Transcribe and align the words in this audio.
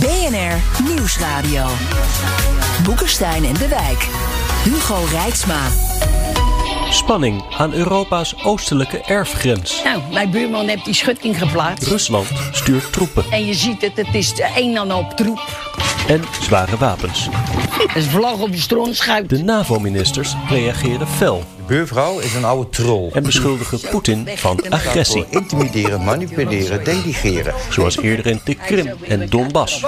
BNR 0.00 0.84
Nieuwsradio. 0.84 1.66
Boekenstein 2.84 3.44
en 3.44 3.54
de 3.54 3.68
Wijk. 3.68 4.08
Hugo 4.64 5.04
Rijksma. 5.10 5.68
Spanning 6.90 7.42
aan 7.58 7.72
Europa's 7.72 8.34
oostelijke 8.44 9.00
erfgrens. 9.00 9.82
Nou, 9.84 10.00
mijn 10.12 10.30
buurman 10.30 10.68
heeft 10.68 10.84
die 10.84 10.94
schutting 10.94 11.38
geplaatst. 11.38 11.88
Rusland 11.88 12.26
stuurt 12.52 12.92
troepen 12.92 13.24
En 13.30 13.46
je 13.46 13.54
ziet 13.54 13.82
het, 13.82 13.96
het 13.96 14.14
is 14.14 14.32
een 14.56 14.76
en 14.76 14.92
op 14.92 15.10
troep. 15.10 15.65
En 16.08 16.22
zware 16.40 16.76
wapens. 16.76 17.28
Het 17.86 17.96
is 17.96 18.06
vlag 18.06 18.40
op 18.40 18.52
de 18.52 18.58
stroonschuit. 18.58 19.28
De 19.28 19.42
NAVO-ministers 19.42 20.34
reageren 20.48 21.06
fel 21.08 21.38
De 21.56 21.62
buurvrouw 21.66 22.18
is 22.18 22.34
een 22.34 22.44
oude 22.44 22.68
troll. 22.70 23.10
en 23.12 23.22
beschuldigen 23.22 23.80
Poetin 23.90 24.28
van 24.34 24.60
agressie. 24.68 25.24
Intimideren, 25.30 26.04
manipuleren, 26.04 26.84
delegeren. 26.84 27.54
Zoals 27.70 27.96
eerder 27.98 28.26
in 28.26 28.40
de 28.44 28.54
Krim 28.54 28.90
en 29.08 29.28
Donbass. 29.28 29.84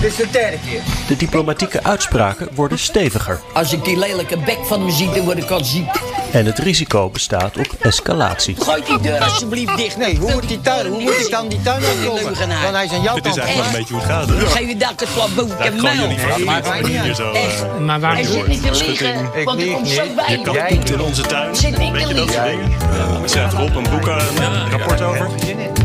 Dit 0.00 0.10
is 0.10 0.16
de 0.16 0.26
derde 0.30 0.56
keer. 0.68 0.80
De 1.08 1.16
diplomatieke 1.16 1.82
uitspraken 1.82 2.48
worden 2.54 2.78
steviger. 2.78 3.40
Als 3.52 3.72
ik 3.72 3.84
die 3.84 3.96
lelijke 3.98 4.38
bek 4.38 4.58
van 4.64 4.84
me 4.84 4.90
zie, 4.90 5.10
dan 5.10 5.24
word 5.24 5.38
ik 5.38 5.50
al 5.50 5.64
ziek. 5.64 5.88
En 6.32 6.46
het 6.46 6.58
risico 6.58 7.08
bestaat 7.10 7.56
op 7.56 7.66
escalatie. 7.80 8.56
Gooi 8.58 8.82
die 8.86 9.00
deur 9.00 9.18
alsjeblieft 9.20 9.76
dicht. 9.76 9.96
Nee, 9.96 10.16
hoe 10.16 10.32
moet, 10.32 10.48
die 10.48 10.60
tuin, 10.60 10.86
hoe 10.86 11.02
moet 11.02 11.20
ik 11.20 11.30
dan 11.30 11.48
die 11.48 11.62
tuin 11.62 11.82
uitkomen? 11.84 12.34
Dan 12.38 12.74
hij 12.74 12.84
is 12.84 12.92
aan 12.92 13.02
jouw 13.02 13.14
Het 13.14 13.26
is 13.26 13.36
eigenlijk 13.36 13.54
wel 13.54 13.64
een 13.64 13.72
beetje 13.72 13.94
hoe 13.94 14.02
het 14.02 14.12
gaat. 14.12 14.28
Hè? 14.28 14.38
Dan 14.38 14.48
geef 14.50 14.68
je 14.68 14.76
dat 14.76 14.92
het 15.00 15.08
gewoon 15.08 15.34
boek 15.34 15.58
en 15.58 15.80
muil. 15.80 16.08
maakt 16.44 16.44
maar 16.44 16.62
mij 16.68 16.80
niet 16.80 16.86
hier 16.90 17.00
uit. 17.00 17.16
zo. 17.16 17.30
Echt. 17.32 17.62
eh, 17.62 17.78
Maar 17.78 18.00
waar 18.00 18.14
Hij 18.14 18.24
zit 18.24 18.46
niet 18.46 18.62
te 18.62 18.84
liegen, 18.86 19.30
Ik 19.34 19.44
want 19.44 19.60
er 19.60 19.66
komt 19.66 19.88
zo 19.88 20.02
niet. 20.02 20.14
bij. 20.16 20.24
Je 20.36 20.42
kan 20.42 20.54
Jij 20.54 20.68
poept 20.68 20.90
in 20.90 21.00
onze 21.00 21.22
tuin. 21.22 21.56
Zit 21.56 21.78
niet 21.78 21.92
Weet 21.92 22.02
te 22.02 22.08
je 22.08 22.14
dat 22.14 22.30
soort 22.30 22.46
liegen. 22.46 22.60
dingen? 22.70 23.22
Er 23.22 23.28
schrijft 23.28 23.52
Rob 23.54 23.76
een 23.76 23.86
boek 23.90 24.06
een 24.06 24.70
rapport 24.70 25.00
over. 25.02 25.28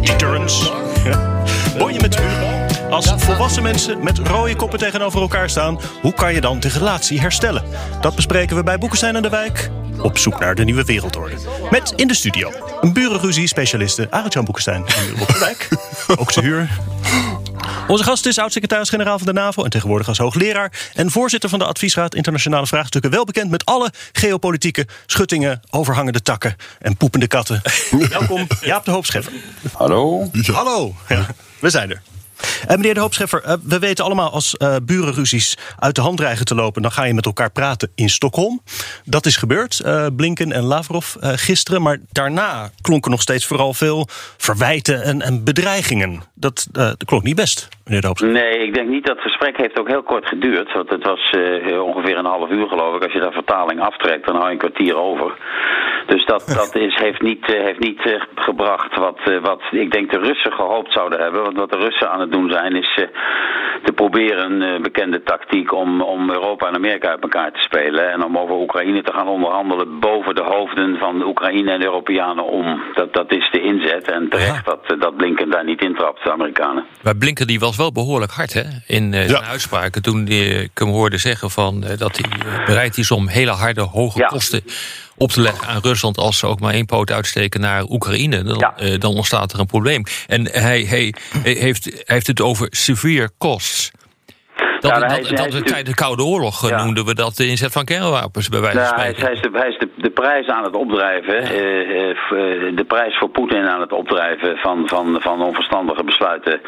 Deterrence. 0.01 0.71
Ja. 1.03 1.43
Bonje 1.77 1.99
met 2.01 2.15
vuur. 2.15 2.52
Als 2.93 3.13
volwassen 3.17 3.63
mensen 3.63 4.03
met 4.03 4.17
rode 4.17 4.55
koppen 4.55 4.79
tegenover 4.79 5.21
elkaar 5.21 5.49
staan, 5.49 5.79
hoe 6.01 6.13
kan 6.13 6.33
je 6.33 6.41
dan 6.41 6.59
de 6.59 6.67
relatie 6.67 7.19
herstellen? 7.19 7.63
Dat 8.01 8.15
bespreken 8.15 8.55
we 8.55 8.63
bij 8.63 8.77
Boekenstein 8.77 9.15
en 9.15 9.21
de 9.21 9.29
Wijk. 9.29 9.69
Op 10.01 10.17
zoek 10.17 10.39
naar 10.39 10.55
de 10.55 10.63
nieuwe 10.63 10.83
wereldorde. 10.83 11.35
Met 11.71 11.93
in 11.95 12.07
de 12.07 12.13
studio 12.13 12.51
een 12.81 12.93
burenruzie-specialiste 12.93 14.07
Arend-Jan 14.09 14.45
Boekenstein 14.45 14.85
en 14.85 15.17
Rob 15.17 15.27
de 15.27 15.39
Wijk. 15.39 15.67
Ook 16.21 16.31
te 16.31 16.41
huur. 16.41 16.69
Onze 17.87 18.03
gast 18.03 18.25
is 18.25 18.37
oud-secretaris-generaal 18.37 19.17
van 19.17 19.27
de 19.27 19.33
NAVO 19.33 19.63
en 19.63 19.69
tegenwoordig 19.69 20.07
als 20.07 20.17
hoogleraar 20.17 20.71
en 20.93 21.11
voorzitter 21.11 21.49
van 21.49 21.59
de 21.59 21.65
Adviesraad 21.65 22.15
Internationale 22.15 22.67
Vraagstukken. 22.67 23.11
Wel 23.11 23.25
bekend 23.25 23.49
met 23.49 23.65
alle 23.65 23.91
geopolitieke 24.11 24.87
schuttingen, 25.05 25.61
overhangende 25.69 26.21
takken 26.21 26.55
en 26.79 26.97
poepende 26.97 27.27
katten. 27.27 27.61
Welkom, 28.09 28.47
Jaap 28.61 28.85
de 28.85 28.91
Hoop 28.91 29.05
Scheffer. 29.05 29.33
Hallo? 29.73 30.29
Hallo, 30.51 30.95
ja, 31.07 31.25
we 31.59 31.69
zijn 31.69 31.89
er. 31.89 32.01
En 32.67 32.77
meneer 32.77 32.93
de 32.93 32.99
Hoop 32.99 33.13
Scheffer, 33.13 33.43
eh, 33.43 33.53
we 33.63 33.79
weten 33.79 34.05
allemaal 34.05 34.31
als 34.31 34.57
eh, 34.57 34.75
burenruzies 34.83 35.57
uit 35.79 35.95
de 35.95 36.01
hand 36.01 36.17
dreigen 36.17 36.45
te 36.45 36.55
lopen, 36.55 36.81
dan 36.81 36.91
ga 36.91 37.03
je 37.03 37.13
met 37.13 37.25
elkaar 37.25 37.51
praten 37.51 37.91
in 37.95 38.09
Stockholm. 38.09 38.61
Dat 39.05 39.25
is 39.25 39.37
gebeurd, 39.37 39.79
eh, 39.79 40.07
Blinken 40.15 40.51
en 40.51 40.63
Lavrov 40.63 41.15
eh, 41.15 41.29
gisteren. 41.35 41.81
Maar 41.81 41.97
daarna 42.11 42.69
klonken 42.81 43.11
nog 43.11 43.21
steeds 43.21 43.45
vooral 43.45 43.73
veel 43.73 44.07
verwijten 44.37 45.03
en, 45.03 45.21
en 45.21 45.43
bedreigingen. 45.43 46.21
Dat, 46.35 46.67
eh, 46.73 46.83
dat 46.83 47.05
klonk 47.05 47.23
niet 47.23 47.35
best, 47.35 47.69
meneer 47.85 48.01
de 48.01 48.07
Hoop 48.07 48.17
Scheffer. 48.17 48.41
Nee, 48.41 48.67
ik 48.67 48.73
denk 48.73 48.89
niet 48.89 49.05
dat 49.05 49.15
het 49.15 49.25
gesprek 49.25 49.57
heeft 49.57 49.79
ook 49.79 49.87
heel 49.87 50.03
kort 50.03 50.25
geduurd. 50.25 50.73
Want 50.73 50.89
het 50.89 51.03
was 51.03 51.29
eh, 51.29 51.81
ongeveer 51.81 52.17
een 52.17 52.25
half 52.25 52.49
uur 52.49 52.67
geloof 52.67 52.95
ik. 52.95 53.03
Als 53.03 53.13
je 53.13 53.19
daar 53.19 53.31
vertaling 53.31 53.79
aftrekt, 53.81 54.25
dan 54.25 54.35
hou 54.35 54.47
je 54.47 54.51
een 54.51 54.57
kwartier 54.57 54.95
over. 54.97 55.31
Dus 56.07 56.25
dat, 56.25 56.43
dat 56.61 56.75
is, 56.75 56.95
heeft 56.95 57.21
niet, 57.21 57.53
eh, 57.53 57.63
heeft 57.63 57.79
niet 57.79 58.05
eh, 58.05 58.21
gebracht 58.35 58.95
wat, 58.95 59.19
eh, 59.25 59.41
wat 59.41 59.61
ik 59.71 59.91
denk 59.91 60.11
de 60.11 60.19
Russen 60.19 60.51
gehoopt 60.51 60.93
zouden 60.93 61.19
hebben. 61.19 61.43
Want 61.43 61.57
wat 61.57 61.71
de 61.71 61.77
Russen 61.77 62.11
aan 62.11 62.19
het 62.19 62.31
doen 62.33 62.49
zijn 62.49 62.75
is 62.75 62.91
eh, 62.95 63.07
te 63.83 63.93
proberen 63.93 64.51
een 64.51 64.61
eh, 64.61 64.81
bekende 64.81 65.21
tactiek 65.23 65.73
om, 65.73 66.01
om 66.01 66.29
Europa 66.29 66.67
en 66.67 66.75
Amerika 66.75 67.07
uit 67.09 67.23
elkaar 67.23 67.51
te 67.51 67.59
spelen. 67.69 68.11
En 68.11 68.23
om 68.23 68.37
over 68.37 68.55
Oekraïne 68.55 69.01
te 69.03 69.13
gaan 69.13 69.27
onderhandelen 69.27 69.99
boven 69.99 70.35
de 70.35 70.43
hoofden 70.43 70.97
van 70.97 71.19
de 71.19 71.25
Oekraïne 71.25 71.71
en 71.71 71.79
de 71.79 71.85
Europeanen 71.85 72.45
om. 72.45 72.81
Dat, 72.93 73.13
dat 73.13 73.31
is 73.31 73.49
de 73.51 73.61
inzet. 73.61 74.11
En 74.11 74.29
terecht 74.29 74.65
dat, 74.65 74.95
dat 74.99 75.17
Blinken 75.17 75.49
daar 75.49 75.65
niet 75.65 75.81
intrapt, 75.81 76.23
de 76.23 76.31
Amerikanen. 76.31 76.85
Maar 77.03 77.15
Blinken 77.17 77.47
die 77.47 77.59
was 77.59 77.77
wel 77.77 77.91
behoorlijk 77.91 78.31
hard 78.31 78.53
hè? 78.53 78.63
in 78.87 79.13
eh, 79.13 79.27
zijn 79.27 79.43
uitspraken. 79.43 80.01
Toen 80.01 80.25
die, 80.25 80.63
ik 80.63 80.71
hem 80.73 80.89
hoorde 80.89 81.17
zeggen 81.17 81.49
van, 81.49 81.83
eh, 81.83 81.97
dat 81.97 82.17
hij 82.17 82.29
bereid 82.65 82.97
is 82.97 83.11
om 83.11 83.27
hele 83.27 83.51
harde, 83.51 83.81
hoge 83.81 84.19
Ja. 84.19 84.27
kosten 84.27 84.61
op 85.23 85.31
te 85.31 85.41
leggen 85.41 85.67
aan 85.67 85.81
Rusland. 85.81 86.17
als 86.17 86.37
ze 86.37 86.45
ook 86.47 86.59
maar 86.59 86.73
één 86.73 86.85
poot 86.85 87.11
uitsteken 87.11 87.59
naar 87.61 87.83
Oekraïne. 87.89 88.43
Dan, 88.43 88.57
Ja. 88.57 88.77
eh, 88.77 88.99
dan 88.99 89.15
ontstaat 89.15 89.53
er 89.53 89.59
een 89.59 89.65
probleem. 89.65 90.03
En 90.27 90.47
hij, 90.51 90.81
hij, 90.83 91.13
hij 91.37 91.53
heeft, 91.53 91.83
hij 91.83 91.93
heeft 92.05 92.27
het 92.27 92.41
over 92.41 92.67
severe 92.69 93.31
costs. 93.37 93.91
Dat, 94.83 94.99
dat, 95.09 95.37
dat, 95.37 95.53
we 95.53 95.61
tijdens 95.61 95.89
de 95.89 95.95
Koude 96.03 96.23
Oorlog 96.23 96.63
eh, 96.63 96.69
Ja. 96.69 96.83
noemden 96.83 97.05
we 97.05 97.15
dat 97.15 97.35
de 97.35 97.47
inzet 97.47 97.71
van 97.71 97.83
kernwapens, 97.85 98.49
bij 98.49 98.61
wijze 98.61 98.77
van 98.79 98.87
Nou, 98.87 99.01
hij, 99.01 99.11
is, 99.11 99.17
spreken. 99.17 99.25
hij 99.25 99.33
is, 99.33 99.41
de, 99.41 99.59
hij 99.59 99.69
is 99.69 99.77
de, 99.77 99.89
de 100.07 100.09
prijs 100.09 100.47
aan 100.47 100.63
het 100.63 100.75
opdrijven. 100.75 101.37
eh, 101.37 102.09
eh, 102.09 102.15
de 102.75 102.85
prijs 102.87 103.17
voor 103.17 103.29
Poetin 103.29 103.67
aan 103.67 103.81
het 103.81 103.91
opdrijven 103.91 104.57
van, 104.57 104.87
van, 104.87 105.17
van 105.21 105.41
onverstandige 105.41 106.03
besluiten. 106.03 106.61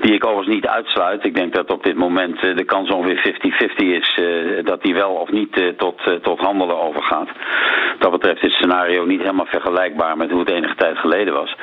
Die 0.00 0.14
ik 0.14 0.24
overigens 0.26 0.54
niet 0.54 0.66
uitsluit. 0.66 1.24
Ik 1.24 1.34
denk 1.34 1.54
dat 1.54 1.70
op 1.70 1.82
dit 1.84 1.96
moment 1.96 2.40
de 2.40 2.64
kans 2.64 2.90
ongeveer 2.90 3.36
50-50 3.72 3.74
is 3.76 4.20
dat 4.64 4.82
hij 4.82 4.94
wel 4.94 5.10
of 5.10 5.30
niet 5.30 5.74
tot, 5.76 6.00
tot 6.22 6.40
handelen 6.40 6.80
overgaat. 6.80 7.28
Wat 7.28 7.98
dat 7.98 8.10
betreft 8.10 8.36
is 8.42 8.42
het 8.42 8.52
scenario 8.52 9.04
niet 9.04 9.20
helemaal 9.20 9.46
vergelijkbaar 9.46 10.16
met 10.16 10.30
hoe 10.30 10.40
het 10.40 10.50
enige 10.50 10.74
tijd 10.74 10.98
geleden 10.98 11.34
was. 11.34 11.54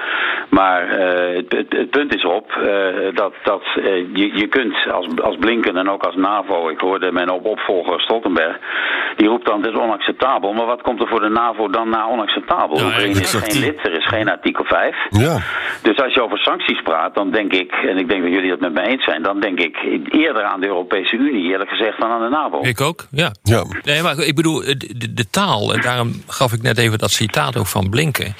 Maar 0.50 0.90
het, 1.35 1.51
het, 1.51 1.66
het 1.69 1.90
punt 1.90 2.16
is 2.16 2.25
op 2.25 2.47
dat, 3.13 3.34
dat 3.44 3.63
je, 4.13 4.31
je 4.34 4.47
kunt 4.47 4.75
als, 4.91 5.07
als 5.22 5.35
Blinken 5.40 5.74
en 5.81 5.90
ook 5.94 6.03
als 6.03 6.16
NAVO, 6.16 6.69
ik 6.69 6.80
hoorde 6.80 7.12
mijn 7.12 7.30
op 7.31 7.46
opvolger 7.46 8.02
Stoltenberg, 8.02 8.56
die 9.18 9.28
roept 9.28 9.46
dan 9.46 9.62
het 9.62 9.72
is 9.74 9.80
onacceptabel. 9.80 10.53
Maar 10.53 10.66
wat 10.66 10.81
komt 10.81 11.02
er 11.02 11.08
voor 11.08 11.19
de 11.19 11.30
NAVO 11.30 11.69
dan 11.69 11.90
na 11.90 12.08
onacceptabel? 12.08 12.78
Ja, 12.78 12.86
Oekraïne 12.86 13.19
is 13.19 13.34
geen 13.34 13.59
lid, 13.59 13.78
er 13.88 13.97
is 13.97 14.08
geen 14.08 14.30
artikel 14.30 14.66
5. 14.66 14.96
Ja. 15.09 15.36
Dus 15.81 15.97
als 16.03 16.14
je 16.14 16.24
over 16.24 16.38
sancties 16.38 16.81
praat, 16.81 17.16
dan 17.16 17.31
denk 17.31 17.52
ik, 17.53 17.72
en 17.72 17.97
ik 17.97 18.08
denk 18.09 18.22
dat 18.24 18.31
jullie 18.31 18.50
dat 18.50 18.59
met 18.59 18.74
mij 18.74 18.86
eens 18.86 19.03
zijn, 19.03 19.24
dan 19.24 19.40
denk 19.40 19.59
ik 19.59 19.75
eerder 20.09 20.44
aan 20.44 20.59
de 20.62 20.68
Europese 20.68 21.16
Unie, 21.16 21.52
eerlijk 21.52 21.69
gezegd, 21.69 22.00
dan 22.00 22.12
aan 22.12 22.22
de 22.24 22.30
NAVO. 22.30 22.59
Ik 22.62 22.81
ook, 22.81 23.08
ja. 23.12 23.31
Ja. 23.44 23.63
Nee, 23.84 24.02
maar 24.02 24.18
ik 24.19 24.36
bedoel, 24.36 24.59
de, 24.59 24.78
de, 24.98 25.13
de 25.13 25.30
taal, 25.30 25.74
en 25.74 25.81
daarom 25.81 26.24
gaf 26.28 26.53
ik 26.53 26.62
net 26.62 26.78
even 26.78 26.98
dat 26.98 27.12
citaat 27.12 27.58
ook 27.58 27.68
van 27.68 27.90
Blinken. 27.90 28.36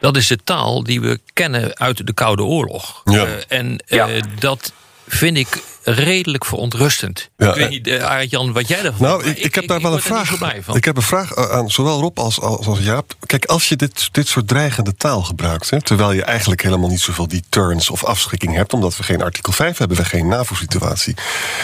Dat 0.00 0.16
is 0.16 0.28
de 0.28 0.36
taal 0.44 0.82
die 0.84 1.00
we 1.00 1.18
kennen 1.32 1.78
uit 1.78 2.06
de 2.06 2.14
Koude 2.14 2.42
Oorlog. 2.42 3.02
Ja. 3.04 3.24
Eh, 3.24 3.58
en 3.58 3.82
Ja. 3.86 4.08
eh, 4.08 4.20
dat 4.38 4.72
vind 5.10 5.36
ik 5.36 5.62
redelijk 5.82 6.44
verontrustend. 6.44 7.30
Ja, 7.36 7.48
ik 7.48 7.54
weet 7.54 7.64
eh, 7.64 7.70
niet, 7.70 7.86
uh, 7.88 8.04
Arend-Jan, 8.04 8.52
wat 8.52 8.68
jij 8.68 8.84
ervan 8.84 9.06
Nou, 9.08 9.22
vindt, 9.22 9.38
ik, 9.38 9.44
ik 9.44 9.54
heb 9.54 9.66
daar 9.66 9.80
wel 9.80 9.92
een 9.92 10.00
vraag. 10.00 10.30
Ik 10.74 10.84
heb 10.84 10.96
een 10.96 11.02
vraag 11.02 11.36
aan 11.36 11.70
zowel 11.70 12.00
Rob 12.00 12.18
als, 12.18 12.40
als, 12.40 12.66
als 12.66 12.78
Jaap. 12.78 13.14
Kijk, 13.26 13.44
als 13.44 13.68
je 13.68 13.76
dit, 13.76 14.08
dit 14.12 14.28
soort 14.28 14.48
dreigende 14.48 14.94
taal 14.94 15.22
gebruikt, 15.22 15.70
hè, 15.70 15.82
terwijl 15.82 16.12
je 16.12 16.24
eigenlijk 16.24 16.62
helemaal 16.62 16.88
niet 16.88 17.00
zoveel 17.00 17.28
deterrence 17.28 17.92
of 17.92 18.04
afschrikking 18.04 18.54
hebt, 18.54 18.72
omdat 18.72 18.96
we 18.96 19.02
geen 19.02 19.22
artikel 19.22 19.52
5 19.52 19.78
hebben, 19.78 19.96
we 19.96 20.04
geen 20.04 20.28
NAVO-situatie, 20.28 21.14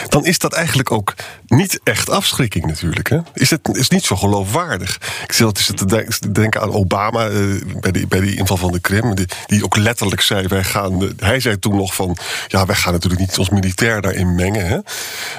dan 0.09 0.25
is 0.25 0.39
dat 0.39 0.53
eigenlijk 0.53 0.91
ook 0.91 1.15
niet 1.47 1.81
echt 1.85 2.11
afschrikking 2.11 2.67
natuurlijk. 2.67 3.09
Hè? 3.09 3.19
Is 3.35 3.51
het 3.51 3.69
is 3.73 3.89
niet 3.89 4.05
zo 4.05 4.17
geloofwaardig. 4.17 4.99
Ik 5.23 5.33
zit 5.33 5.47
altijd 5.47 5.77
te 5.77 5.87
denk- 5.87 6.13
te 6.15 6.33
denken 6.33 6.61
aan 6.61 6.73
Obama 6.73 7.29
eh, 7.29 7.41
bij, 7.81 7.93
die, 7.93 8.07
bij 8.07 8.21
die 8.21 8.37
inval 8.37 8.57
van 8.57 8.73
de 8.73 8.81
Krim, 8.81 9.15
die, 9.15 9.27
die 9.47 9.65
ook 9.65 9.77
letterlijk 9.77 10.21
zei: 10.21 10.47
wij 10.47 10.65
gaan. 10.65 11.03
eh, 11.03 11.09
Hij 11.17 11.41
zei 11.41 11.59
toen 11.59 11.77
nog 11.77 11.95
van: 11.95 12.17
ja, 12.49 12.67
wij 12.67 12.77
gaan 12.77 12.93
natuurlijk 12.93 13.21
niet 13.21 13.33
ons 13.39 13.51
militair 13.51 14.01
daarin 14.01 14.35
mengen. 14.35 14.67
Hè? 14.67 14.79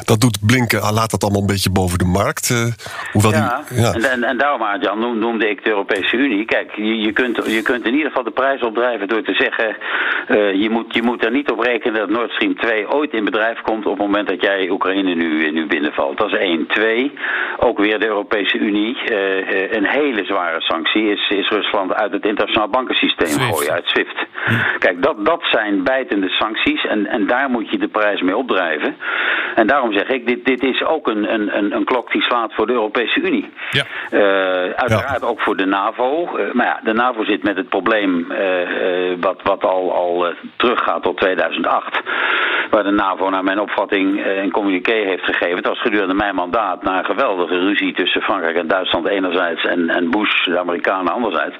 Dat 0.06 0.20
doet 0.22 0.38
Blinken, 0.46 0.82
ah, 0.82 0.92
laat 0.94 1.12
dat 1.12 1.24
allemaal 1.24 1.42
een 1.42 1.48
beetje 1.48 1.70
boven 1.72 1.98
de 1.98 2.06
markt. 2.06 2.50
eh, 2.50 2.66
hoewel 3.12 3.32
Ja, 3.32 3.62
die, 3.70 3.80
ja. 3.82 3.94
En, 3.94 4.04
en, 4.12 4.24
en 4.24 4.38
daarom, 4.38 4.62
noem- 5.00 5.20
noemde 5.20 5.50
ik 5.50 5.64
de 5.64 5.70
Europese 5.70 6.16
Unie. 6.18 6.46
Kijk, 6.46 6.76
je, 6.76 6.98
je, 7.00 7.12
kunt, 7.12 7.36
je 7.46 7.62
kunt 7.62 7.86
in 7.86 7.92
ieder 7.94 8.08
geval 8.08 8.24
de 8.24 8.32
prijs 8.32 8.62
opdrijven 8.62 9.08
door 9.08 9.24
te 9.24 9.34
zeggen... 9.34 9.76
eh, 10.28 10.62
je, 10.62 10.70
moet, 10.70 10.94
je 10.94 11.02
moet 11.02 11.24
er 11.26 11.32
niet 11.32 11.52
op 11.52 11.60
rekenen 11.60 12.00
dat 12.00 12.10
Nord 12.10 12.32
Stream 12.32 12.56
2 12.56 12.90
ooit 12.94 13.14
in 13.14 13.24
bedrijf 13.26 13.62
komt... 13.62 13.86
op 13.86 13.92
het 13.98 14.08
moment 14.08 14.28
dat 14.28 14.42
jij 14.42 14.70
Oekraïne 14.70 15.16
nu, 15.16 15.52
nu 15.52 15.68
binnenvalt. 15.68 16.18
Dat 16.18 16.28
is 16.28 16.40
één. 16.40 16.68
Twee, 16.68 17.12
ook 17.60 17.78
weer 17.78 18.00
de 18.00 18.06
Europese 18.08 18.58
Unie. 18.58 18.98
eh, 19.06 19.38
eh, 19.64 19.72
een 19.72 19.86
hele 19.88 20.26
zware 20.26 20.62
sanctie 20.62 21.12
is, 21.12 21.30
is 21.30 21.50
Rusland 21.50 21.94
uit 21.94 22.12
het 22.12 22.26
internationaal 22.26 22.70
bankensysteem 22.70 23.40
gooien, 23.40 23.72
uit 23.72 23.88
SWIFT. 23.88 24.26
Kijk, 24.80 25.02
dat, 25.04 25.26
dat 25.26 25.42
zijn 25.52 25.84
bijtende 25.84 26.30
sancties 26.30 26.86
en, 26.88 27.06
en 27.08 27.28
daar 27.28 27.50
moet 27.50 27.70
je 27.70 27.78
de 27.78 27.87
prijs 27.88 28.22
mee 28.22 28.38
opdrijven. 28.38 28.96
En 29.56 29.68
daarom 29.68 29.94
zeg 29.94 30.08
ik, 30.08 30.28
dit, 30.28 30.46
dit 30.46 30.64
is 30.64 30.84
ook 30.84 31.08
een, 31.08 31.34
een, 31.34 31.76
een, 31.76 31.84
klok 31.84 32.12
die 32.12 32.22
slaat 32.22 32.54
voor 32.54 32.68
de 32.68 32.74
Europese 32.74 33.20
Unie. 33.20 33.50
Ja. 33.72 33.84
Eh, 34.10 34.20
uiteraard 34.76 35.24
ook 35.24 35.42
voor 35.42 35.56
de 35.56 35.66
NAVO. 35.66 36.38
Eh, 36.38 36.54
maar 36.54 36.66
ja, 36.66 36.80
de 36.84 36.94
NAVO 36.94 37.24
zit 37.24 37.44
met 37.44 37.58
het 37.58 37.70
probleem 37.70 38.32
eh, 38.32 38.48
wat, 39.20 39.42
wat 39.44 39.64
al, 39.64 39.94
al 39.94 40.34
teruggaat 40.56 41.04
tot 41.04 41.18
2008. 41.18 42.02
Waar 42.70 42.84
de 42.84 42.92
NAVO 42.92 43.30
naar 43.30 43.44
mijn 43.44 43.60
opvatting 43.60 44.24
eh, 44.24 44.44
een 44.44 44.52
communiqué 44.52 44.94
heeft 44.94 45.24
gegeven. 45.24 45.56
Het 45.56 45.68
was 45.68 45.82
gedurende 45.82 46.14
mijn 46.14 46.36
mandaat 46.36 46.84
na 46.84 46.98
een 46.98 47.06
geweldige 47.06 47.60
ruzie 47.60 47.94
tussen 47.94 48.22
Frankrijk 48.22 48.58
en 48.58 48.68
Duitsland 48.68 49.08
enerzijds 49.08 49.64
en, 49.64 49.90
en 49.90 50.12
Bush, 50.12 50.46
de 50.46 50.60
Amerikanen, 50.60 51.14
anderzijds. 51.14 51.56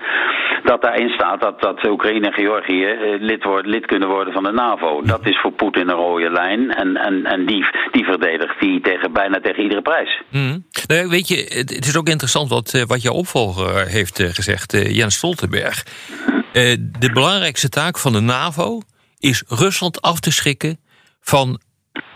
Dat 0.64 0.82
daarin 0.82 1.10
staat 1.10 1.42
dat, 1.42 1.62
dat 1.62 1.88
Oekraïne 1.88 2.28
en 2.28 2.34
Georgië 2.34 2.86
eh, 2.86 3.22
lid, 3.22 3.44
worden, 3.44 3.72
lid 3.72 3.86
kunnen 3.86 4.08
worden 4.08 4.34
van 4.34 4.44
de 4.44 4.52
NAVO. 4.52 5.02
Dat 5.02 5.28
is 5.28 5.40
voor 5.40 5.52
Poetin 5.52 5.90
een 5.90 5.96
rode 5.96 6.32
lijn 6.32 6.74
en, 6.74 6.96
en, 6.96 7.26
en 7.26 7.46
die, 7.46 7.66
die 7.92 8.06
verdedigt 8.06 8.60
die 8.60 8.82
tegen, 8.82 9.12
bijna 9.14 9.40
tegen 9.40 9.64
iedere 9.64 9.82
prijs. 9.82 10.22
Mhm. 10.32 10.58
Nou, 10.88 11.08
weet 11.08 11.28
je, 11.28 11.36
het, 11.36 11.88
is 11.88 11.98
ook 11.98 12.08
interessant 12.08 12.50
wat, 12.50 12.74
eh, 12.74 12.84
wat 12.84 13.02
jouw 13.02 13.14
opvolger 13.14 13.88
heeft 13.88 14.24
gezegd, 14.24 14.72
Jens 14.72 15.16
Stoltenberg. 15.16 15.84
De 17.00 17.10
belangrijkste 17.14 17.70
taak 17.70 17.98
van 17.98 18.14
de 18.14 18.20
NAVO 18.20 18.82
is 19.20 19.44
Rusland 19.48 20.02
af 20.02 20.20
te 20.20 20.32
schrikken 20.32 20.80
van 21.28 21.62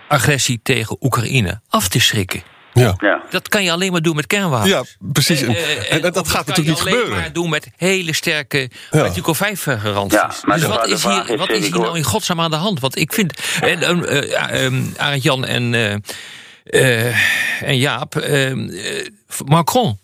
agressie 0.07 0.59
tegen 0.63 0.97
Oekraïne. 0.99 1.61
Af 1.69 1.87
te 1.87 1.99
schrikken. 1.99 2.43
Ja. 2.73 2.93
Ja. 2.97 3.21
Dat 3.29 3.49
kan 3.49 3.63
je 3.63 3.71
alleen 3.71 3.91
maar 3.91 4.01
doen 4.01 4.15
met 4.15 4.27
kernwapens. 4.27 4.69
Ja, 4.71 4.83
precies. 4.99 5.41
Eh, 5.41 5.47
En, 5.47 5.55
eh, 5.55 5.93
en 5.93 6.01
dat 6.01 6.27
gaat 6.27 6.45
kan 6.45 6.55
natuurlijk 6.55 6.67
niet 6.67 6.77
je 6.77 6.83
alleen 6.83 6.93
gebeuren. 6.93 7.17
maar 7.19 7.33
doen 7.33 7.49
met 7.49 7.67
hele 7.75 8.13
sterke 8.13 8.69
Ja. 8.91 9.01
artikel 9.01 9.33
5 9.33 9.63
garanties. 9.63 10.19
Ja, 10.19 10.31
maar 10.43 10.57
dus 10.59 10.67
wat 10.67 10.87
is 10.87 11.03
hier, 11.03 11.37
wat 11.37 11.49
is 11.49 11.67
hier 11.67 11.79
nou 11.79 11.97
in 11.97 12.03
godsnaam 12.03 12.41
aan 12.41 12.49
de 12.51 12.55
hand? 12.57 12.79
Want 12.79 12.97
ik 12.97 13.13
vind, 13.13 13.33
en, 13.61 13.81
eh, 13.81 14.33
eh, 14.33 14.65
ehm, 14.65 14.83
Arend 14.97 15.23
Jan 15.23 15.45
en, 15.45 15.73
eh, 15.73 17.07
eh, 17.07 17.15
en 17.61 17.77
Jaap, 17.77 18.15
ehm, 18.15 18.69
eh, 18.69 19.07
Macron, 19.45 19.99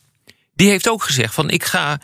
die 0.53 0.69
heeft 0.69 0.89
ook 0.89 1.03
gezegd 1.03 1.33
van 1.33 1.49
ik 1.49 1.63
ga 1.63 1.99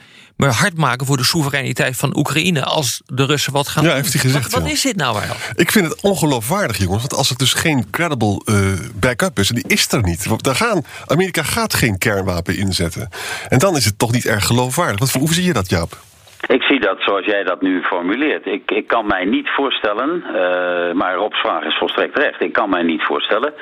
me 0.48 0.52
hard 0.52 0.78
maken 0.78 1.06
voor 1.06 1.18
de 1.18 1.24
soevereiniteit 1.24 1.96
van 1.96 2.18
Oekraïne 2.18 2.64
als 2.64 3.02
de 3.06 3.26
Russen 3.26 3.54
wat 3.54 3.68
gaan 3.68 3.84
Ja, 3.84 3.90
doen. 3.90 3.98
heeft 3.98 4.14
hij 4.14 4.22
gezegd, 4.22 4.52
Wat, 4.52 4.66
is 4.70 4.82
dit 4.82 4.96
nou 4.96 5.18
eigenlijk? 5.20 5.60
Ik 5.60 5.72
vind 5.72 5.90
het 5.90 6.02
ongeloofwaardig, 6.02 6.78
jongens. 6.78 7.02
Want 7.02 7.14
als 7.14 7.30
het 7.30 7.38
dus 7.38 7.54
geen 7.54 7.90
credible 7.90 8.42
eh, 8.46 8.56
backup 8.96 9.40
is, 9.40 9.50
en 9.50 9.56
die 9.56 9.68
is 9.68 9.88
er 9.92 10.04
niet. 10.04 10.26
Want 10.26 10.44
Daar 10.44 10.56
gaan, 10.56 10.86
Amerika 11.08 11.44
gaat 11.44 11.74
geen 11.74 11.98
kernwapen 11.98 12.58
inzetten. 12.58 13.10
En 13.50 13.60
dan 13.60 13.78
is 13.78 13.86
het 13.86 13.98
toch 14.00 14.12
niet 14.12 14.26
erg 14.26 14.46
geloofwaardig. 14.46 15.00
Wat, 15.00 15.12
hoe 15.12 15.34
zie 15.34 15.44
je 15.44 15.54
dat, 15.54 15.70
Jaap? 15.70 16.02
Ik 16.48 16.64
zie 16.64 16.80
dat 16.80 17.02
zoals 17.02 17.26
jij 17.26 17.44
dat 17.44 17.62
nu 17.62 17.84
formuleert. 17.84 18.46
Ik, 18.46 18.72
ik 18.72 18.88
kan 18.88 19.08
mij 19.08 19.26
niet 19.26 19.50
voorstellen, 19.50 20.24
eh, 20.24 20.94
maar 20.94 21.16
Rob's 21.16 21.40
vraag 21.40 21.64
is 21.64 21.78
volstrekt 21.78 22.16
terecht. 22.16 22.42
Ik 22.42 22.54
kan 22.54 22.70
mij 22.70 22.84
niet 22.84 23.04
voorstellen 23.04 23.54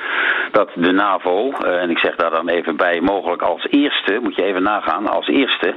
dat 0.52 0.70
de 0.74 0.92
NAVO, 0.92 1.50
eh, 1.50 1.82
en 1.82 1.90
ik 1.90 1.98
zeg 1.98 2.16
daar 2.16 2.30
dan 2.30 2.48
even 2.48 2.76
bij, 2.76 3.00
mogelijk 3.00 3.42
als 3.42 3.66
eerste, 3.70 4.18
moet 4.22 4.36
je 4.36 4.44
even 4.44 4.62
nagaan, 4.62 5.08
als 5.08 5.28
eerste 5.28 5.74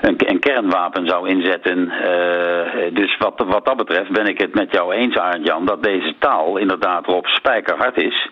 een, 0.00 0.16
een 0.26 0.38
kernwapen 0.38 1.06
zou 1.06 1.28
inzetten. 1.28 1.90
Eh, 1.90 2.94
dus 2.94 3.16
wat, 3.16 3.44
wat 3.46 3.64
dat 3.64 3.76
betreft 3.76 4.10
ben 4.10 4.26
ik 4.26 4.38
het 4.38 4.54
met 4.54 4.72
jou 4.72 4.94
eens, 4.94 5.16
Arend 5.18 5.46
Jan, 5.46 5.64
dat 5.64 5.82
deze 5.82 6.14
taal 6.18 6.56
inderdaad 6.56 7.06
Rob 7.06 7.26
spijkerhard 7.26 8.02
is. 8.02 8.28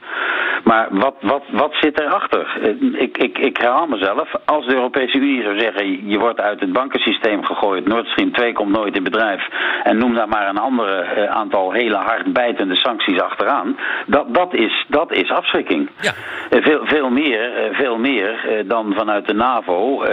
Maar 0.65 0.89
wat, 0.91 1.15
wat, 1.21 1.43
wat 1.51 1.75
zit 1.81 2.01
erachter? 2.01 2.59
Ik, 2.93 3.19
ik, 3.19 3.39
ik 3.39 3.57
herhaal 3.57 3.87
mezelf. 3.87 4.31
Als 4.45 4.67
de 4.67 4.75
Europese 4.75 5.17
Unie 5.17 5.43
zou 5.43 5.59
zeggen: 5.59 6.09
je 6.09 6.19
wordt 6.19 6.41
uit 6.41 6.61
het 6.61 6.73
bankensysteem 6.73 7.45
gegooid, 7.45 7.87
Nord 8.03 8.15
Stream 8.15 8.33
2 8.33 8.53
komt 8.53 8.71
nooit 8.73 8.97
in 8.97 9.03
bedrijf. 9.03 9.43
en 9.83 9.99
noem 9.99 10.15
daar 10.15 10.29
maar 10.29 10.49
een 10.49 10.59
andere 10.59 11.01
eh, 11.01 11.31
aantal 11.37 11.73
hele 11.73 11.97
hard 11.97 12.33
bijtende 12.33 12.77
sancties 12.77 13.21
achteraan. 13.21 13.77
Dat, 14.07 14.35
dat, 14.35 14.55
is, 14.55 14.85
dat 14.89 15.13
is 15.13 15.31
afschrikking. 15.31 15.91
Ja. 16.01 16.13
Eh, 16.51 16.63
Veel, 16.63 16.81
veel 16.87 17.11
meer, 17.11 17.57
eh, 17.57 17.77
veel 17.79 17.97
meer 17.99 18.49
eh, 18.49 18.69
dan 18.69 18.93
vanuit 18.97 19.27
de 19.27 19.35
NAVO 19.35 20.05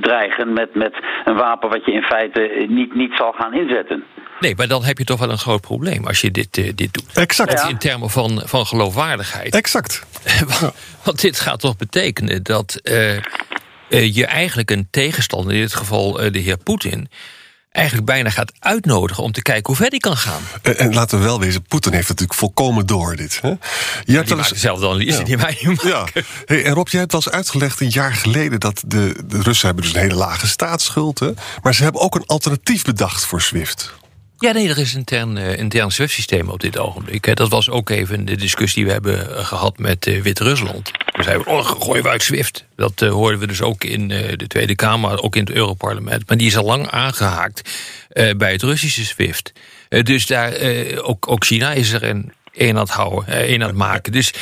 dreigen 0.00 0.52
met, 0.52 0.74
met 0.74 0.94
een 1.24 1.34
wapen 1.36 1.68
wat 1.68 1.84
je 1.84 1.92
in 1.92 2.02
feite 2.02 2.64
niet, 2.68 2.94
niet 2.94 3.12
zal 3.14 3.32
gaan 3.32 3.54
inzetten. 3.54 4.04
Nee, 4.40 4.54
maar 4.56 4.68
dan 4.68 4.84
heb 4.84 4.98
je 4.98 5.04
toch 5.04 5.18
wel 5.20 5.30
een 5.30 5.38
groot 5.38 5.60
probleem 5.60 6.06
als 6.06 6.20
je 6.20 6.30
dit, 6.30 6.54
dit 6.54 6.92
doet. 6.94 7.12
Exact. 7.14 7.52
Ja. 7.62 7.68
In 7.68 7.78
termen 7.78 8.10
van, 8.10 8.42
van 8.44 8.66
geloofwaardigheid. 8.66 9.54
Exact. 9.54 10.06
Want- 10.46 10.74
Want 11.04 11.20
dit 11.20 11.40
gaat 11.40 11.60
toch 11.60 11.76
betekenen 11.76 12.42
dat 12.42 12.80
je 13.88 14.26
eigenlijk 14.26 14.70
een 14.70 14.88
tegenstander, 14.90 15.54
in 15.54 15.60
dit 15.60 15.74
geval 15.74 16.20
eh, 16.20 16.32
de 16.32 16.38
heer 16.38 16.56
Poetin, 16.56 17.08
eigenlijk 17.70 18.06
bijna 18.06 18.30
gaat 18.30 18.52
uitnodigen 18.58 19.22
om 19.22 19.32
te 19.32 19.42
kijken 19.42 19.66
hoe 19.66 19.76
ver 19.76 19.90
die 19.90 20.00
kan 20.00 20.16
gaan. 20.16 20.42
En, 20.62 20.78
en 20.78 20.94
laten 20.94 21.18
we 21.18 21.24
wel 21.24 21.40
wezen, 21.40 21.62
Poetin 21.62 21.92
heeft 21.92 22.08
het 22.08 22.20
natuurlijk 22.20 22.38
volkomen 22.54 22.86
door 22.86 23.16
dit. 23.16 23.38
Hè? 23.42 23.48
Je 23.48 23.54
hebt 23.54 24.04
Die 24.04 24.14
wel 24.24 24.38
eens- 24.38 24.48
dezelfde 24.48 24.86
analyse 24.86 25.18
Ja. 25.18 25.24
die 25.24 25.38
wij 25.38 25.58
nu 25.60 25.68
maken. 25.68 25.88
Ja, 26.14 26.22
hey, 26.46 26.64
en 26.64 26.72
Rob, 26.72 26.88
jij 26.88 27.00
hebt 27.00 27.12
wel 27.12 27.22
eens 27.24 27.34
uitgelegd 27.34 27.80
een 27.80 27.88
jaar 27.90 28.14
geleden 28.14 28.60
dat 28.60 28.82
de, 28.86 29.14
de 29.26 29.40
Russen 29.42 29.66
hebben 29.66 29.84
dus 29.84 29.94
een 29.94 30.00
hele 30.00 30.14
lage 30.14 30.46
staatsschuld, 30.46 31.18
hè? 31.18 31.30
maar 31.62 31.74
ze 31.74 31.82
hebben 31.82 32.00
ook 32.00 32.14
een 32.14 32.26
alternatief 32.26 32.82
bedacht 32.84 33.24
voor 33.24 33.40
SWIFT. 33.40 33.92
Ja, 34.40 34.52
nee, 34.52 34.68
er 34.68 34.78
is 34.78 34.92
een 34.92 34.98
intern, 34.98 35.36
eh, 35.36 35.58
intern 35.58 35.90
SWIFT-systeem 35.90 36.48
op 36.48 36.60
dit 36.60 36.78
ogenblik. 36.78 37.36
Dat 37.36 37.48
was 37.48 37.70
ook 37.70 37.90
even 37.90 38.24
de 38.24 38.36
discussie 38.36 38.76
die 38.76 38.86
we 38.86 38.92
hebben 38.92 39.36
eh, 39.36 39.44
gehad 39.44 39.78
met 39.78 40.06
eh, 40.06 40.22
Wit-Rusland. 40.22 40.84
Toen 41.12 41.24
zeiden 41.24 41.44
we, 41.44 41.50
oh, 41.50 41.66
gooien 41.66 42.02
we 42.02 42.08
uit 42.08 42.22
SWIFT. 42.22 42.64
Dat 42.76 43.00
hoorden 43.00 43.40
we 43.40 43.46
dus 43.46 43.62
ook 43.62 43.84
in 43.84 44.08
de 44.08 44.46
Tweede 44.46 44.74
Kamer, 44.74 45.22
ook 45.22 45.36
in 45.36 45.44
het 45.44 45.50
Europarlement. 45.50 46.28
Maar 46.28 46.36
die 46.36 46.46
is 46.46 46.56
al 46.56 46.64
lang 46.64 46.88
aangehaakt 46.88 47.70
eh, 48.08 48.34
bij 48.36 48.52
het 48.52 48.62
Russische 48.62 49.04
SWIFT. 49.04 49.52
Dus 49.88 50.26
daar, 50.26 50.54
ook, 51.02 51.28
ook 51.28 51.44
China 51.44 51.72
is 51.72 51.92
er 51.92 52.02
een, 52.02 52.32
een 52.52 52.74
aan 52.74 52.82
het 52.82 52.90
houden, 52.90 53.52
een 53.52 53.60
het 53.60 53.74
maken. 53.74 54.12
Dus 54.12 54.32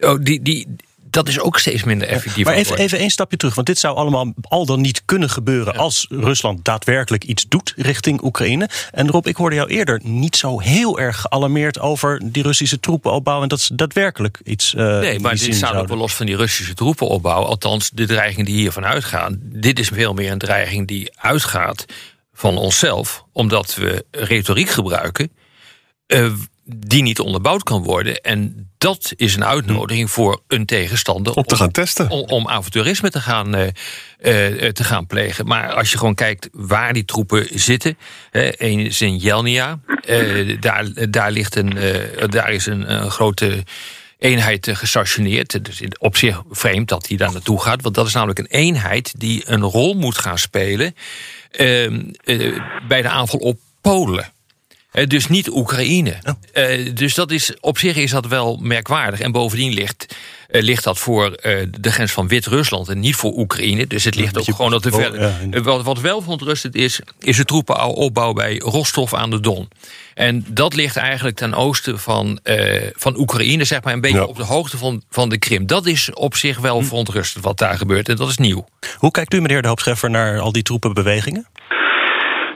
oh, 0.00 0.18
die, 0.22 0.42
die, 0.42 0.76
dat 1.12 1.28
is 1.28 1.40
ook 1.40 1.58
steeds 1.58 1.84
minder 1.84 2.08
effectief. 2.08 2.44
Maar 2.44 2.54
even, 2.54 2.76
even 2.78 2.98
één 2.98 3.10
stapje 3.10 3.36
terug, 3.36 3.54
want 3.54 3.66
dit 3.66 3.78
zou 3.78 3.96
allemaal 3.96 4.32
al 4.42 4.66
dan 4.66 4.80
niet 4.80 5.02
kunnen 5.04 5.30
gebeuren 5.30 5.76
als 5.76 6.06
Rusland 6.10 6.64
daadwerkelijk 6.64 7.24
iets 7.24 7.48
doet 7.48 7.72
richting 7.76 8.22
Oekraïne. 8.22 8.68
En 8.92 9.10
Rob, 9.10 9.26
ik 9.26 9.36
hoorde 9.36 9.56
jou 9.56 9.68
eerder 9.68 10.00
niet 10.02 10.36
zo 10.36 10.60
heel 10.60 10.98
erg 10.98 11.20
gealarmeerd 11.20 11.78
over 11.80 12.20
die 12.24 12.42
Russische 12.42 12.80
troepenopbouw 12.80 13.42
en 13.42 13.48
dat 13.48 13.60
ze 13.60 13.74
daadwerkelijk 13.74 14.40
iets. 14.44 14.74
eh, 14.74 14.98
Nee, 14.98 15.20
maar 15.20 15.36
dit 15.36 15.54
staat 15.54 15.74
ook 15.74 15.88
wel 15.88 15.96
los 15.96 16.14
van 16.14 16.26
die 16.26 16.36
Russische 16.36 16.74
troepenopbouw. 16.74 17.42
Althans, 17.44 17.90
de 17.90 18.06
dreigingen 18.06 18.44
die 18.44 18.54
hiervan 18.56 18.84
uitgaan. 18.84 19.38
Dit 19.42 19.78
is 19.78 19.88
veel 19.88 20.12
meer 20.12 20.30
een 20.30 20.38
dreiging 20.38 20.88
die 20.88 21.10
uitgaat 21.14 21.84
van 22.32 22.56
onszelf, 22.56 23.24
omdat 23.32 23.74
we 23.74 24.04
retoriek 24.10 24.68
gebruiken. 24.68 25.30
eh, 26.06 26.30
die 26.64 27.02
niet 27.02 27.20
onderbouwd 27.20 27.62
kan 27.62 27.82
worden. 27.82 28.20
En 28.20 28.71
dat 28.82 29.12
is 29.16 29.34
een 29.34 29.44
uitnodiging 29.44 30.10
voor 30.10 30.40
een 30.48 30.66
tegenstander. 30.66 31.34
Om 31.34 31.44
te 31.44 31.56
gaan 31.56 31.70
testen. 31.70 32.10
Om, 32.10 32.28
om 32.28 32.48
avonturisme 32.48 33.10
te 33.10 33.20
gaan, 33.20 33.54
eh, 33.54 33.66
eh, 34.66 34.72
te 34.72 34.84
gaan 34.84 35.06
plegen. 35.06 35.46
Maar 35.46 35.72
als 35.72 35.90
je 35.90 35.98
gewoon 35.98 36.14
kijkt 36.14 36.48
waar 36.52 36.92
die 36.92 37.04
troepen 37.04 37.46
zitten. 37.50 37.98
Eén 38.30 38.78
is 38.78 39.00
in 39.00 39.16
Jelnia. 39.16 39.78
eh, 40.06 40.56
daar, 40.60 41.10
daar, 41.10 41.30
ligt 41.30 41.56
een, 41.56 41.76
eh, 41.78 42.28
daar 42.28 42.52
is 42.52 42.66
een, 42.66 42.92
een 42.92 43.10
grote 43.10 43.64
eenheid 44.18 44.68
eh, 44.68 44.76
gestationeerd. 44.76 45.64
Dus 45.64 45.82
op 45.98 46.16
zich 46.16 46.42
vreemd 46.50 46.88
dat 46.88 47.08
hij 47.08 47.16
daar 47.16 47.32
naartoe 47.32 47.60
gaat. 47.62 47.82
Want 47.82 47.94
dat 47.94 48.06
is 48.06 48.12
namelijk 48.12 48.38
een 48.38 48.46
eenheid 48.46 49.14
die 49.18 49.42
een 49.46 49.62
rol 49.62 49.94
moet 49.94 50.18
gaan 50.18 50.38
spelen... 50.38 50.94
ehm, 51.50 52.02
eh, 52.24 52.60
bij 52.88 53.02
de 53.02 53.08
aanval 53.08 53.38
op 53.40 53.58
Polen. 53.80 54.32
Eh, 54.92 55.06
dus 55.06 55.26
niet 55.28 55.48
Oekraïne. 55.50 56.16
Eh, 56.52 56.94
dus 56.94 57.14
dat 57.14 57.30
is, 57.30 57.52
op 57.60 57.78
zich 57.78 57.96
is 57.96 58.10
dat 58.10 58.26
wel 58.26 58.56
merkwaardig. 58.62 59.20
En 59.20 59.32
bovendien 59.32 59.72
ligt, 59.72 60.16
eh, 60.48 60.62
ligt 60.62 60.84
dat 60.84 60.98
voor 60.98 61.30
de 61.80 61.90
grens 61.90 62.12
van 62.12 62.28
Wit-Rusland 62.28 62.88
en 62.88 63.00
niet 63.00 63.14
voor 63.16 63.32
Oekraïne. 63.32 63.86
Dus 63.86 64.04
het 64.04 64.14
ligt 64.14 64.38
ook 64.38 64.44
gewoon 64.56 64.70
dat 64.70 64.84
er 64.84 64.92
oh, 64.94 65.00
verder. 65.00 65.20
ja, 65.50 65.60
wat, 65.62 65.82
wat 65.84 66.00
wel 66.00 66.20
verontrustend 66.22 66.74
is, 66.74 67.00
is 67.20 67.36
de 67.36 67.44
troepenopbouw 67.44 68.32
bij 68.32 68.56
Rostov 68.58 69.14
aan 69.14 69.30
de 69.30 69.40
Don. 69.40 69.68
En 70.14 70.44
dat 70.48 70.74
ligt 70.74 70.96
eigenlijk 70.96 71.36
ten 71.36 71.54
oosten 71.54 71.98
van, 71.98 72.38
van 72.94 73.18
Oekraïne, 73.18 73.64
zeg 73.64 73.82
maar, 73.82 73.92
een 73.92 74.00
beetje 74.00 74.18
Ja. 74.18 74.24
op 74.24 74.36
de 74.36 74.44
hoogte 74.44 74.78
van, 74.78 75.02
van 75.10 75.28
de 75.28 75.38
Krim. 75.38 75.66
Dat 75.66 75.86
is 75.86 76.10
op 76.12 76.36
zich 76.36 76.58
wel 76.58 76.78
Hm. 76.78 76.84
verontrustend 76.84 77.44
wat 77.44 77.58
daar 77.58 77.76
gebeurt. 77.78 78.08
En 78.08 78.16
dat 78.16 78.28
is 78.28 78.36
nieuw. 78.36 78.66
Hoe 78.96 79.10
kijkt 79.10 79.34
u, 79.34 79.40
meneer 79.40 79.62
de 79.62 79.68
Hoopscheffer, 79.68 80.10
naar 80.10 80.38
al 80.40 80.52
die 80.52 80.62
troepenbewegingen? 80.62 81.46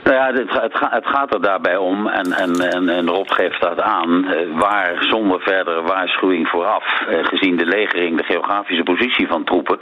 Nou 0.07 0.19
ja, 0.19 0.27
het, 0.33 0.63
het, 0.63 0.77
ga- 0.77 0.91
het 0.91 1.07
gaat 1.07 1.35
er 1.35 1.43
daarbij 1.43 1.77
om, 1.77 2.07
en, 2.09 2.33
en, 2.33 2.61
en, 2.89 3.07
Rob 3.09 3.31
geeft 3.31 3.61
dat 3.61 3.81
aan, 3.81 4.29
eh, 4.29 4.59
waar 4.59 4.97
zonder 4.99 5.41
verdere 5.41 5.83
waarschuwing 5.83 6.49
vooraf, 6.49 6.85
eh, 7.09 7.25
gezien 7.25 7.57
de 7.57 7.67
legering, 7.67 8.17
de 8.17 8.25
geografische 8.25 8.83
positie 8.83 9.27
van 9.29 9.45
troepen, 9.45 9.79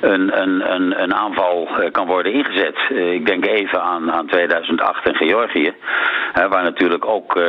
een, 0.00 0.40
een, 0.42 0.74
een, 0.74 1.02
een 1.02 1.14
aanval 1.14 1.68
eh, 1.68 1.90
kan 1.90 2.06
worden 2.06 2.32
ingezet. 2.32 2.78
Ik 2.90 3.26
denk 3.26 3.46
even 3.46 3.82
aan, 3.82 4.12
aan 4.12 4.26
2008 4.26 5.06
en 5.06 5.14
Georgië, 5.14 5.72
waar 6.48 6.62
natuurlijk 6.62 7.06
ook 7.06 7.40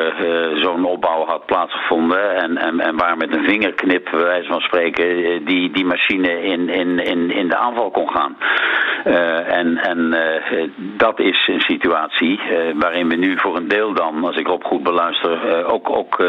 zo'n 0.54 0.86
opbouw 0.86 1.26
had 1.26 1.46
plaatsgevonden 1.46 2.36
en, 2.36 2.58
en, 2.58 2.80
en 2.80 2.98
waar 2.98 3.18
met 3.18 3.36
een 3.36 3.44
vingerknip, 3.44 4.08
bij 4.12 4.24
wijze 4.24 4.48
van 4.48 4.62
spreken, 4.62 5.06
die, 5.46 5.72
die 5.72 5.86
machine 5.86 6.42
in, 6.42 6.70
in, 6.70 7.00
in, 7.00 7.32
in 7.32 7.48
de 7.48 7.58
aanval 7.58 7.92
kon 7.92 8.10
gaan. 8.10 8.38
En 9.48 9.78
en 9.78 10.16
dat 10.78 11.20
is 11.20 11.48
een 11.48 11.62
situatie 11.62 12.03
eh, 12.12 12.80
waarin 12.80 13.08
we 13.10 13.16
nu 13.16 13.40
voor 13.40 13.56
een 13.56 13.68
deel 13.68 13.94
dan, 13.94 14.24
als 14.24 14.36
ik 14.36 14.48
Rob 14.48 14.64
goed 14.64 14.84
beluister, 14.84 15.48
eh, 15.48 15.74
ook, 15.74 15.90
ook 15.90 16.20
eh, 16.20 16.28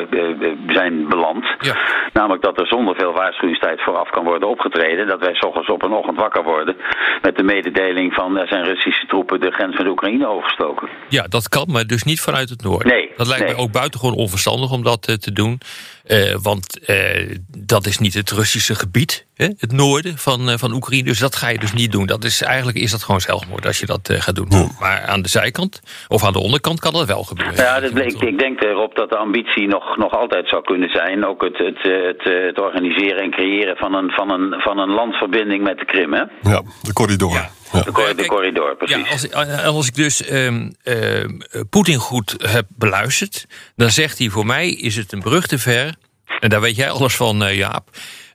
zijn 0.66 1.08
beland. 1.08 1.44
Ja. 1.58 1.76
Namelijk 2.12 2.42
dat 2.42 2.58
er 2.60 2.66
zonder 2.66 2.94
veel 2.94 3.12
waarschuwingstijd 3.12 3.82
vooraf 3.82 4.10
kan 4.10 4.24
worden 4.24 4.48
opgetreden. 4.48 5.06
Dat 5.06 5.20
wij 5.20 5.34
s 5.34 5.44
ochtends 5.44 5.68
op 5.68 5.82
een 5.82 5.92
ochtend 5.92 6.18
wakker 6.18 6.42
worden 6.42 6.76
met 7.22 7.36
de 7.36 7.42
mededeling 7.42 8.14
van 8.14 8.38
er 8.38 8.48
zijn 8.48 8.64
Russische 8.64 9.06
troepen 9.06 9.40
de 9.40 9.50
grens 9.50 9.76
van 9.76 9.84
de 9.84 9.90
Oekraïne 9.90 10.26
overgestoken. 10.28 10.88
Ja, 11.08 11.22
dat 11.28 11.48
kan, 11.48 11.66
maar 11.68 11.86
dus 11.86 12.02
niet 12.02 12.20
vanuit 12.20 12.48
het 12.48 12.62
noorden. 12.62 12.88
Nee, 12.88 13.10
dat 13.16 13.26
lijkt 13.26 13.44
nee. 13.44 13.54
mij 13.54 13.62
ook 13.62 13.72
buitengewoon 13.72 14.16
onverstandig 14.16 14.72
om 14.72 14.82
dat 14.82 15.02
te 15.02 15.32
doen. 15.32 15.58
Eh, 16.04 16.34
want 16.42 16.86
eh, 16.86 17.36
dat 17.58 17.86
is 17.86 17.98
niet 17.98 18.14
het 18.14 18.30
Russische 18.30 18.74
gebied, 18.74 19.26
hè, 19.34 19.48
het 19.58 19.72
noorden 19.72 20.18
van, 20.18 20.50
eh, 20.50 20.56
van 20.56 20.72
Oekraïne. 20.72 21.04
Dus 21.04 21.18
dat 21.18 21.36
ga 21.36 21.48
je 21.48 21.58
dus 21.58 21.72
niet 21.72 21.92
doen. 21.92 22.06
Dat 22.06 22.24
is, 22.24 22.42
eigenlijk 22.42 22.78
is 22.78 22.90
dat 22.90 23.02
gewoon 23.02 23.20
zelfmoord 23.20 23.66
als 23.66 23.78
je 23.78 23.86
dat 23.86 24.08
eh, 24.08 24.20
gaat 24.20 24.34
doen. 24.34 24.48
Maar 24.80 25.02
aan 25.06 25.22
de 25.22 25.28
zijkant 25.28 25.82
of 26.08 26.24
aan 26.24 26.32
de 26.32 26.38
onderkant 26.38 26.80
kan 26.80 26.92
dat 26.92 27.06
wel 27.06 27.22
gebeuren. 27.22 27.56
Ja, 27.56 27.80
dat, 27.80 27.96
ik, 27.96 28.22
ik 28.22 28.38
denk 28.38 28.62
erop 28.62 28.94
dat 28.94 29.10
de 29.10 29.16
ambitie 29.16 29.66
nog, 29.66 29.96
nog 29.96 30.12
altijd 30.12 30.48
zou 30.48 30.62
kunnen 30.62 30.88
zijn. 30.88 31.26
Ook 31.26 31.42
het, 31.42 31.58
het, 31.58 31.82
het, 31.82 32.22
het 32.46 32.60
organiseren 32.60 33.22
en 33.22 33.30
creëren 33.30 33.76
van 33.76 33.94
een, 33.94 34.10
van, 34.10 34.30
een, 34.30 34.60
van 34.60 34.78
een 34.78 34.90
landverbinding 34.90 35.62
met 35.62 35.78
de 35.78 35.84
Krim. 35.84 36.12
Hè? 36.12 36.22
Ja, 36.42 36.62
de 36.82 36.92
corridor. 36.92 37.32
Ja. 37.32 37.50
Ja. 37.78 37.82
De, 37.82 37.92
cor- 37.92 38.06
de 38.08 38.14
kijk, 38.14 38.28
corridor, 38.28 38.76
precies. 38.76 38.96
Ja, 38.96 39.12
als, 39.12 39.28
eh, 39.28 39.64
als 39.64 39.86
ik 39.86 39.94
dus 39.94 40.22
ehm, 40.24 40.70
ehm, 40.82 41.38
Poetin 41.70 41.98
goed 41.98 42.34
heb 42.38 42.66
beluisterd, 42.68 43.46
dan 43.76 43.90
zegt 43.90 44.18
hij 44.18 44.28
voor 44.28 44.46
mij 44.46 44.70
is 44.70 44.96
het 44.96 45.12
een 45.12 45.20
brug 45.22 45.46
te 45.46 45.58
ver. 45.58 45.94
En 46.40 46.48
daar 46.48 46.60
weet 46.60 46.76
jij 46.76 46.90
alles 46.90 47.16
van, 47.16 47.44
eh, 47.44 47.56
Jaap. 47.56 47.88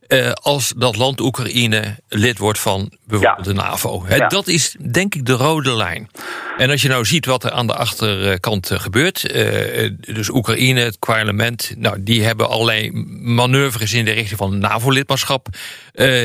Eh, 0.10 0.32
als 0.32 0.74
dat 0.78 0.96
land 0.96 1.20
Oekraïne 1.20 1.96
lid 2.08 2.38
wordt 2.38 2.60
van 2.60 2.92
bijvoorbeeld 3.08 3.38
Ja. 3.38 3.44
de 3.44 3.54
NAVO. 3.54 4.06
Ja. 4.10 4.28
Dat 4.28 4.48
is 4.48 4.76
denk 4.92 5.16
ik 5.16 5.26
de 5.26 5.34
rode 5.34 5.72
lijn. 5.76 6.10
En 6.58 6.70
als 6.70 6.82
je 6.82 6.88
nou 6.88 7.06
ziet 7.06 7.26
wat 7.26 7.44
er 7.44 7.52
aan 7.52 7.68
de 7.68 7.76
achterkant 7.76 8.72
eh, 8.72 8.80
gebeurt. 8.80 9.26
eh, 9.32 9.90
dus 10.00 10.30
Oekraïne, 10.30 10.80
het 10.80 11.00
parlement. 11.00 11.74
Nou, 11.78 12.04
die 12.04 12.24
hebben 12.24 12.50
allerlei 12.50 12.92
manoeuvres 13.22 13.94
in 13.94 14.06
de 14.06 14.12
richting 14.12 14.38
van 14.38 14.58
NAVO-lidmaatschap 14.58 15.48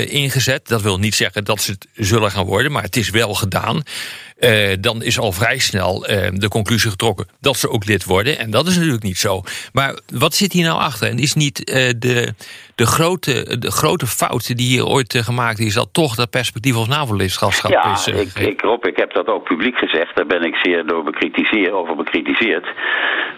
ingezet. 0.09 0.69
Dat 0.69 0.83
wil 0.83 0.99
niet 0.99 1.15
zeggen 1.15 1.45
dat 1.45 1.61
ze 1.63 1.71
het 1.71 1.87
zullen 1.95 2.31
gaan 2.31 2.45
worden. 2.47 2.73
Maar 2.73 2.83
het 2.83 2.97
is 2.97 3.11
wel 3.11 3.35
gedaan. 3.35 3.83
Eh, 4.45 4.77
dan 4.81 5.03
is 5.03 5.19
al 5.19 5.33
vrij 5.33 5.59
snel 5.59 6.07
eh, 6.07 6.29
de 6.33 6.49
conclusie 6.49 6.91
getrokken 6.91 7.27
dat 7.41 7.57
ze 7.57 7.71
ook 7.71 7.85
lid 7.85 8.05
worden. 8.05 8.39
En 8.39 8.51
dat 8.51 8.67
is 8.67 8.77
natuurlijk 8.77 9.03
niet 9.03 9.17
zo. 9.17 9.43
Maar 9.73 9.99
wat 10.15 10.35
zit 10.35 10.53
hier 10.53 10.65
nou 10.65 10.79
achter? 10.81 11.09
En 11.09 11.19
is 11.19 11.35
niet 11.35 11.65
eh, 11.65 11.93
de, 11.99 12.35
de, 12.75 12.87
grote, 12.87 13.59
de 13.59 13.71
grote 13.71 14.07
fout 14.07 14.57
die 14.57 14.69
hier 14.69 14.87
ooit 14.87 15.23
gemaakt 15.25 15.59
is... 15.59 15.75
dat 15.75 15.89
toch 15.93 16.15
dat 16.15 16.31
perspectief 16.31 16.77
als 16.77 16.89
NAVO-lidmaatschap 16.89 17.71
Ja, 17.71 17.93
is 17.93 18.07
eh, 18.07 18.21
ik, 18.21 18.35
ik, 18.53 18.61
Rob, 18.61 18.87
ik 18.87 18.97
heb 18.97 19.13
dat 19.15 19.27
ook 19.27 19.45
publiek 19.45 19.77
gezegd. 19.77 20.17
Daar 20.17 20.27
ben 20.27 20.43
ik 20.43 20.55
zeer 20.63 20.87
door 20.87 21.05
bekritiseerd, 21.05 21.73
over 21.73 21.97
bekritiseerd. 21.97 22.67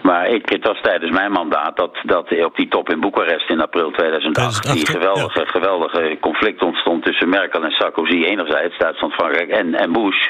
Maar 0.01 0.29
ik, 0.29 0.49
het 0.49 0.63
was 0.67 0.81
tijdens 0.81 1.11
mijn 1.11 1.31
mandaat 1.31 1.77
dat, 1.77 1.97
dat 2.03 2.45
op 2.45 2.55
die 2.55 2.67
top 2.67 2.89
in 2.89 2.99
Boekarest 2.99 3.49
in 3.49 3.61
april 3.61 3.91
2008... 3.91 4.61
2008, 4.61 4.73
die 4.73 4.87
geweldige, 4.95 5.45
geweldige 5.45 6.17
conflict 6.21 6.61
ontstond 6.61 7.03
tussen 7.03 7.29
Merkel 7.29 7.63
en 7.63 7.71
Sarkozy 7.71 8.23
enerzijds... 8.23 8.77
Duitsland, 8.77 9.13
Frankrijk 9.13 9.49
en, 9.49 9.75
en 9.75 9.91
Bush. 9.91 10.29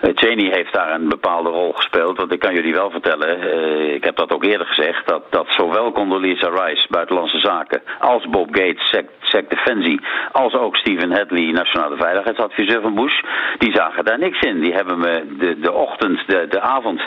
Eh, 0.00 0.10
Cheney 0.14 0.50
heeft 0.54 0.72
daar 0.72 0.90
een 0.92 1.08
bepaalde 1.08 1.50
rol 1.50 1.72
gespeeld. 1.72 2.16
Want 2.16 2.32
ik 2.32 2.38
kan 2.40 2.54
jullie 2.54 2.72
wel 2.72 2.90
vertellen, 2.90 3.40
eh, 3.40 3.94
ik 3.94 4.04
heb 4.04 4.16
dat 4.16 4.32
ook 4.32 4.44
eerder 4.44 4.66
gezegd... 4.66 5.06
dat, 5.06 5.22
dat 5.30 5.46
zowel 5.48 5.92
Condoleezza 5.92 6.48
Rice, 6.48 6.86
Buitenlandse 6.90 7.38
Zaken... 7.38 7.82
als 8.00 8.28
Bob 8.30 8.48
Gates, 8.50 8.88
Sec, 8.88 9.06
Sec 9.20 9.50
Defensie... 9.50 10.00
als 10.32 10.54
ook 10.54 10.76
Stephen 10.76 11.12
Hadley, 11.12 11.50
Nationale 11.50 11.96
Veiligheidsadviseur 11.96 12.80
van 12.80 12.94
Bush... 12.94 13.20
die 13.58 13.74
zagen 13.74 14.04
daar 14.04 14.18
niks 14.18 14.40
in. 14.40 14.60
Die 14.60 14.72
hebben 14.74 14.98
me 14.98 15.26
de, 15.38 15.60
de 15.60 15.72
ochtend, 15.72 16.22
de, 16.26 16.46
de 16.48 16.60
avond... 16.60 17.00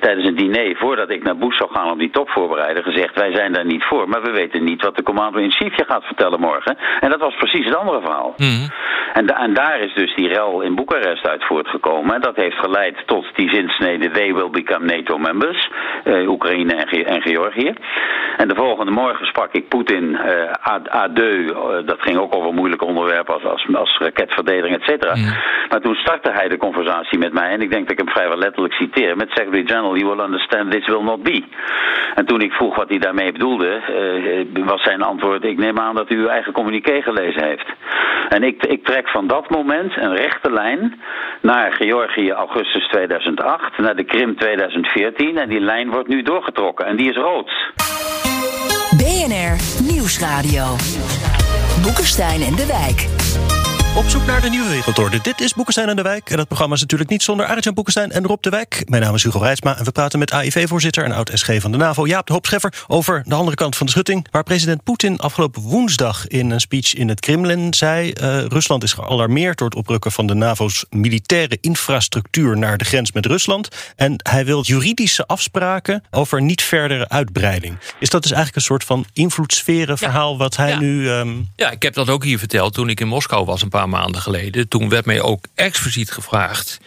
tijdens 0.00 0.26
een 0.26 0.36
diner, 0.36 0.76
voordat 0.76 1.10
ik 1.10 1.22
naar 1.22 1.36
Bush 1.36 1.56
zou 1.56 1.70
gaan... 1.70 1.90
om 1.90 1.98
die 1.98 2.10
top 2.10 2.30
voorbereiden, 2.30 2.82
gezegd... 2.82 3.14
wij 3.14 3.34
zijn 3.34 3.52
daar 3.52 3.66
niet 3.66 3.84
voor, 3.84 4.08
maar 4.08 4.22
we 4.22 4.30
weten 4.30 4.64
niet... 4.64 4.82
wat 4.82 4.96
de 4.96 5.02
commando-in-chief 5.02 5.76
je 5.76 5.84
gaat 5.84 6.04
vertellen 6.04 6.40
morgen. 6.40 6.76
En 7.00 7.10
dat 7.10 7.20
was 7.20 7.34
precies 7.34 7.64
het 7.64 7.76
andere 7.76 8.00
verhaal. 8.00 8.34
Mhm. 8.36 8.68
En, 9.12 9.26
da- 9.26 9.38
en 9.38 9.54
daar 9.54 9.80
is 9.80 9.94
dus 9.94 10.14
die 10.14 10.28
rel 10.28 10.60
in 10.60 10.74
Boekarest 10.74 11.28
uit 11.28 11.44
voortgekomen. 11.44 12.20
Dat 12.22 12.36
heeft 12.36 12.58
geleid 12.58 13.02
tot 13.06 13.26
die 13.34 13.48
zinsnede... 13.54 14.10
they 14.10 14.34
will 14.34 14.50
become 14.50 14.84
NATO-members, 14.84 15.70
eh, 16.04 16.28
Oekraïne 16.30 16.74
en, 16.74 16.88
Ge- 16.88 17.04
en 17.04 17.22
Georgië. 17.22 17.74
En 18.36 18.48
de 18.48 18.54
volgende 18.54 18.92
morgen 18.92 19.26
sprak 19.26 19.52
ik 19.52 19.68
Poetin 19.68 20.16
eh 20.16 21.04
deux. 21.14 21.50
Eh, 21.50 21.86
dat 21.86 22.00
ging 22.00 22.18
ook 22.18 22.34
over 22.34 22.52
moeilijke 22.54 22.84
onderwerpen 22.84 23.34
als, 23.34 23.44
als, 23.44 23.66
als 23.74 23.98
raketverdediging, 23.98 24.74
et 24.74 24.82
cetera. 24.82 25.14
Maar 25.68 25.80
toen 25.80 25.94
startte 25.94 26.30
hij 26.32 26.48
de 26.48 26.56
conversatie 26.56 27.18
met 27.18 27.32
mij. 27.32 27.48
En 27.50 27.60
ik 27.60 27.70
denk 27.70 27.82
dat 27.82 27.92
ik 27.92 27.98
hem 28.04 28.14
vrijwel 28.14 28.38
letterlijk 28.38 28.74
citeer. 28.74 29.16
Met 29.16 29.30
Secretary 29.30 29.66
General, 29.66 29.96
you 29.96 30.14
will 30.16 30.24
understand 30.24 30.70
this 30.70 30.86
will 30.86 31.02
not 31.02 31.22
be. 31.22 31.42
En 32.14 32.26
toen 32.26 32.40
ik 32.40 32.52
vroeg 32.52 32.76
wat 32.76 32.88
hij 32.88 32.98
daarmee 32.98 33.32
bedoelde... 33.32 33.68
eh, 34.56 34.64
was 34.64 34.82
zijn 34.82 35.02
antwoord... 35.02 35.44
ik 35.44 35.58
neem 35.58 35.78
aan 35.78 35.94
dat 35.94 36.10
u 36.10 36.16
uw 36.16 36.28
eigen 36.28 36.52
communiqué 36.52 37.02
gelezen 37.02 37.44
heeft. 37.44 37.66
En 38.28 38.42
ik, 38.42 38.64
ik 38.66 38.84
trek 38.84 39.08
van 39.08 39.26
dat 39.26 39.50
moment 39.50 39.96
een 39.96 40.16
rechte 40.16 40.52
lijn... 40.52 41.00
naar 41.40 41.72
Georgië 41.72 42.11
augustus 42.16 42.88
2008... 42.88 43.78
naar 43.78 43.96
de 43.96 44.04
Krim 44.04 44.36
2014. 44.36 45.38
En 45.38 45.48
die 45.48 45.60
lijn 45.60 45.90
wordt 45.90 46.08
nu 46.08 46.22
doorgetrokken. 46.22 46.86
En 46.86 46.96
die 46.96 47.10
is 47.10 47.16
rood. 47.16 47.50
BNR 48.96 49.56
Nieuwsradio. 49.92 50.64
Boekenstein 51.82 52.42
en 52.42 52.56
de 52.56 52.66
Wijk. 52.66 53.51
Op 53.96 54.08
zoek 54.08 54.26
naar 54.26 54.40
de 54.40 54.48
nieuwe 54.48 54.68
wereldorde. 54.68 55.18
Dit 55.22 55.40
is 55.40 55.54
Boekenstein 55.54 55.88
en 55.88 55.96
de 55.96 56.02
Wijk. 56.02 56.30
En 56.30 56.36
dat 56.36 56.46
programma 56.46 56.74
is 56.74 56.80
natuurlijk 56.80 57.10
niet 57.10 57.22
zonder 57.22 57.46
Arjan 57.46 57.74
Boekenstein 57.74 58.10
en 58.12 58.26
Rob 58.26 58.42
de 58.42 58.50
Wijk. 58.50 58.82
Mijn 58.86 59.02
naam 59.02 59.14
is 59.14 59.22
Hugo 59.22 59.38
Reitsma 59.38 59.78
en 59.78 59.84
we 59.84 59.90
praten 59.92 60.18
met 60.18 60.30
AIV-voorzitter 60.32 61.04
en 61.04 61.12
oud-SG 61.12 61.50
van 61.60 61.72
de 61.72 61.78
NAVO... 61.78 62.06
Jaap 62.06 62.26
de 62.26 62.32
Hoop 62.32 62.46
Scheffer 62.46 62.84
over 62.86 63.22
de 63.26 63.34
andere 63.34 63.56
kant 63.56 63.76
van 63.76 63.86
de 63.86 63.92
schutting... 63.92 64.26
waar 64.30 64.42
president 64.42 64.82
Poetin 64.84 65.18
afgelopen 65.18 65.62
woensdag 65.62 66.26
in 66.28 66.50
een 66.50 66.60
speech 66.60 66.94
in 66.94 67.08
het 67.08 67.20
Kremlin 67.20 67.74
zei... 67.74 68.10
eh, 68.12 68.44
Rusland 68.44 68.82
is 68.82 68.92
gealarmeerd 68.92 69.58
door 69.58 69.68
het 69.68 69.76
oprukken 69.76 70.12
van 70.12 70.26
de 70.26 70.34
NAVO's 70.34 70.84
militaire 70.90 71.58
infrastructuur... 71.60 72.58
naar 72.58 72.78
de 72.78 72.84
grens 72.84 73.12
met 73.12 73.26
Rusland. 73.26 73.68
En 73.96 74.14
hij 74.30 74.44
wil 74.44 74.62
juridische 74.62 75.26
afspraken 75.26 76.04
over 76.10 76.42
niet 76.42 76.62
verdere 76.62 77.08
uitbreiding. 77.08 77.78
Is 77.98 78.08
dat 78.10 78.22
dus 78.22 78.30
eigenlijk 78.32 78.56
een 78.56 78.62
soort 78.66 78.84
van 78.84 79.04
invloedssferenverhaal... 79.12 80.38
wat 80.38 80.56
hij 80.56 80.68
Ja. 80.70 80.78
nu... 80.78 81.08
ehm, 81.10 81.32
Ja, 81.56 81.70
ik 81.70 81.82
heb 81.82 81.94
dat 81.94 82.08
ook 82.08 82.24
hier 82.24 82.38
verteld 82.38 82.74
toen 82.74 82.88
ik 82.88 83.00
in 83.00 83.08
Moskou 83.08 83.44
was 83.44 83.62
een 83.62 83.68
paar 83.68 83.80
maanden 83.88 84.20
geleden. 84.20 84.68
Toen 84.68 84.88
werd 84.88 85.06
mij 85.06 85.20
ook 85.20 85.44
expliciet 85.54 86.10
gevraagd 86.10 86.80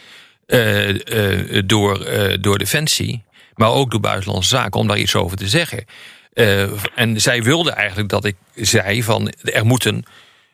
eh, 0.45 1.57
eh, 1.57 1.63
door, 1.65 2.01
eh, 2.01 2.37
door 2.41 2.57
Defensie, 2.57 3.23
maar 3.55 3.69
ook 3.69 3.91
door 3.91 3.99
Buitenlandse 3.99 4.49
Zaken, 4.49 4.79
om 4.79 4.87
daar 4.87 4.97
iets 4.97 5.15
over 5.15 5.37
te 5.37 5.47
zeggen. 5.47 5.85
En 6.95 7.21
zij 7.21 7.43
wilden 7.43 7.75
eigenlijk 7.75 8.09
dat 8.09 8.25
ik 8.25 8.35
zei 8.55 9.03
van 9.03 9.33
er 9.43 9.65
moet 9.65 9.85
een, 9.85 10.05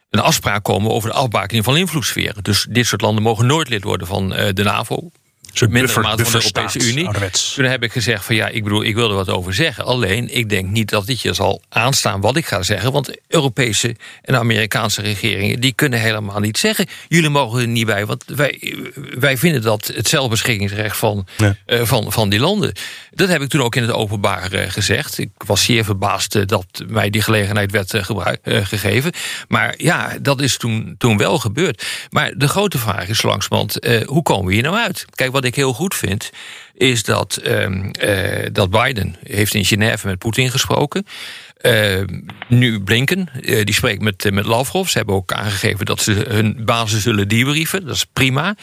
een 0.10 0.20
afspraak 0.20 0.64
komen 0.64 0.92
over 0.92 1.10
de 1.10 1.16
afbakening 1.16 1.66
van 1.66 1.78
invloedssferen. 1.78 2.44
Dus 2.44 2.68
dit 2.70 2.86
soort 2.86 3.02
landen 3.02 3.24
mogen 3.24 3.46
nooit 3.46 3.70
lid 3.70 3.84
worden 3.84 4.08
van 4.08 4.30
de 4.30 4.64
NAVO. 4.64 5.12
Soort 5.54 5.72
mate 5.72 5.88
van 5.88 6.18
de 6.18 6.34
Europese 6.34 6.90
Unie. 6.90 7.06
ouderwets. 7.06 7.54
Toen 7.54 7.66
heb 7.66 7.84
ik 7.84 7.92
gezegd 7.92 8.26
van 8.26 8.36
ja, 8.36 8.48
ik 8.48 8.64
bedoel, 8.64 8.84
ik 8.84 8.96
wil 8.96 9.10
er 9.10 9.16
wat 9.16 9.30
over 9.30 9.54
zeggen. 9.54 9.86
Alleen, 9.86 10.36
ik 10.36 10.50
denk 10.50 10.70
niet 10.70 10.90
dat 10.90 11.06
dit 11.06 11.22
je 11.22 11.34
zal 11.34 11.62
aanstaan 11.70 12.22
wat 12.22 12.38
ik 12.38 12.46
ga 12.46 12.64
zeggen. 12.64 12.92
Want 12.92 13.18
Europese 13.28 13.96
en 14.22 14.36
Amerikaanse 14.36 15.02
regeringen, 15.02 15.60
die 15.60 15.74
kunnen 15.74 16.00
helemaal 16.00 16.40
niet 16.40 16.58
zeggen. 16.58 16.86
Jullie 17.08 17.30
mogen 17.30 17.62
er 17.62 17.68
niet 17.68 17.86
bij, 17.86 18.06
want 18.06 18.24
wij, 18.28 18.78
wij 19.20 19.38
vinden 19.38 19.62
dat 19.62 19.92
het 19.96 20.08
zelfbeschikkingsrecht 20.08 20.98
van, 20.98 21.28
eh, 21.66 21.82
van, 21.84 22.12
van 22.12 22.30
die 22.30 22.40
landen. 22.40 22.74
Dat 23.12 23.28
heb 23.28 23.42
ik 23.42 23.50
toen 23.50 23.62
ook 23.62 23.76
in 23.76 23.82
het 23.82 23.92
openbaar 23.92 24.52
eh, 24.52 24.70
gezegd. 24.70 25.18
Ik 25.18 25.30
was 25.38 25.64
zeer 25.64 25.84
verbaasd 25.84 26.36
eh, 26.36 26.46
dat 26.46 26.66
mij 26.88 27.10
die 27.10 27.22
gelegenheid 27.22 27.72
werd 27.72 27.94
gebruik, 27.96 28.40
gegeven. 28.44 29.12
Maar 29.48 29.74
ja, 29.78 30.18
dat 30.22 30.42
is 30.42 30.58
toen, 30.58 30.96
toen 30.98 31.18
wel 31.18 31.38
gebeurd. 31.38 31.86
Maar 32.10 32.34
de 32.36 32.48
grote 32.48 32.78
vraag 32.78 33.08
is 33.08 33.22
langzamerhand, 33.22 33.80
eh 33.80 34.08
hoe 34.08 34.24
komen 34.24 34.46
we 34.46 34.54
hier 34.54 34.64
nou 34.64 34.76
uit? 34.76 35.06
Kijk, 35.16 35.32
wat 35.32 35.41
ik 35.46 35.56
heel 35.56 35.74
goed 35.74 35.96
vind, 35.96 36.30
is 36.74 37.04
dat, 37.04 37.36
ehm, 37.36 37.90
eh, 37.92 38.48
dat 38.52 38.70
Biden 38.70 39.16
heeft 39.24 39.54
in 39.54 39.66
Genève 39.66 40.08
met 40.08 40.18
Poetin 40.18 40.52
gesproken. 40.52 41.06
Eh, 41.58 42.02
nu 42.48 42.80
Blinken, 42.82 43.30
eh, 43.42 43.66
die 43.66 43.74
spreekt 43.76 44.02
met, 44.02 44.26
eh, 44.26 44.32
met 44.32 44.46
Lavrov. 44.46 44.90
Ze 44.90 44.98
hebben 44.98 45.16
ook 45.16 45.32
aangegeven 45.34 45.86
dat 45.86 46.02
ze 46.02 46.12
hun 46.12 46.62
basis 46.66 47.02
zullen 47.04 47.28
debriefen. 47.28 47.86
Dat 47.86 47.96
is 47.96 48.06
prima. 48.14 48.56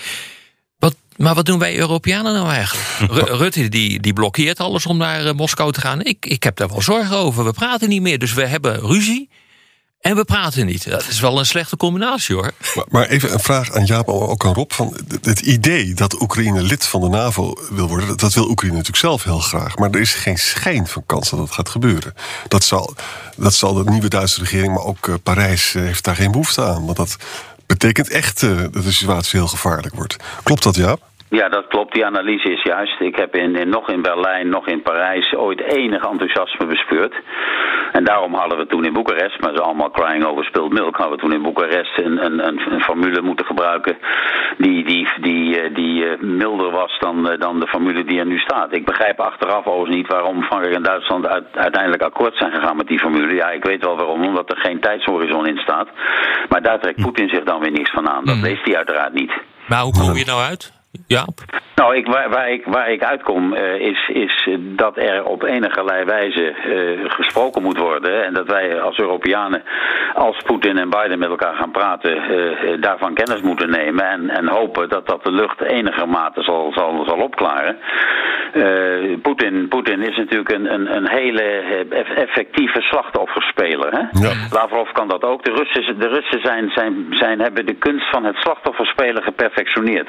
Wat, 0.78 0.96
maar 1.16 1.34
wat 1.34 1.46
doen 1.46 1.58
wij 1.58 1.78
Europeanen 1.78 2.32
nou 2.32 2.48
eigenlijk? 2.50 2.88
Ru- 3.12 3.36
Rutte 3.36 3.68
die, 3.68 4.00
die 4.00 4.12
blokkeert 4.12 4.60
alles 4.60 4.86
om 4.86 4.96
naar 4.96 5.34
Moskou 5.34 5.72
te 5.72 5.80
gaan. 5.80 6.02
Ik, 6.02 6.26
ik 6.26 6.42
heb 6.42 6.56
daar 6.56 6.68
wel 6.68 6.82
zorgen 6.82 7.16
over. 7.16 7.44
We 7.44 7.52
praten 7.52 7.88
niet 7.88 8.02
meer. 8.02 8.18
Dus 8.18 8.32
we 8.34 8.46
hebben 8.46 8.80
ruzie. 8.80 9.28
En 10.00 10.16
we 10.16 10.24
praten 10.24 10.66
niet. 10.66 10.90
Dat 10.90 11.06
is 11.08 11.20
wel 11.20 11.38
een 11.38 11.46
slechte 11.46 11.76
combinatie 11.76 12.34
hoor. 12.34 12.50
Maar, 12.88 13.06
even 13.06 13.32
een 13.32 13.40
vraag 13.40 13.72
aan 13.72 13.84
Jaap, 13.84 14.08
ook 14.08 14.44
aan 14.44 14.54
Rob. 14.54 14.72
Van 14.72 14.96
het- 15.08 15.24
het 15.24 15.40
idee 15.40 15.94
dat 15.94 16.20
Oekraïne 16.22 16.62
lid 16.62 16.86
van 16.86 17.00
de 17.00 17.08
NAVO 17.08 17.54
wil 17.70 17.88
worden... 17.88 18.16
dat 18.16 18.34
wil 18.34 18.48
Oekraïne 18.50 18.76
natuurlijk 18.76 19.02
zelf 19.04 19.24
heel 19.24 19.38
graag. 19.38 19.76
Maar 19.76 19.90
er 19.90 20.00
is 20.00 20.14
geen 20.14 20.38
schijn 20.38 20.86
van 20.86 21.02
kans 21.06 21.30
dat 21.30 21.38
dat 21.38 21.50
gaat 21.50 21.68
gebeuren. 21.68 22.14
Dat 22.48 22.64
zal, 22.64 22.94
dat 23.36 23.54
zal 23.54 23.74
de 23.74 23.90
nieuwe 23.90 24.08
Duitse 24.08 24.40
regering, 24.40 24.74
maar 24.74 24.84
ook 24.84 25.08
eh, 25.08 25.14
Parijs... 25.22 25.74
eh, 25.74 25.82
heeft 25.82 26.04
daar 26.04 26.16
geen 26.16 26.30
behoefte 26.30 26.64
aan. 26.64 26.84
Want 26.84 26.96
dat 26.96 27.16
betekent 27.66 28.08
echt 28.10 28.42
eh, 28.42 28.56
dat 28.56 28.72
de 28.84 28.92
situatie 28.92 29.38
heel 29.38 29.48
gevaarlijk 29.48 29.94
wordt. 29.94 30.16
Klopt 30.42 30.62
dat, 30.62 30.74
Jaap? 30.76 31.00
Ja, 31.30 31.48
dat 31.48 31.66
klopt. 31.66 31.94
Die 31.94 32.06
analyse 32.06 32.52
is 32.52 32.62
juist. 32.62 33.00
Ik 33.00 33.16
heb 33.16 33.34
in, 33.34 33.56
in, 33.56 33.68
nog 33.68 33.88
in 33.90 34.02
Berlijn, 34.02 34.48
nog 34.48 34.66
in 34.66 34.82
Parijs 34.82 35.34
ooit 35.34 35.60
enig 35.60 36.04
enthousiasme 36.04 36.66
bespeurd. 36.66 37.14
En 37.92 38.04
daarom 38.04 38.34
hadden 38.34 38.58
we 38.58 38.66
toen 38.66 38.84
in 38.84 38.92
Boekarest, 38.92 39.40
maar 39.40 39.54
ze 39.54 39.62
allemaal 39.62 39.90
crying 39.90 40.24
over 40.24 40.44
spilled 40.44 40.72
milk, 40.72 40.96
hadden 40.96 41.16
we 41.16 41.22
toen 41.22 41.32
in 41.32 41.42
Boekarest 41.42 41.98
een, 41.98 42.24
een, 42.24 42.46
een, 42.48 42.72
een 42.72 42.80
formule 42.80 43.22
moeten 43.22 43.46
gebruiken 43.46 43.96
die, 44.58 44.84
die, 44.84 45.08
die, 45.20 45.60
eh, 45.60 45.74
die 45.74 46.06
eh, 46.06 46.20
milder 46.20 46.70
was 46.70 46.98
dan, 46.98 47.30
eh, 47.30 47.40
dan 47.40 47.60
de 47.60 47.68
formule 47.68 48.04
die 48.04 48.18
er 48.18 48.26
nu 48.26 48.38
staat. 48.38 48.76
Ik 48.76 48.84
begrijp 48.84 49.20
achteraf 49.20 49.66
overigens 49.66 49.96
niet 49.96 50.06
waarom 50.06 50.42
Frankrijk 50.42 50.74
en 50.74 50.82
Duitsland 50.82 51.26
uit, 51.26 51.44
uiteindelijk 51.52 52.02
akkoord 52.02 52.36
zijn 52.36 52.52
gegaan 52.52 52.76
met 52.76 52.86
die 52.86 52.98
formule. 52.98 53.34
Ja, 53.34 53.50
ik 53.50 53.64
weet 53.64 53.84
wel 53.84 53.96
waarom, 53.96 54.24
omdat 54.24 54.50
er 54.50 54.58
geen 54.58 54.80
tijdshorizon 54.80 55.46
in 55.46 55.58
staat. 55.58 55.88
Maar 56.48 56.62
daar 56.62 56.80
trekt 56.80 57.02
Poetin 57.02 57.28
zich 57.28 57.44
dan 57.44 57.60
weer 57.60 57.72
niks 57.72 57.90
van 57.90 58.08
aan. 58.08 58.24
Dat 58.24 58.36
leest 58.36 58.64
hij 58.64 58.76
uiteraard 58.76 59.12
niet. 59.12 59.32
Maar 59.66 59.80
hoe 59.80 59.92
kom 59.92 60.16
je 60.16 60.24
nou 60.24 60.42
uit? 60.42 60.77
Jaap? 61.06 61.58
Nou, 61.74 61.96
ik, 61.96 62.06
waar, 62.06 62.30
waar, 62.30 62.50
ik, 62.50 62.64
waar 62.66 62.90
ik 62.90 63.02
uitkom 63.02 63.54
uh, 63.54 63.74
is, 63.74 64.08
is 64.08 64.48
dat 64.58 64.96
er 64.96 65.24
op 65.24 65.42
enige 65.42 66.04
wijze 66.04 66.54
uh, 66.66 67.10
gesproken 67.10 67.62
moet 67.62 67.78
worden. 67.78 68.24
En 68.24 68.34
dat 68.34 68.46
wij 68.46 68.80
als 68.80 68.98
Europeanen, 68.98 69.62
als 70.14 70.42
Poetin 70.44 70.78
en 70.78 70.90
Biden 70.90 71.18
met 71.18 71.28
elkaar 71.28 71.54
gaan 71.54 71.70
praten, 71.70 72.16
uh, 72.16 72.80
daarvan 72.80 73.14
kennis 73.14 73.40
moeten 73.40 73.70
nemen. 73.70 74.04
En, 74.04 74.30
en 74.30 74.48
hopen 74.48 74.88
dat 74.88 75.06
dat 75.06 75.24
de 75.24 75.32
lucht 75.32 75.60
enigermate 75.60 76.42
zal, 76.42 76.72
zal, 76.72 77.04
zal 77.06 77.18
opklaren. 77.18 77.78
Poetin, 79.22 79.68
Poetin 79.68 80.02
is 80.02 80.16
natuurlijk 80.16 80.52
een, 80.52 80.72
een, 80.72 80.96
een 80.96 81.08
hele 81.08 81.42
effectieve 82.14 82.80
slachtofferspeler. 82.80 83.92
Hè? 83.92 84.20
Ja. 84.26 84.32
Lavrov 84.50 84.90
kan 84.92 85.08
dat 85.08 85.22
ook. 85.22 85.44
De 85.44 85.52
Russen, 85.52 85.98
de 85.98 86.08
Russen 86.08 86.40
zijn, 86.40 86.70
zijn, 86.70 87.06
zijn, 87.10 87.40
hebben 87.40 87.66
de 87.66 87.74
kunst 87.74 88.10
van 88.10 88.24
het 88.24 88.36
slachtofferspelen 88.36 89.22
geperfectioneerd. 89.22 90.08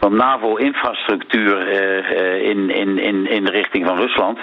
Want 0.00 0.13
NAVO-infrastructuur 0.16 1.72
uh, 1.72 2.48
in, 2.48 2.70
in, 2.70 2.98
in, 2.98 3.30
in 3.30 3.44
de 3.44 3.50
richting 3.50 3.86
van 3.86 3.96
Rusland. 3.96 4.38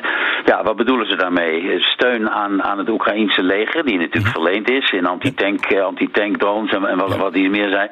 Ja, 0.46 0.64
wat 0.64 0.76
bedoelen 0.76 1.10
ze 1.10 1.16
daarmee? 1.16 1.80
Steun 1.80 2.30
aan, 2.30 2.64
aan 2.64 2.78
het 2.78 2.90
Oekraïense 2.90 3.44
leger, 3.44 3.86
die 3.86 3.98
natuurlijk 3.98 4.34
verleend 4.34 4.70
is 4.70 4.92
in 4.92 5.06
antitank, 5.06 5.72
uh, 5.72 5.84
antitank 5.84 6.38
drones 6.38 6.72
en, 6.72 6.86
en 6.86 6.98
wat, 6.98 7.18
wat 7.18 7.34
hier 7.34 7.50
meer 7.50 7.70
zei. 7.70 7.90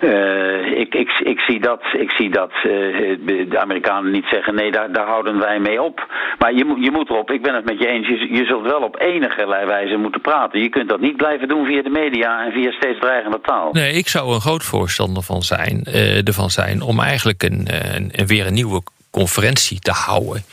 Uh, 0.00 0.78
ik, 0.78 0.94
ik, 0.94 1.10
ik 1.18 1.40
zie 1.40 1.60
dat, 1.60 1.82
ik 1.92 2.10
zie 2.10 2.30
dat 2.30 2.50
de 2.62 3.58
Amerikanen 3.58 4.10
niet 4.10 4.26
zeggen: 4.30 4.54
nee, 4.54 4.70
daar, 4.70 4.92
daar 4.92 5.06
houden 5.06 5.38
wij 5.38 5.58
mee 5.58 5.82
op. 5.82 6.06
Maar 6.38 6.52
je, 6.52 6.76
je 6.80 6.90
moet 6.90 7.10
erop, 7.10 7.30
ik 7.30 7.42
ben 7.42 7.54
het 7.54 7.64
met 7.64 7.78
je 7.78 7.86
eens, 7.86 8.08
je, 8.08 8.34
je 8.34 8.44
zult 8.44 8.62
wel 8.62 8.80
op 8.80 9.00
enige 9.00 9.46
wijze 9.66 9.96
moeten 9.96 10.20
praten. 10.20 10.60
Je 10.60 10.68
kunt 10.68 10.88
dat 10.88 11.00
niet 11.00 11.16
blijven 11.16 11.48
doen 11.48 11.66
via 11.66 11.82
de 11.82 11.90
media 11.90 12.44
en 12.44 12.52
via 12.52 12.70
steeds 12.70 12.98
dreigende 12.98 13.40
taal. 13.40 13.68
Nee, 13.72 13.92
ik 13.92 14.08
zou 14.08 14.34
een 14.34 14.40
groot 14.40 14.64
voorstander 14.64 15.22
van 15.22 15.42
zijn, 15.42 15.84
ervan 16.24 16.50
zijn 16.50 16.82
om 16.84 17.00
eigenlijk 17.00 17.42
een, 17.42 17.66
een, 17.94 18.26
weer 18.26 18.46
een 18.46 18.54
nieuwe 18.54 18.82
conferentie 19.10 19.78
te 19.78 19.90
houden 19.90 20.44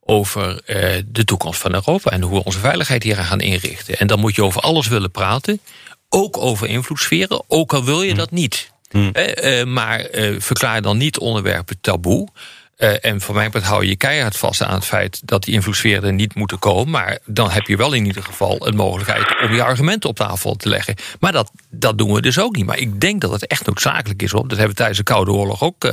over 0.00 0.48
uh, 0.66 1.02
de 1.06 1.24
toekomst 1.24 1.60
van 1.60 1.74
Europa 1.74 2.10
en 2.10 2.22
hoe 2.22 2.38
we 2.38 2.44
onze 2.44 2.58
veiligheid 2.58 3.02
hier 3.02 3.16
gaan 3.16 3.40
inrichten. 3.40 3.98
En 3.98 4.06
dan 4.06 4.20
moet 4.20 4.34
je 4.34 4.44
over 4.44 4.60
alles 4.60 4.86
willen 4.86 5.10
praten, 5.10 5.60
ook 6.08 6.36
over 6.36 6.68
invloedssferen, 6.68 7.42
ook 7.46 7.72
al 7.72 7.84
wil 7.84 8.02
je 8.02 8.14
dat 8.14 8.30
niet. 8.30 8.70
Hmm. 8.90 9.10
Uh, 9.12 9.60
uh, 9.60 9.66
maar 9.66 10.06
verklaar 10.38 10.82
dan 10.82 10.96
niet 10.96 11.18
onderwerpen 11.18 11.80
taboe. 11.80 12.28
Uh, 12.78 13.04
en 13.04 13.20
voor 13.20 13.34
mij 13.34 13.50
hou 13.62 13.86
je 13.86 13.96
keihard 13.96 14.36
vast 14.36 14.62
aan 14.62 14.74
het 14.74 14.84
feit 14.84 15.20
dat 15.24 15.42
die 15.44 15.54
invloedssferen 15.54 16.04
er 16.04 16.12
niet 16.12 16.34
moeten 16.34 16.58
komen. 16.58 16.90
Maar 16.90 17.18
dan 17.24 17.50
heb 17.50 17.66
je 17.66 17.76
wel 17.76 17.92
in 17.92 18.06
ieder 18.06 18.22
geval 18.22 18.66
een 18.66 18.76
mogelijkheid 18.76 19.42
om 19.42 19.54
je 19.54 19.62
argumenten 19.62 20.08
op 20.08 20.16
tafel 20.16 20.54
te 20.54 20.68
leggen. 20.68 20.94
Maar 21.20 21.32
dat, 21.32 21.50
dat 21.70 21.98
doen 21.98 22.12
we 22.12 22.20
dus 22.20 22.38
ook 22.38 22.56
niet. 22.56 22.66
Maar 22.66 22.78
ik 22.78 23.00
denk 23.00 23.20
dat 23.20 23.30
het 23.30 23.46
echt 23.46 23.66
noodzakelijk 23.66 24.22
is. 24.22 24.34
Op. 24.34 24.48
Dat 24.48 24.58
hebben 24.58 24.68
we 24.68 24.74
tijdens 24.74 24.98
de 24.98 25.04
Koude 25.04 25.30
Oorlog 25.30 25.62
ook 25.62 25.84
uh, 25.84 25.92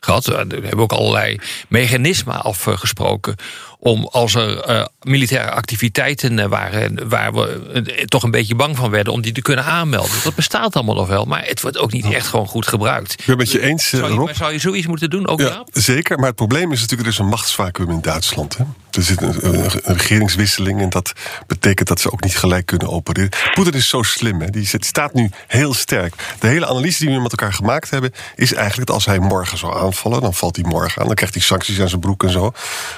gehad. 0.00 0.26
We 0.26 0.34
hebben 0.34 0.78
ook 0.78 0.92
allerlei 0.92 1.38
mechanismen 1.68 2.42
afgesproken 2.42 3.34
om 3.78 4.08
als 4.10 4.34
er 4.34 4.68
uh, 4.68 4.84
militaire 5.02 5.50
activiteiten 5.50 6.48
waren 6.48 7.08
waar 7.08 7.32
we 7.32 8.04
toch 8.06 8.22
een 8.22 8.30
beetje 8.30 8.54
bang 8.54 8.76
van 8.76 8.90
werden 8.90 9.12
om 9.12 9.20
die 9.20 9.32
te 9.32 9.42
kunnen 9.42 9.64
aanmelden. 9.64 10.10
Dat 10.24 10.34
bestaat 10.34 10.74
allemaal 10.74 10.94
nog 10.94 11.08
wel, 11.08 11.24
maar 11.24 11.44
het 11.46 11.60
wordt 11.60 11.78
ook 11.78 11.92
niet 11.92 12.12
echt 12.12 12.26
gewoon 12.26 12.46
goed 12.46 12.66
gebruikt. 12.66 13.12
Ik 13.12 13.16
ben 13.16 13.26
het 13.26 13.38
met 13.38 13.50
je 13.50 13.60
eens, 13.60 13.88
zou 13.88 14.12
je, 14.12 14.18
Rob. 14.18 14.30
Zou 14.34 14.52
je 14.52 14.58
zoiets 14.58 14.86
moeten 14.86 15.10
doen? 15.10 15.26
Ook 15.26 15.40
ja, 15.40 15.64
zeker, 15.72 16.18
maar 16.18 16.26
het 16.26 16.36
probleem 16.36 16.72
is 16.72 16.80
natuurlijk, 16.80 17.08
er 17.08 17.14
is 17.14 17.18
een 17.18 17.28
machtsvacuum 17.28 17.90
in 17.90 18.00
Duitsland. 18.00 18.56
Hè? 18.56 18.64
Er 18.90 19.02
zit 19.02 19.22
een, 19.22 19.54
een, 19.54 19.68
regeringswisseling 19.82 20.80
en 20.80 20.88
dat 20.88 21.12
betekent 21.46 21.88
dat 21.88 22.00
ze 22.00 22.12
ook 22.12 22.22
niet 22.22 22.36
gelijk 22.36 22.66
kunnen 22.66 22.88
opereren. 22.88 23.30
Poetin 23.54 23.72
is 23.72 23.88
zo 23.88 24.02
slim, 24.02 24.40
hè? 24.40 24.50
die 24.50 24.68
staat 24.78 25.14
nu 25.14 25.30
heel 25.46 25.74
sterk. 25.74 26.14
De 26.38 26.46
hele 26.46 26.66
analyse 26.66 27.04
die 27.04 27.14
we 27.14 27.20
met 27.20 27.30
elkaar 27.30 27.52
gemaakt 27.52 27.90
hebben, 27.90 28.12
is 28.34 28.54
eigenlijk 28.54 28.86
dat 28.86 28.96
als 28.96 29.06
hij 29.06 29.18
morgen 29.18 29.58
zou 29.58 29.78
aanvallen, 29.78 30.20
dan 30.20 30.34
valt 30.34 30.56
hij 30.56 30.64
morgen 30.68 31.00
aan, 31.00 31.06
dan 31.06 31.16
krijgt 31.16 31.34
hij 31.34 31.42
sancties 31.42 31.80
aan 31.80 31.88
zijn 31.88 32.00
broek 32.00 32.22
en 32.22 32.30
zo. 32.30 32.52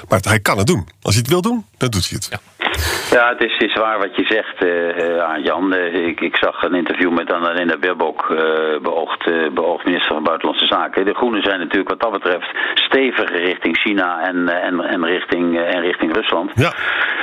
Maar 0.09 0.19
hij 0.21 0.39
kan 0.39 0.57
het 0.57 0.67
doen. 0.67 0.70
Als 1.01 1.13
hij 1.13 1.23
het 1.23 1.27
wil 1.27 1.41
doen, 1.41 1.65
dan 1.77 1.89
doet 1.89 2.09
hij 2.09 2.19
het. 2.21 2.27
Ja. 2.31 2.60
Ja, 3.15 3.29
het 3.29 3.43
is, 3.43 3.57
is 3.57 3.73
waar 3.73 3.99
wat 3.99 4.15
je 4.15 4.25
zegt, 4.25 4.63
uh, 4.63 5.43
Jan. 5.43 5.73
Uh, 5.73 6.07
ik, 6.07 6.21
ik 6.21 6.35
zag 6.35 6.63
een 6.63 6.75
interview 6.75 7.11
met 7.11 7.33
Annalena 7.33 7.77
Baerbock, 7.77 8.29
uh, 8.29 8.37
beoogd, 8.81 9.53
beoogd 9.53 9.85
minister 9.85 10.13
van 10.13 10.23
Buitenlandse 10.23 10.65
Zaken. 10.65 11.05
De 11.05 11.13
Groenen 11.13 11.43
zijn 11.43 11.59
natuurlijk 11.59 11.89
wat 11.89 11.99
dat 11.99 12.11
betreft 12.11 12.49
steviger 12.73 13.35
richting 13.35 13.77
China 13.77 14.21
en, 14.21 14.49
en, 14.49 14.81
en, 14.81 15.05
richting, 15.05 15.59
en 15.59 15.81
richting 15.81 16.15
Rusland. 16.15 16.51
Ja. 16.55 16.73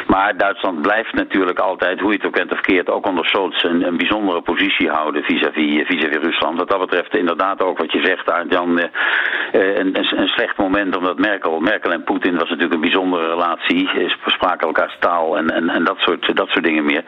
Maar 0.06 0.36
Duitsland 0.36 0.82
blijft 0.82 1.12
natuurlijk 1.12 1.58
altijd, 1.58 2.00
hoe 2.00 2.10
je 2.10 2.16
het 2.16 2.26
ook 2.26 2.32
kent 2.32 2.52
of 2.52 2.60
keert, 2.60 2.90
ook 2.90 3.06
onder 3.06 3.26
Scholz 3.26 3.62
een, 3.62 3.86
een 3.86 3.96
bijzondere 3.96 4.42
positie 4.42 4.88
houden 4.88 5.22
vis-à-vis 5.22 5.86
vis 5.86 6.04
-vis 6.04 6.22
Rusland. 6.22 6.58
Wat 6.58 6.70
dat 6.70 6.80
betreft 6.80 7.16
inderdaad 7.16 7.62
ook 7.62 7.78
wat 7.78 7.92
je 7.92 8.04
zegt, 8.04 8.32
Jan, 8.48 8.78
een, 8.78 9.80
een, 9.80 10.20
een 10.20 10.28
slecht 10.28 10.56
moment 10.56 10.96
omdat 10.96 11.18
Merkel, 11.18 11.60
Merkel 11.60 11.92
en 11.92 12.04
Poetin 12.04 12.38
was 12.38 12.48
natuurlijk 12.48 12.74
een 12.74 12.80
bijzondere 12.80 13.28
relatie. 13.28 13.88
Ze 13.88 14.16
spraken 14.26 14.66
elkaars 14.66 14.96
taal 15.00 15.37
en, 15.38 15.50
en, 15.50 15.68
en 15.68 15.84
dat, 15.84 15.98
soort, 15.98 16.36
dat 16.36 16.48
soort 16.48 16.64
dingen 16.64 16.84
meer. 16.84 17.02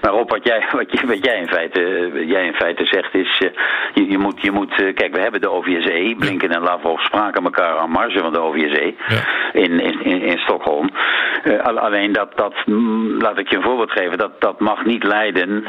Maar 0.00 0.12
op 0.12 0.30
wat 0.30 0.44
jij, 0.44 0.66
wat, 0.72 0.92
je, 0.92 1.06
wat 1.06 1.24
jij, 1.24 1.38
in, 1.38 1.48
feite, 1.48 2.12
jij 2.26 2.46
in 2.46 2.54
feite 2.54 2.84
zegt 2.84 3.14
is, 3.14 3.40
uh, 3.40 3.50
je, 3.94 4.10
je, 4.10 4.18
moet, 4.18 4.42
je 4.42 4.50
moet, 4.50 4.80
uh, 4.80 4.94
kijk 4.94 5.14
we 5.14 5.20
hebben 5.20 5.40
de 5.40 5.50
OVSE, 5.50 6.14
Blinken 6.18 6.50
en 6.50 6.62
Lavrov 6.62 7.00
spraken 7.00 7.44
elkaar 7.44 7.78
aan 7.78 7.90
marge 7.90 8.18
van 8.18 8.32
de 8.32 8.40
OVSE 8.40 8.94
ja. 9.08 9.24
in, 9.52 9.80
in, 9.80 10.04
in, 10.04 10.22
in 10.22 10.38
Stockholm. 10.38 10.90
Uh, 11.44 11.62
alleen 11.62 12.12
dat, 12.12 12.32
dat, 12.36 12.54
mm, 12.66 13.20
laat 13.20 13.38
ik 13.38 13.48
je 13.48 13.56
een 13.56 13.62
voorbeeld 13.62 13.90
geven, 13.90 14.18
dat, 14.18 14.40
dat 14.40 14.60
mag 14.60 14.84
niet 14.84 15.04
leiden, 15.04 15.64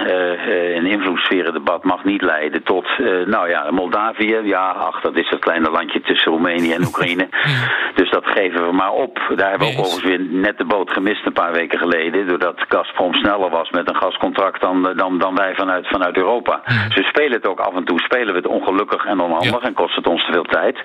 een 0.76 0.86
invloedssferen 0.86 1.54
debat 1.54 1.84
mag 1.84 2.04
niet 2.04 2.22
leiden 2.22 2.64
tot, 2.64 2.88
nou 3.26 3.50
ja, 3.50 3.72
Moldavië, 3.72 4.40
ja, 4.44 4.70
ach, 4.70 5.02
dat 5.02 5.16
is 5.16 5.30
dat 5.30 5.40
kleine 5.40 5.70
landje 5.70 6.02
tussen 6.02 6.32
Roemenië 6.32 6.74
en 6.74 6.86
Oekraïne. 6.86 7.28
dus 8.00 8.10
dat 8.10 8.26
geven 8.26 8.68
we 8.68 8.74
maar 8.74 8.92
op. 8.92 9.34
Daar 9.36 9.50
hebben 9.50 9.68
we 9.68 9.74
ook 9.74 9.80
overigens 9.80 10.04
weer 10.04 10.22
net 10.22 10.58
de 10.58 10.66
boot 10.66 10.92
gemist 10.92 11.26
een 11.26 11.34
paar 11.34 11.52
weken 11.52 11.80
geleden, 11.80 11.97
doordat 12.28 12.66
Gazprom 12.70 13.14
sneller 13.14 13.50
was 13.50 13.70
met 13.70 13.90
een 13.90 13.96
gascontract 13.96 14.62
dan, 14.62 14.94
dan, 14.96 15.18
dan 15.18 15.36
wij 15.36 15.56
vanuit, 15.56 15.88
vanuit 15.88 16.18
Europa. 16.18 16.62
Ze 16.90 17.04
spelen 17.04 17.32
het 17.32 17.48
ook 17.48 17.60
af 17.60 17.76
en 17.76 17.86
toe, 17.86 18.00
spelen 18.00 18.34
we 18.34 18.40
het 18.40 18.48
ongelukkig 18.48 19.06
en 19.06 19.20
onhandig 19.20 19.64
en 19.64 19.74
kost 19.74 19.96
het 19.96 20.08
ons 20.08 20.26
te 20.26 20.32
veel 20.32 20.44
tijd. 20.44 20.78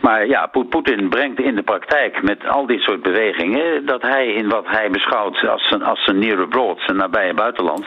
Maar 0.00 0.26
ja, 0.26 0.46
Poetin 0.46 1.08
brengt 1.08 1.40
in 1.40 1.54
de 1.54 1.62
praktijk 1.62 2.22
met 2.22 2.48
al 2.48 2.66
dit 2.66 2.80
soort 2.80 3.02
bewegingen 3.02 3.86
dat 3.86 4.02
hij 4.02 4.26
in 4.26 4.48
wat 4.48 4.64
hij 4.66 4.90
beschouwt 4.90 5.48
als 5.48 5.68
zijn, 5.68 5.82
als 5.82 6.04
zijn 6.04 6.18
near 6.18 6.40
abroad, 6.40 6.78
zijn 6.86 6.96
nabije 6.96 7.34
buitenland, 7.34 7.84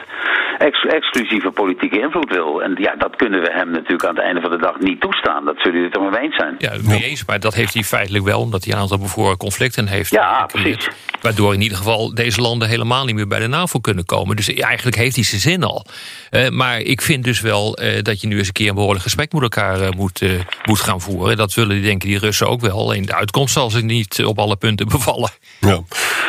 ex, 0.58 0.84
exclusieve 0.84 1.50
politieke 1.50 2.00
invloed 2.00 2.30
wil. 2.32 2.62
En 2.62 2.76
ja, 2.78 2.94
dat 2.96 3.16
kunnen 3.16 3.40
we 3.40 3.52
hem 3.52 3.70
natuurlijk 3.70 4.04
aan 4.04 4.14
het 4.14 4.24
einde 4.24 4.40
van 4.40 4.50
de 4.50 4.58
dag 4.58 4.78
niet 4.78 5.00
toestaan. 5.00 5.44
Dat 5.44 5.56
zullen 5.56 5.72
jullie 5.72 5.86
het 5.86 5.96
er 5.96 6.10
mee 6.10 6.20
eens 6.20 6.36
zijn. 6.36 6.54
Ja, 6.58 6.72
mee 6.82 7.04
eens, 7.04 7.24
maar 7.24 7.40
dat 7.40 7.54
heeft 7.54 7.74
hij 7.74 7.82
feitelijk 7.82 8.24
wel, 8.24 8.40
omdat 8.40 8.64
hij 8.64 8.74
een 8.74 8.80
aantal 8.80 8.98
bevoren 8.98 9.36
conflicten 9.36 9.86
heeft. 9.86 10.10
Ja, 10.10 10.46
precies. 10.46 10.88
Waardoor 11.20 11.54
in 11.54 11.60
ieder 11.60 11.78
geval 11.78 12.14
deze 12.14 12.39
landen 12.40 12.68
helemaal 12.68 13.04
niet 13.04 13.14
meer 13.14 13.26
bij 13.26 13.38
de 13.38 13.46
NAVO 13.46 13.78
kunnen 13.78 14.04
komen. 14.04 14.36
Dus 14.36 14.54
eigenlijk 14.54 14.96
heeft 14.96 15.14
hij 15.14 15.24
zijn 15.24 15.40
zin 15.40 15.62
al. 15.62 15.86
Uh, 16.30 16.48
maar 16.48 16.80
ik 16.80 17.02
vind 17.02 17.24
dus 17.24 17.40
wel 17.40 17.82
uh, 17.82 18.02
dat 18.02 18.20
je 18.20 18.26
nu 18.26 18.38
eens 18.38 18.46
een 18.46 18.52
keer 18.52 18.68
een 18.68 18.74
behoorlijk 18.74 19.02
gesprek 19.02 19.32
met 19.32 19.42
elkaar 19.42 19.80
uh, 19.80 19.90
moet, 19.90 20.22
moet 20.64 20.80
gaan 20.80 21.00
voeren. 21.00 21.36
Dat 21.36 21.54
willen 21.54 21.74
die 21.74 21.84
denken 21.84 22.08
die 22.08 22.18
Russen 22.18 22.48
ook 22.48 22.60
wel. 22.60 22.78
Alleen 22.78 23.06
de 23.06 23.14
uitkomst 23.14 23.52
zal 23.52 23.70
ze 23.70 23.80
niet 23.80 24.24
op 24.24 24.38
alle 24.38 24.56
punten 24.56 24.88
bevallen. 24.98 25.30
Ja. 25.60 25.80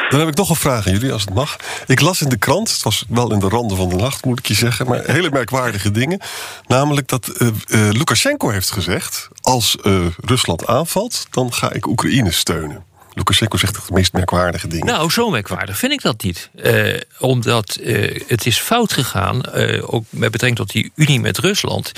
Dan 0.09 0.19
heb 0.19 0.29
ik 0.29 0.35
nog 0.35 0.49
een 0.49 0.55
vraag 0.55 0.87
aan 0.87 0.93
jullie, 0.93 1.13
als 1.13 1.21
het 1.21 1.33
mag. 1.33 1.55
Ik 1.87 2.01
las 2.01 2.21
in 2.21 2.29
de 2.29 2.37
krant, 2.37 2.71
het 2.71 2.83
was 2.83 3.05
wel 3.07 3.31
in 3.31 3.39
de 3.39 3.47
randen 3.47 3.77
van 3.77 3.89
de 3.89 3.95
nacht, 3.95 4.25
moet 4.25 4.39
ik 4.39 4.45
je 4.45 4.53
zeggen, 4.53 4.87
maar 4.87 5.03
hele 5.05 5.29
merkwaardige 5.29 5.91
dingen. 5.91 6.19
Namelijk 6.67 7.07
dat 7.07 7.31
Lukashenko 7.67 8.49
heeft 8.49 8.71
gezegd: 8.71 9.27
als 9.41 9.77
Rusland 10.21 10.67
aanvalt, 10.67 11.27
dan 11.29 11.53
ga 11.53 11.71
ik 11.71 11.87
Oekraïne 11.87 12.31
steunen. 12.31 12.90
Lukashenko 13.13 13.57
zegt 13.57 13.75
de 13.75 13.81
meest 13.93 14.13
merkwaardige 14.13 14.67
dingen. 14.67 14.85
Nou, 14.85 15.11
zo 15.11 15.29
merkwaardig 15.29 15.77
vind 15.77 15.91
ik 15.91 16.01
dat 16.01 16.23
niet. 16.23 16.49
Uh, 16.55 16.99
omdat 17.19 17.77
uh, 17.81 18.21
het 18.27 18.45
is 18.45 18.59
fout 18.59 18.93
gegaan, 18.93 19.41
uh, 19.55 19.93
ook 19.93 20.05
met 20.09 20.31
betrekking 20.31 20.55
tot 20.55 20.71
die 20.71 20.91
unie 20.95 21.19
met 21.19 21.37
Rusland 21.37 21.91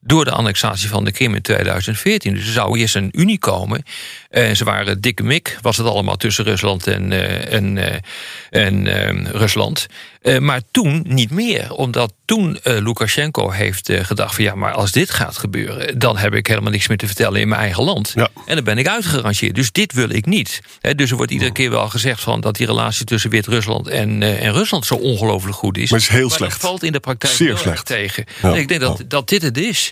door 0.00 0.24
de 0.24 0.30
annexatie 0.30 0.88
van 0.88 1.04
de 1.04 1.12
Krim 1.12 1.34
in 1.34 1.42
2014. 1.42 2.34
Dus 2.34 2.46
er 2.46 2.52
zou 2.52 2.78
eerst 2.78 2.94
een 2.94 3.10
unie 3.12 3.38
komen. 3.38 3.82
En 4.30 4.56
ze 4.56 4.64
waren 4.64 5.00
dikke 5.00 5.22
mik, 5.22 5.58
was 5.60 5.76
het 5.76 5.86
allemaal 5.86 6.16
tussen 6.16 6.44
Rusland 6.44 6.86
en, 6.86 7.12
en, 7.50 8.02
en 8.50 9.30
Rusland. 9.30 9.86
Eh, 10.26 10.38
maar 10.38 10.60
toen 10.70 11.04
niet 11.08 11.30
meer. 11.30 11.72
Omdat 11.72 12.12
toen 12.24 12.58
eh, 12.62 12.76
Lukashenko 12.78 13.50
heeft 13.50 13.88
eh, 13.88 14.04
gedacht 14.04 14.34
van 14.34 14.44
ja, 14.44 14.54
maar 14.54 14.72
als 14.72 14.92
dit 14.92 15.10
gaat 15.10 15.38
gebeuren, 15.38 15.98
dan 15.98 16.16
heb 16.16 16.34
ik 16.34 16.46
helemaal 16.46 16.70
niks 16.70 16.88
meer 16.88 16.96
te 16.96 17.06
vertellen 17.06 17.40
in 17.40 17.48
mijn 17.48 17.60
eigen 17.60 17.84
land. 17.84 18.12
Ja. 18.14 18.28
En 18.46 18.54
dan 18.54 18.64
ben 18.64 18.78
ik 18.78 18.88
uitgerangeerd. 18.88 19.54
Dus 19.54 19.72
dit 19.72 19.92
wil 19.92 20.10
ik 20.10 20.26
niet. 20.26 20.60
Hè, 20.80 20.94
dus 20.94 21.10
er 21.10 21.16
wordt 21.16 21.32
iedere 21.32 21.52
keer 21.52 21.70
wel 21.70 21.88
gezegd 21.88 22.20
van 22.20 22.40
dat 22.40 22.54
die 22.56 22.66
relatie 22.66 23.04
tussen 23.04 23.30
Wit-Rusland 23.30 23.88
en, 23.88 24.22
eh, 24.22 24.44
en 24.46 24.52
Rusland 24.52 24.86
zo 24.86 24.94
ongelooflijk 24.94 25.56
goed 25.56 25.78
is. 25.78 25.90
Maar 25.90 26.00
het 26.00 26.08
is 26.08 26.14
heel 26.14 26.28
dat 26.28 26.36
slecht. 26.36 26.60
valt 26.60 26.82
in 26.82 26.92
de 26.92 27.00
praktijk 27.00 27.32
Zeer 27.32 27.46
heel 27.46 27.54
erg 27.56 27.64
slecht. 27.64 27.86
tegen. 27.86 28.24
Ja. 28.42 28.48
En 28.52 28.60
ik 28.60 28.68
denk 28.68 28.80
dat, 28.80 29.04
dat 29.08 29.28
dit 29.28 29.42
het 29.42 29.58
is. 29.58 29.90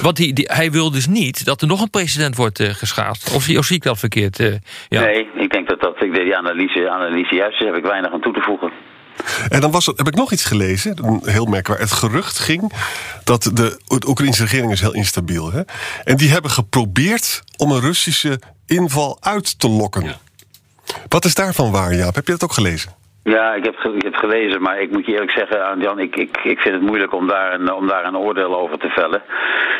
Want 0.00 0.16
die, 0.16 0.32
die- 0.32 0.48
hij 0.52 0.70
wil 0.70 0.90
dus 0.90 1.06
niet 1.06 1.44
dat 1.44 1.60
er 1.60 1.66
nog 1.68 1.80
een 1.80 1.90
president 1.90 2.36
wordt 2.36 2.62
geschaafd. 2.62 3.32
Of, 3.34 3.42
zie- 3.42 3.58
of 3.58 3.64
zie 3.64 3.76
ik 3.76 3.82
dat 3.82 3.98
verkeerd? 3.98 4.40
eh, 4.40 4.52
ja. 4.88 5.00
Nee, 5.00 5.26
ik 5.36 5.50
denk 5.50 5.68
dat, 5.68 5.80
dat 5.80 6.02
ik 6.02 6.14
die 6.14 6.36
analyse, 6.36 6.90
analyse 6.90 7.34
juist 7.34 7.52
is. 7.54 7.58
Daar 7.64 7.74
heb 7.74 7.84
ik 7.84 7.90
weinig 7.90 8.12
aan 8.12 8.20
toe 8.20 8.32
te 8.32 8.40
voegen. 8.40 8.70
En 9.48 9.60
dan 9.60 9.70
was 9.70 9.86
heb 9.86 10.06
ik 10.06 10.14
nog 10.14 10.32
iets 10.32 10.44
gelezen, 10.44 11.20
heel 11.24 11.44
merkwaardig. 11.44 11.90
Het 11.90 11.98
gerucht 11.98 12.38
ging 12.38 12.72
dat 13.24 13.42
de, 13.42 13.52
de 13.52 14.08
Oekraïnse 14.08 14.42
regering 14.42 14.72
is 14.72 14.80
heel 14.80 14.94
instabiel. 14.94 15.52
Hè? 15.52 15.62
En 16.04 16.16
die 16.16 16.30
hebben 16.30 16.50
geprobeerd 16.50 17.42
om 17.56 17.70
een 17.70 17.80
Russische 17.80 18.40
inval 18.66 19.16
uit 19.20 19.58
te 19.58 19.68
lokken. 19.68 20.16
Wat 21.08 21.24
is 21.24 21.34
daarvan 21.34 21.70
waar, 21.70 21.94
Jaap? 21.94 22.14
Heb 22.14 22.26
je 22.26 22.32
dat 22.32 22.44
ook 22.44 22.52
gelezen? 22.52 22.92
Ja, 23.24 23.54
ik 23.54 23.64
heb, 23.64 23.74
ik 23.94 24.02
heb 24.02 24.14
gelezen, 24.14 24.62
maar 24.62 24.80
ik 24.80 24.90
moet 24.90 25.06
je 25.06 25.12
eerlijk 25.12 25.30
zeggen, 25.30 25.80
Jan, 25.80 25.98
ik, 25.98 26.16
ik, 26.16 26.38
ik 26.42 26.60
vind 26.60 26.74
het 26.74 26.82
moeilijk 26.82 27.14
om 27.14 27.26
daar, 27.26 27.54
een, 27.54 27.72
om 27.72 27.86
daar 27.86 28.04
een 28.04 28.16
oordeel 28.16 28.56
over 28.58 28.78
te 28.78 28.88
vellen. 28.88 29.22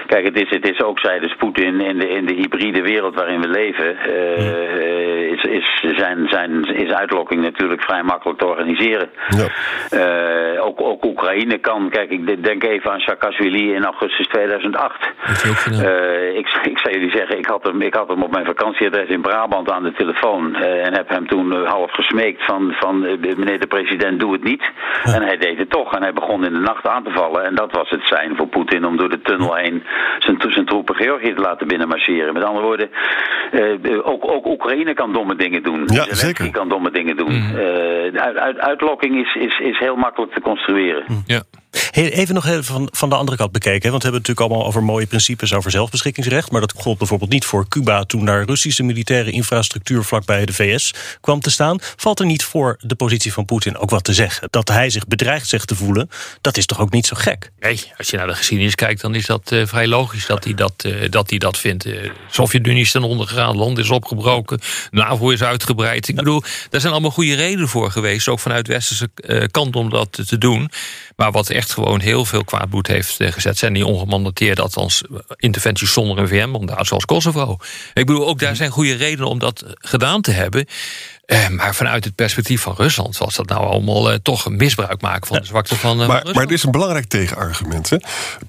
Kijk, 0.06 0.24
het 0.24 0.40
is, 0.40 0.50
het 0.50 0.70
is 0.70 0.82
ook, 0.82 0.98
zei 0.98 1.20
dus 1.20 1.34
Poetin, 1.36 1.80
in 1.80 1.98
de, 1.98 2.08
in 2.08 2.26
de 2.26 2.34
hybride 2.34 2.82
wereld 2.82 3.14
waarin 3.14 3.40
we 3.40 3.48
leven, 3.48 3.98
eh, 3.98 5.32
is, 5.32 5.42
is, 5.42 5.84
zijn, 5.96 6.28
zijn, 6.28 6.64
is 6.64 6.92
uitlokking 6.92 7.42
natuurlijk 7.42 7.82
vrij 7.82 8.02
makkelijk 8.02 8.38
te 8.38 8.46
organiseren. 8.46 9.10
Ja. 9.28 9.46
Eh, 9.90 10.64
ook, 10.66 10.80
ook 10.80 11.04
Oekraïne 11.04 11.58
kan, 11.58 11.88
kijk, 11.90 12.10
ik 12.10 12.44
denk 12.44 12.64
even 12.64 12.92
aan 12.92 13.00
Saakashvili 13.00 13.74
in 13.74 13.84
augustus 13.84 14.26
2008. 14.26 15.10
Heeft 15.16 15.42
hij 15.42 15.50
ook 15.50 15.56
gedaan. 15.56 15.84
Eh, 15.84 16.36
ik, 16.36 16.48
ik 16.62 16.78
zou 16.78 16.94
jullie 16.94 17.16
zeggen, 17.16 17.38
ik 17.38 17.46
had, 17.46 17.62
hem, 17.62 17.82
ik 17.82 17.94
had 17.94 18.08
hem 18.08 18.22
op 18.22 18.30
mijn 18.30 18.46
vakantieadres 18.46 19.08
in 19.08 19.20
Brabant 19.20 19.70
aan 19.70 19.82
de 19.82 19.92
telefoon. 19.92 20.54
eh, 20.54 20.86
en 20.86 20.94
heb 20.94 21.08
hem 21.08 21.28
toen 21.28 21.52
eh, 21.52 21.70
half 21.70 21.92
gesmeekt 21.92 22.44
van, 22.44 22.74
van 22.78 23.04
eh, 23.04 23.33
meneer 23.38 23.60
de 23.60 23.66
president, 23.66 24.20
doe 24.20 24.32
het 24.32 24.44
niet. 24.44 24.62
En 25.02 25.22
hij 25.22 25.36
deed 25.36 25.58
het 25.58 25.70
toch. 25.70 25.94
En 25.94 26.02
hij 26.02 26.12
begon 26.12 26.44
in 26.44 26.52
de 26.52 26.58
nacht 26.58 26.86
aan 26.86 27.04
te 27.04 27.10
vallen. 27.10 27.44
En 27.44 27.54
dat 27.54 27.72
was 27.72 27.90
het 27.90 28.06
zijn 28.06 28.36
voor 28.36 28.46
Poetin 28.46 28.86
om 28.86 28.96
door 28.96 29.10
de 29.10 29.20
tunnel 29.20 29.54
heen 29.54 29.82
zijn, 30.18 30.66
troepen 30.66 30.94
Georgië 30.94 31.34
te 31.34 31.40
laten 31.40 31.66
binnenmarcheren. 31.66 32.34
Met 32.34 32.44
andere 32.44 32.66
woorden, 32.66 32.90
eh, 33.50 34.06
ook, 34.06 34.30
ook 34.30 34.46
Oekraïne 34.46 34.94
kan 34.94 35.12
domme 35.12 35.36
dingen 35.36 35.62
doen. 35.62 35.82
Zelensky 35.86 36.14
zeker. 36.14 36.50
kan 36.50 36.68
domme 36.68 36.90
dingen 36.90 37.16
doen. 37.16 37.32
Mhm. 37.32 37.56
Eh, 37.56 38.22
uit, 38.22 38.36
uit, 38.36 38.58
uitlokking 38.58 39.26
is, 39.26 39.34
is, 39.34 39.58
is 39.58 39.78
heel 39.78 39.96
makkelijk 39.96 40.32
te 40.32 40.40
construeren. 40.40 41.04
Ja. 41.26 41.42
Even 41.92 42.34
nog 42.34 42.46
even 42.46 42.64
van, 42.64 42.88
van 42.92 43.08
de 43.08 43.14
andere 43.14 43.36
kant 43.36 43.52
bekeken. 43.52 43.90
Want 43.90 44.02
we 44.02 44.08
hebben 44.08 44.20
het 44.20 44.28
natuurlijk 44.28 44.40
allemaal 44.40 44.66
over 44.66 44.82
mooie 44.82 45.06
principes 45.06 45.52
over 45.52 45.70
zelfbeschikkingsrecht. 45.70 46.50
Maar 46.50 46.60
dat 46.60 46.72
gold 46.76 46.98
bijvoorbeeld 46.98 47.30
niet 47.30 47.44
voor 47.44 47.68
Cuba 47.68 48.04
toen 48.04 48.24
daar 48.24 48.44
Russische 48.44 48.82
militaire 48.82 49.30
infrastructuur 49.30 50.04
vlakbij 50.04 50.44
de 50.44 50.52
VS 50.52 50.94
kwam 51.20 51.40
te 51.40 51.50
staan. 51.50 51.78
Valt 51.96 52.20
er 52.20 52.26
niet 52.26 52.44
voor 52.44 52.76
de 52.80 52.94
positie 52.94 53.32
van 53.32 53.44
Poetin 53.44 53.76
ook 53.76 53.90
wat 53.90 54.04
te 54.04 54.12
zeggen? 54.12 54.48
Dat 54.50 54.68
hij 54.68 54.90
zich 54.90 55.06
bedreigd 55.06 55.48
zegt 55.48 55.68
te 55.68 55.74
voelen, 55.74 56.10
dat 56.40 56.56
is 56.56 56.66
toch 56.66 56.80
ook 56.80 56.90
niet 56.90 57.06
zo 57.06 57.16
gek? 57.16 57.50
Nee, 57.60 57.92
als 57.98 58.10
je 58.10 58.16
naar 58.16 58.26
de 58.26 58.34
geschiedenis 58.34 58.74
kijkt, 58.74 59.00
dan 59.00 59.14
is 59.14 59.26
dat 59.26 59.52
eh, 59.52 59.66
vrij 59.66 59.86
logisch 59.86 60.26
dat 60.26 60.44
hij 60.44 60.54
dat, 60.54 60.72
eh, 60.76 61.10
dat, 61.10 61.30
hij 61.30 61.38
dat 61.38 61.58
vindt. 61.58 61.82
De 61.82 62.12
Sovjet-Unie 62.30 62.82
is 62.82 62.90
ten 62.90 63.02
onder 63.02 63.26
gegaan, 63.26 63.56
land 63.56 63.78
is 63.78 63.90
opgebroken, 63.90 64.60
NAVO 64.90 65.30
is 65.30 65.42
uitgebreid. 65.42 66.08
Ik 66.08 66.16
bedoel, 66.16 66.42
daar 66.70 66.80
zijn 66.80 66.92
allemaal 66.92 67.10
goede 67.10 67.34
redenen 67.34 67.68
voor 67.68 67.90
geweest, 67.90 68.28
ook 68.28 68.40
vanuit 68.40 68.66
westerse 68.66 69.08
eh, 69.14 69.44
kant 69.50 69.76
om 69.76 69.90
dat 69.90 70.26
te 70.28 70.38
doen. 70.38 70.70
Maar 71.16 71.32
wat 71.32 71.50
echt 71.50 71.63
gewoon 71.72 72.00
heel 72.00 72.24
veel 72.24 72.44
kwaadboet 72.44 72.86
heeft 72.86 73.20
eh, 73.20 73.32
gezet, 73.32 73.58
zijn 73.58 73.72
die 73.72 73.86
ongemandateerde, 73.86 74.62
althans 74.62 75.02
eh, 75.02 75.18
interventies 75.36 75.92
zonder 75.92 76.18
een 76.18 76.28
VM-mandaat, 76.28 76.86
zoals 76.86 77.04
Kosovo. 77.04 77.56
Ik 77.94 78.06
bedoel, 78.06 78.28
ook 78.28 78.38
daar 78.38 78.56
zijn 78.56 78.70
goede 78.70 78.94
redenen 78.94 79.28
om 79.28 79.38
dat 79.38 79.64
gedaan 79.78 80.20
te 80.20 80.30
hebben. 80.30 80.66
Eh, 81.26 81.48
maar 81.48 81.74
vanuit 81.74 82.04
het 82.04 82.14
perspectief 82.14 82.62
van 82.62 82.74
Rusland 82.76 83.16
was 83.18 83.34
dat 83.34 83.48
nou 83.48 83.66
allemaal 83.66 84.10
eh, 84.12 84.18
toch 84.22 84.44
een 84.44 84.56
misbruik 84.56 85.00
maken 85.00 85.26
van 85.26 85.38
de 85.38 85.44
zwakte 85.46 85.76
van, 85.76 86.00
eh, 86.00 86.06
Maar, 86.06 86.16
Rusland. 86.16 86.34
maar 86.36 86.44
er 86.46 86.52
is 86.52 86.62
een 86.62 86.70
belangrijk 86.70 87.06
tegenargument. 87.06 87.90
Hè? 87.90 87.96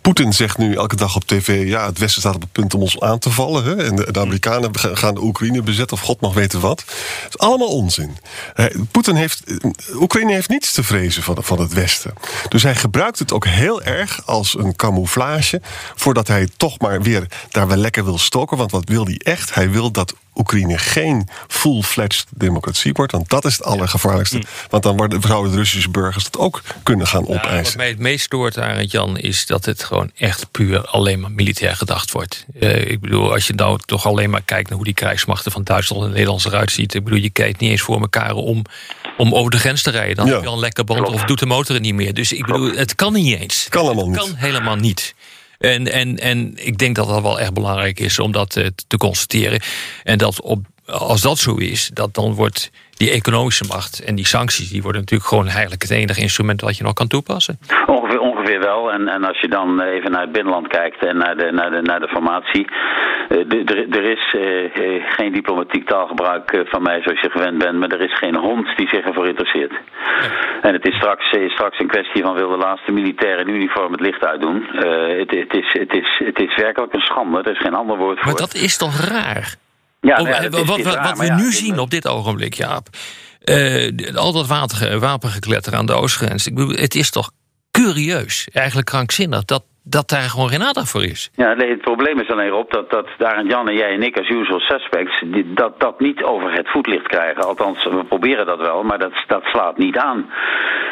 Poetin 0.02 0.34
zegt 0.34 0.58
nu 0.58 0.76
elke 0.76 0.96
dag 0.96 1.16
op 1.16 1.24
tv... 1.26 1.68
ja, 1.68 1.86
het 1.86 1.98
Westen 1.98 2.22
staat 2.22 2.36
op 2.36 2.42
het 2.42 2.52
punt 2.52 2.74
om 2.74 2.82
ons 2.82 3.00
aan 3.00 3.20
te 3.20 3.30
vallen. 3.30 3.64
Hè? 3.64 3.86
En 3.86 3.96
de, 3.96 4.12
de 4.12 4.20
Amerikanen 4.20 4.78
ga- 4.80 4.96
gaan 4.96 5.14
de 5.14 5.22
Oekraïne 5.22 5.62
bezetten... 5.62 5.98
of 5.98 6.04
god 6.04 6.22
mag 6.22 6.34
weten 6.34 6.60
wat. 6.60 6.78
Dat 7.24 7.30
is 7.30 7.38
allemaal 7.38 7.68
onzin. 7.68 8.18
Poetin 8.92 9.16
heeft... 9.16 9.44
eh, 9.44 9.96
Oekraïne 10.02 10.34
heeft 10.34 10.50
niets 10.50 10.72
te 10.72 10.84
vrezen 10.84 11.24
van, 11.24 11.38
van 11.44 11.60
het 11.60 11.74
Westen. 11.74 12.14
Dus 12.50 12.64
hij 12.64 12.76
gebruikt 12.76 13.20
het 13.20 13.32
ook 13.34 13.46
heel 13.46 13.82
erg 13.84 14.22
als 14.26 14.58
een 14.58 14.76
camouflage... 14.76 15.62
voordat 15.96 16.28
hij 16.28 16.50
toch 16.58 16.80
maar 16.80 17.02
weer 17.02 17.28
daar 17.50 17.68
wel 17.68 17.78
lekker 17.78 18.06
wil 18.06 18.18
stoken. 18.18 18.58
Want 18.58 18.72
wat 18.72 18.90
wil 18.90 19.06
hij 19.06 19.20
echt? 19.24 19.54
Hij 19.54 19.70
wil 19.70 19.92
dat 19.92 20.14
Oekraïne 20.36 20.78
geen 20.78 21.28
full-fledged 21.48 22.26
democratie 22.30 22.64
wordt. 22.94 23.12
Want 23.12 23.30
dat 23.30 23.46
is 23.46 23.54
het 23.58 23.64
allergevaarlijkste. 23.66 24.42
Want 24.70 24.84
dan 24.84 24.98
worden, 24.98 25.22
zouden 25.22 25.52
de 25.52 25.58
Russische 25.58 25.90
burgers 25.90 26.24
dat 26.24 26.38
ook 26.38 26.62
kunnen 26.84 27.08
gaan 27.08 27.22
Ja, 27.22 27.28
wat 27.28 27.38
opeisen. 27.38 27.78
mij 27.78 27.88
het 27.88 28.00
meest 28.00 28.26
stoort, 28.26 28.58
Arend 28.58 28.92
Jan, 28.92 29.18
is 29.18 29.46
dat 29.46 29.66
het 29.66 29.84
gewoon 29.84 30.12
echt 30.18 30.52
puur 30.52 30.86
alleen 30.86 31.20
maar 31.20 31.32
militair 31.32 31.76
gedacht 31.76 32.12
wordt. 32.12 32.46
Eh, 32.60 32.90
ik 32.90 33.00
bedoel, 33.00 33.34
als 33.34 33.48
je 33.48 33.54
nou 33.54 33.80
toch 33.86 34.06
alleen 34.06 34.30
maar 34.30 34.42
kijkt 34.42 34.68
naar 34.68 34.76
hoe 34.78 34.86
die 34.86 34.94
krijgsmachten 34.94 35.52
van 35.52 35.64
Duitsland 35.64 36.04
en 36.04 36.10
Nederland 36.12 36.46
eruit 36.46 36.72
ziet. 36.72 36.94
Ik 36.94 37.04
bedoel, 37.04 37.20
je 37.20 37.30
kijkt 37.30 37.60
niet 37.60 37.70
eens 37.72 37.82
voor 37.82 38.00
elkaar 38.02 38.34
om, 38.34 38.62
om 39.18 39.34
over 39.36 39.52
de 39.52 39.60
grens 39.60 39.82
te 39.82 39.90
rijden. 39.90 40.16
Dan 40.16 40.26
Ja. 40.26 40.32
heb 40.34 40.42
je 40.42 40.48
al 40.48 40.54
een 40.54 40.60
lekker 40.60 40.84
band 40.84 41.08
of 41.08 41.24
doet 41.24 41.40
de 41.40 41.46
motor 41.46 41.74
het 41.76 41.84
niet 41.84 41.94
meer. 41.94 42.14
Dus 42.14 42.32
ik 42.32 42.46
bedoel, 42.46 42.72
het 42.72 42.96
kan 42.96 43.14
niet 43.14 43.40
eens. 43.40 43.66
Kan 43.70 43.86
allemaal 43.86 44.08
niet. 44.08 44.16
Het 44.16 44.26
kan 44.26 44.36
helemaal 44.36 44.76
niet. 44.76 45.16
En, 45.60 45.92
en, 45.92 46.20
en 46.20 46.52
ik 46.66 46.78
denk 46.78 46.96
dat 46.96 47.08
dat 47.08 47.22
wel 47.22 47.40
echt 47.40 47.54
belangrijk 47.54 48.00
is 48.00 48.20
om 48.20 48.32
dat 48.32 48.56
eh, 48.56 48.68
te 48.88 48.98
constateren. 48.98 49.62
En 50.04 50.18
dat 50.18 50.42
op, 50.42 50.66
als 50.86 51.22
dat 51.22 51.38
zo 51.38 51.56
is, 51.56 51.88
dat 51.94 52.14
dan 52.14 52.34
wordt 52.34 52.72
die 52.98 53.12
economische 53.12 53.66
macht 53.68 54.04
en 54.04 54.16
die 54.16 54.26
sancties, 54.28 54.70
die 54.70 54.82
worden 54.82 55.02
natuurlijk 55.02 55.30
gewoon 55.30 55.48
eigenlijk 55.48 55.82
het 55.82 55.92
enige 55.92 56.22
instrument 56.22 56.62
wat 56.62 56.78
je 56.78 56.84
nog 56.84 56.94
kan 56.94 57.08
toepassen. 57.08 57.60
Ongeveer, 57.88 58.20
ongeveer 58.20 58.60
wel. 58.60 58.92
En, 58.92 59.08
en 59.08 59.24
als 59.24 59.40
je 59.42 59.48
dan 59.48 59.82
even 59.82 60.12
naar 60.12 60.22
het 60.22 60.32
binnenland 60.32 60.68
kijkt 60.68 61.06
en 61.06 61.18
naar 61.18 61.38
de, 61.38 61.52
naar 61.52 61.72
de, 61.72 61.82
naar 61.82 62.00
de 62.00 62.08
formatie. 62.08 62.68
eh, 63.30 63.96
Er 64.00 64.04
is 64.12 64.34
eh, 64.34 64.66
eh, 64.66 65.04
geen 65.18 65.32
diplomatiek 65.34 65.88
taalgebruik 65.90 66.52
eh, 66.52 66.60
van 66.66 66.82
mij 66.82 67.02
zoals 67.02 67.22
je 67.22 67.30
gewend 67.30 67.58
bent. 67.58 67.80
Maar 67.80 67.90
er 67.90 68.02
is 68.02 68.18
geen 68.18 68.36
hond 68.36 68.68
die 68.78 68.88
zich 68.88 69.06
ervoor 69.06 69.28
interesseert. 69.28 69.74
En 70.62 70.74
het 70.74 70.88
is 70.88 70.96
straks, 70.96 71.32
eh, 71.32 71.50
straks 71.50 71.80
een 71.80 71.88
kwestie 71.88 72.24
van 72.24 72.34
wil 72.34 72.50
de 72.50 72.58
laatste 72.58 72.92
militair 72.92 73.40
in 73.40 73.50
uniform 73.50 73.92
het 73.92 74.02
licht 74.02 74.26
uitdoen. 74.26 74.68
Eh, 74.68 75.18
het, 75.20 75.32
het, 75.32 75.54
is, 75.54 75.70
het, 75.80 75.94
is, 75.94 76.22
het 76.26 76.40
is 76.40 76.56
werkelijk 76.56 76.94
een 76.94 77.00
schande. 77.10 77.42
Er 77.42 77.52
is 77.52 77.60
geen 77.62 77.74
ander 77.76 77.98
woord 77.98 78.18
voor. 78.18 78.26
Maar 78.26 78.36
dat 78.40 78.54
is 78.54 78.78
toch 78.78 78.96
raar? 79.00 79.56
Ja, 80.06 80.18
is- 80.40 80.50
wat, 80.50 80.66
wat, 80.66 80.94
raar, 80.94 81.04
wat 81.04 81.18
we 81.18 81.26
ja, 81.26 81.36
nu 81.36 81.52
zien 81.54 81.80
op 81.80 81.90
dit 81.90 82.08
ogenblik, 82.08 82.54
Jaap. 82.54 82.90
eh, 83.42 84.16
al 84.16 84.32
dat 84.32 84.48
water, 84.48 85.00
wapengekletter 85.00 85.76
aan 85.76 85.86
de 85.86 85.94
oostgrens. 85.94 86.48
Ik 86.48 86.56
bedoel, 86.56 86.76
het 86.76 86.96
is 86.96 87.10
toch 87.10 87.32
curieus, 87.72 88.48
eigenlijk 88.52 88.88
krankzinnig, 88.88 89.46
dat, 89.46 89.64
dat 89.88 90.10
daar 90.10 90.22
gewoon 90.22 90.50
geen 90.50 90.64
aandacht 90.64 90.90
voor 90.92 91.04
is. 91.04 91.30
Ja, 91.36 91.54
nee, 91.54 91.70
het 91.70 91.82
probleem 91.82 92.20
is 92.20 92.30
alleen 92.30 92.54
op 92.54 92.72
dat, 92.72 92.90
dat 92.90 93.08
daar 93.18 93.36
en 93.38 93.48
Jan 93.48 93.68
en 93.70 93.76
jij 93.76 93.94
en 93.94 94.04
ik 94.04 94.18
als 94.18 94.30
usual 94.30 94.60
suspects 94.60 95.24
die- 95.26 95.54
dat, 95.54 95.80
dat 95.80 96.00
niet 96.00 96.24
over 96.24 96.52
het 96.54 96.70
voetlicht 96.70 97.08
krijgen. 97.08 97.44
Althans, 97.44 97.84
we 97.84 98.04
proberen 98.04 98.46
dat 98.46 98.60
wel, 98.60 98.84
maar 98.84 99.00
dat, 99.00 99.12
dat 99.28 99.44
slaat 99.44 99.78
niet 99.78 99.98
aan. 99.98 100.30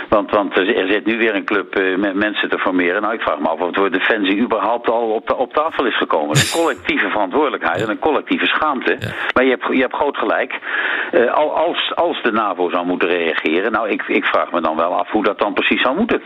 Want, 0.10 0.32
want 0.32 0.58
er 0.58 0.66
zit 0.88 1.06
nu 1.06 1.18
weer 1.18 1.36
een 1.36 1.46
club 1.46 1.76
eh, 1.76 1.98
met 1.98 2.16
mensen 2.16 2.50
te 2.50 2.60
formeren. 2.60 3.02
Nou, 3.02 3.14
ik 3.14 3.22
vraag 3.22 3.40
me 3.40 3.48
af 3.50 3.60
of 3.60 3.68
het 3.68 3.76
woord 3.78 3.94
defensie 3.94 4.38
überhaupt 4.42 4.90
al 4.90 5.02
op, 5.14 5.28
ta- 5.28 5.34
op 5.36 5.54
tafel 5.54 5.86
is 5.86 5.98
gekomen. 5.98 6.38
Een 6.38 6.60
collectieve 6.62 7.10
verantwoordelijkheid 7.10 7.82
en 7.82 7.90
een 7.90 8.00
collectieve 8.00 8.46
schaamte. 8.46 8.98
Maar 9.34 9.44
je 9.44 9.50
hebt, 9.50 9.66
je 9.72 9.82
hebt 9.82 9.96
groot 9.96 10.18
gelijk. 10.18 10.60
Eh, 11.12 11.34
al- 11.34 11.56
als, 11.58 11.92
als 11.96 12.22
de 12.24 12.32
NAVO 12.32 12.70
zou 12.70 12.86
moeten 12.86 13.08
reageren, 13.10 13.72
nou, 13.72 13.90
ik, 13.90 14.04
ik 14.08 14.26
vraag 14.26 14.52
me 14.52 14.62
dan 14.62 14.76
wel 14.76 15.00
af 15.00 15.10
hoe 15.12 15.24
dat 15.24 15.40
dan 15.40 15.54
precies 15.54 15.82
zou 15.82 15.96
moeten. 15.98 16.22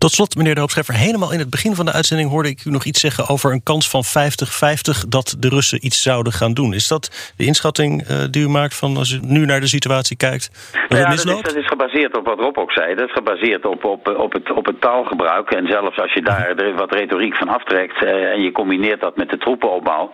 Tot 0.00 0.12
slot, 0.12 0.36
meneer 0.36 0.54
de 0.54 0.60
Hoopscheffer, 0.60 0.94
helemaal 0.94 1.32
in 1.32 1.38
het 1.38 1.50
begin 1.50 1.74
van 1.74 1.84
de 1.84 1.92
uitzending 1.92 2.30
hoorde 2.30 2.48
ik 2.48 2.64
u 2.64 2.70
nog 2.70 2.84
iets 2.84 3.00
zeggen 3.00 3.28
over 3.28 3.52
een 3.52 3.62
kans 3.62 3.90
van 3.90 4.04
50-50 4.04 5.08
dat 5.08 5.36
de 5.38 5.48
Russen 5.48 5.84
iets 5.86 6.02
zouden 6.02 6.32
gaan 6.32 6.54
doen. 6.54 6.74
Is 6.74 6.88
dat 6.88 7.32
de 7.36 7.44
inschatting 7.44 8.02
eh, 8.02 8.16
die 8.30 8.42
u 8.42 8.48
maakt 8.48 8.76
van 8.76 8.96
als 8.96 9.10
u 9.12 9.18
nu 9.22 9.44
naar 9.44 9.60
de 9.60 9.66
situatie 9.66 10.16
kijkt? 10.16 10.70
Dat 10.88 10.98
ja, 10.98 11.04
dat 11.04 11.14
is, 11.14 11.22
dat 11.22 11.56
is 11.56 11.66
gebaseerd 11.66 12.16
op 12.16 12.26
wat 12.26 12.38
Rob 12.38 12.58
ook 12.58 12.72
zei. 12.72 12.94
Dat 12.94 13.08
is 13.08 13.12
gebaseerd 13.12 13.64
op, 13.64 13.84
op, 13.84 14.08
op, 14.08 14.32
het, 14.32 14.52
op 14.52 14.66
het 14.66 14.80
taalgebruik. 14.80 15.50
En 15.50 15.66
zelfs 15.66 15.98
als 15.98 16.12
je 16.12 16.22
daar 16.22 16.74
wat 16.76 16.94
retoriek 16.94 17.36
van 17.36 17.48
aftrekt 17.48 18.04
eh, 18.04 18.32
en 18.32 18.42
je 18.42 18.52
combineert 18.52 19.00
dat 19.00 19.16
met 19.16 19.30
de 19.30 19.38
troepenopbouw, 19.38 20.10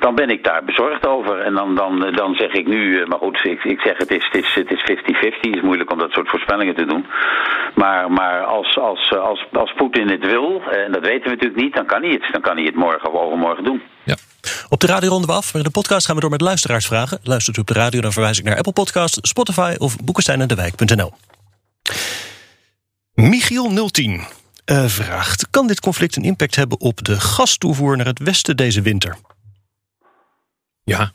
dan 0.00 0.14
ben 0.14 0.30
ik 0.30 0.44
daar 0.44 0.64
bezorgd 0.64 1.06
over. 1.06 1.38
En 1.38 1.54
dan, 1.54 1.74
dan, 1.74 2.12
dan 2.14 2.34
zeg 2.34 2.52
ik 2.52 2.66
nu, 2.66 3.00
eh, 3.00 3.06
maar 3.06 3.18
goed, 3.18 3.44
ik, 3.44 3.64
ik 3.64 3.80
zeg 3.80 3.96
het 3.96 4.10
is 4.10 4.26
50-50. 4.26 4.30
Het 4.30 4.44
is, 4.44 4.54
het 4.54 4.70
is 4.70 4.82
50-50. 4.82 5.40
Het 5.40 5.56
is 5.56 5.62
moeilijk 5.62 5.92
om 5.92 5.98
dat 5.98 6.12
soort 6.12 6.28
voorspellingen 6.28 6.74
te 6.74 6.86
doen. 6.86 7.06
Maar, 7.74 8.10
maar 8.10 8.40
als, 8.44 8.78
als, 8.78 9.20
als, 9.22 9.46
als 9.52 9.72
Poetin 9.72 10.08
het 10.08 10.24
wil, 10.26 10.60
eh, 10.60 10.84
en 10.84 10.92
dat 10.92 11.02
weten 11.02 11.22
we 11.22 11.28
natuurlijk 11.28 11.60
niet, 11.60 11.74
dan 11.74 11.86
kan 11.86 12.02
hij 12.02 12.10
het. 12.10 12.28
Dan 12.32 12.40
kan 12.40 12.56
hij 12.56 12.64
het 12.64 12.74
morgen 12.74 13.12
of 13.12 13.20
overmorgen 13.20 13.64
doen. 13.64 13.82
Ja. 14.04 14.16
Op 14.68 14.80
de 14.80 14.86
radio 14.86 15.08
ronden 15.08 15.28
we 15.28 15.36
af. 15.36 15.52
Maar 15.52 15.62
in 15.62 15.68
de 15.68 15.78
podcast 15.80 16.06
gaan 16.06 16.14
we 16.14 16.20
door 16.20 16.30
met 16.30 16.40
luisteraarsvragen. 16.40 17.18
Luistert 17.22 17.56
u 17.56 17.60
op 17.60 17.66
de 17.66 17.74
radio, 17.74 18.00
dan 18.00 18.12
verwijs 18.12 18.38
ik 18.38 18.44
naar 18.44 18.56
Apple 18.56 18.72
Podcast, 18.72 19.18
Spotify 19.22 19.74
of 19.78 19.96
boekensteinendewijk.nl. 19.96 21.12
Michiel 23.14 23.88
010 23.90 24.20
eh, 24.64 24.84
vraagt: 24.84 25.50
Kan 25.50 25.66
dit 25.66 25.80
conflict 25.80 26.16
een 26.16 26.24
impact 26.24 26.56
hebben 26.56 26.80
op 26.80 27.04
de 27.04 27.20
gastoevoer 27.20 27.96
naar 27.96 28.06
het 28.06 28.18
westen 28.18 28.56
deze 28.56 28.82
winter? 28.82 29.16
Ja, 30.84 31.12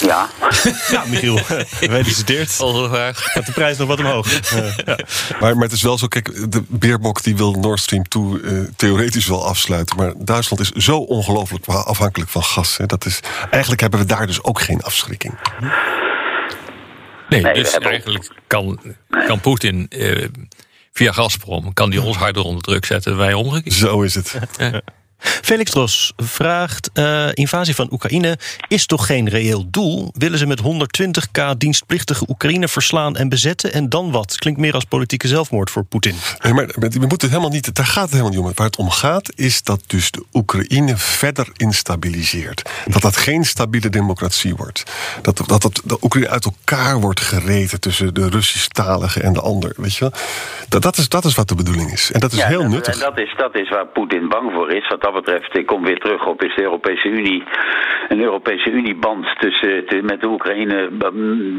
Ja, 0.00 0.28
Ja, 0.90 1.04
Michiel, 1.06 1.36
gefeliciteerd. 1.46 2.52
volgende 2.52 2.88
vraag. 2.88 3.22
Gaat 3.22 3.46
de 3.46 3.52
prijs 3.52 3.76
nog 3.78 3.88
wat 3.88 3.98
omhoog? 3.98 4.28
Ja. 4.84 4.98
Maar, 5.40 5.54
maar 5.54 5.64
het 5.64 5.72
is 5.72 5.82
wel 5.82 5.98
zo, 5.98 6.06
kijk, 6.06 6.52
de 6.52 6.62
Beerbok 6.68 7.22
die 7.22 7.36
wil 7.36 7.52
Nord 7.52 7.80
Stream 7.80 8.08
2 8.08 8.22
eh, 8.42 8.58
theoretisch 8.76 9.26
wel 9.26 9.46
afsluiten. 9.46 9.96
Maar 9.96 10.12
Duitsland 10.16 10.62
is 10.62 10.84
zo 10.84 10.96
ongelooflijk 10.98 11.66
afhankelijk 11.66 12.30
van 12.30 12.42
gas. 12.42 12.76
Hè, 12.76 12.86
dat 12.86 13.04
is, 13.04 13.20
eigenlijk 13.50 13.80
hebben 13.80 14.00
we 14.00 14.06
daar 14.06 14.26
dus 14.26 14.42
ook 14.42 14.60
geen 14.60 14.82
afschrikking. 14.82 15.34
Nee, 17.28 17.52
dus 17.52 17.78
eigenlijk 17.78 18.30
kan, 18.46 18.80
kan 19.26 19.40
Poetin 19.40 19.86
eh, 19.88 20.28
via 20.92 21.12
Gazprom... 21.12 21.72
kan 21.72 21.90
die 21.90 22.02
ons 22.02 22.16
harder 22.16 22.42
onder 22.42 22.62
druk 22.62 22.84
zetten 22.84 23.10
dan 23.10 23.20
wij 23.20 23.34
omgekeerd. 23.34 23.74
Zo 23.74 24.02
is 24.02 24.14
het. 24.14 24.38
Felix 25.20 25.70
Dros 25.70 26.12
vraagt: 26.16 26.90
eh, 26.92 27.28
invasie 27.34 27.74
van 27.74 27.88
Oekraïne 27.92 28.38
is 28.68 28.86
toch 28.86 29.06
geen 29.06 29.28
reëel 29.28 29.70
doel? 29.70 30.10
Willen 30.18 30.38
ze 30.38 30.46
met 30.46 30.60
120k 30.62 31.56
dienstplichtige 31.56 32.24
Oekraïne 32.28 32.68
verslaan 32.68 33.16
en 33.16 33.28
bezetten? 33.28 33.72
En 33.72 33.88
dan 33.88 34.10
wat? 34.10 34.36
Klinkt 34.38 34.60
meer 34.60 34.74
als 34.74 34.84
politieke 34.84 35.28
zelfmoord 35.28 35.70
voor 35.70 35.84
Poetin. 35.84 36.14
Nee, 36.38 36.52
maar 36.52 36.66
we 36.66 36.88
moeten 36.88 37.10
het 37.10 37.30
helemaal 37.30 37.50
niet, 37.50 37.74
daar 37.74 37.86
gaat 37.86 38.02
het 38.02 38.10
helemaal 38.10 38.32
niet 38.32 38.40
om. 38.40 38.52
Waar 38.54 38.66
het 38.66 38.76
om 38.76 38.90
gaat 38.90 39.32
is 39.34 39.62
dat 39.62 39.82
dus 39.86 40.10
de 40.10 40.24
Oekraïne 40.32 40.96
verder 40.96 41.48
instabiliseert. 41.56 42.70
Dat 42.86 43.02
dat 43.02 43.16
geen 43.16 43.44
stabiele 43.44 43.88
democratie 43.88 44.56
wordt. 44.56 44.84
Dat, 45.22 45.42
dat, 45.46 45.62
dat 45.62 45.80
de 45.84 45.98
Oekraïne 46.02 46.30
uit 46.30 46.44
elkaar 46.44 47.00
wordt 47.00 47.20
gereten 47.20 47.80
tussen 47.80 48.14
de 48.14 48.28
Russisch-talige 48.28 49.20
en 49.20 49.32
de 49.32 49.40
ander. 49.40 49.72
Weet 49.76 49.94
je 49.94 50.00
wel? 50.00 50.12
Dat, 50.68 50.82
dat, 50.82 50.96
is, 50.96 51.08
dat 51.08 51.24
is 51.24 51.34
wat 51.34 51.48
de 51.48 51.54
bedoeling 51.54 51.92
is. 51.92 52.12
En 52.12 52.20
dat 52.20 52.32
is 52.32 52.38
Ja, 52.38 52.46
heel 52.46 52.62
dat, 52.62 52.70
nuttig. 52.70 52.94
En 52.94 53.00
dat 53.00 53.18
is, 53.18 53.34
dat 53.36 53.54
is 53.54 53.68
waar 53.68 53.86
Poetin 53.86 54.28
bang 54.28 54.52
voor 54.52 54.72
is. 54.72 54.88
Wat 54.88 55.00
dat 55.12 55.24
betreft, 55.24 55.56
ik 55.56 55.66
kom 55.66 55.84
weer 55.84 55.98
terug 55.98 56.26
op, 56.26 56.42
is 56.42 56.54
de 56.54 56.62
Europese 56.62 57.08
Unie. 57.08 57.42
Een 58.08 58.20
Europese 58.22 58.70
Unieband 58.70 59.26
tussen, 59.38 59.86
te- 59.86 60.00
met 60.02 60.20
de 60.20 60.26
Oekraïne 60.26 60.88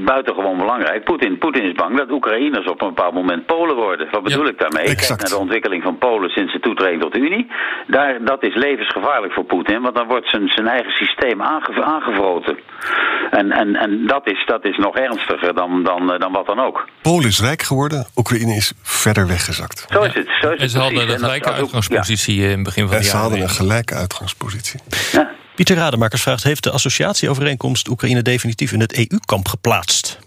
buitengewoon 0.05 0.57
belangrijk. 0.57 1.03
Poetin, 1.03 1.37
Poetin 1.37 1.63
is 1.63 1.73
bang 1.73 1.97
dat 1.97 2.11
Oekraïners 2.11 2.67
op 2.67 2.81
een 2.81 2.87
bepaald 2.87 3.13
moment 3.13 3.45
Polen 3.45 3.75
worden. 3.75 4.07
Wat 4.11 4.23
bedoel 4.23 4.43
Ja, 4.45 4.49
ik 4.49 4.59
daarmee? 4.59 4.83
Kijk 4.95 5.07
naar 5.07 5.17
de 5.29 5.37
ontwikkeling 5.37 5.83
van 5.83 5.97
Polen 5.97 6.29
sinds 6.29 6.53
de 6.53 6.59
toetreding 6.59 7.01
tot 7.01 7.13
de 7.13 7.19
Unie. 7.19 7.47
Daar, 7.87 8.23
dat 8.23 8.43
is 8.43 8.55
levensgevaarlijk 8.55 9.33
voor 9.33 9.43
Poetin, 9.43 9.81
want 9.81 9.95
dan 9.95 10.07
wordt 10.07 10.29
zijn, 10.29 10.47
zijn 10.49 10.67
eigen 10.67 10.91
systeem 10.91 11.41
aange, 11.41 11.83
aangevroten. 11.83 12.57
En, 13.31 13.51
en, 13.51 13.75
en 13.75 14.05
dat, 14.07 14.27
is, 14.29 14.43
dat 14.45 14.65
is 14.65 14.77
nog 14.77 14.95
ernstiger 14.95 15.53
dan, 15.55 15.83
dan, 15.83 16.13
eh, 16.13 16.19
dan 16.19 16.31
wat 16.31 16.45
dan 16.45 16.59
ook. 16.59 16.87
Polen 17.01 17.27
is 17.27 17.39
rijk 17.41 17.61
geworden, 17.61 18.07
Oekraïne 18.15 18.55
is 18.55 18.73
verder 18.81 19.27
weggezakt. 19.27 19.85
Zo 19.89 20.01
is 20.01 20.13
het. 20.13 20.27
Zo 20.41 20.49
is 20.49 20.55
En 20.55 20.61
het 20.61 20.71
ze 20.71 20.77
hadden 20.77 20.93
precies. 20.97 21.13
En 21.15 21.21
dat- 21.21 21.29
gelijke 21.29 21.51
uitgangspositie 21.51 22.37
eh, 22.43 22.49
in 22.49 22.55
het 22.55 22.63
begin 22.63 22.87
van 22.87 22.95
En 22.95 23.01
de 23.01 23.07
jaren. 23.07 23.40
Een 23.41 23.49
gelijke 23.49 23.93
uitgangspositie. 23.93 24.79
Ja. 25.11 25.31
Pieter 25.55 25.75
Rademakers 25.75 26.21
vraagt: 26.21 26.43
Heeft 26.43 26.63
de 26.63 26.71
associatieovereenkomst 26.71 27.87
Oekraïne 27.87 28.21
definitief 28.21 28.71
in 28.71 28.79
het 28.79 28.93
EU-kamp 28.97 29.47
geplaatst? 29.47 30.19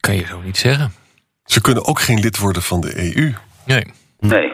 Kan 0.00 0.14
je 0.14 0.26
zo 0.26 0.40
niet 0.40 0.56
zeggen. 0.56 0.92
Ze 1.44 1.60
kunnen 1.60 1.86
ook 1.86 2.00
geen 2.00 2.20
lid 2.20 2.38
worden 2.38 2.62
van 2.62 2.80
de 2.80 3.16
EU. 3.16 3.34
Nee. 3.64 3.86
Nee. 4.18 4.52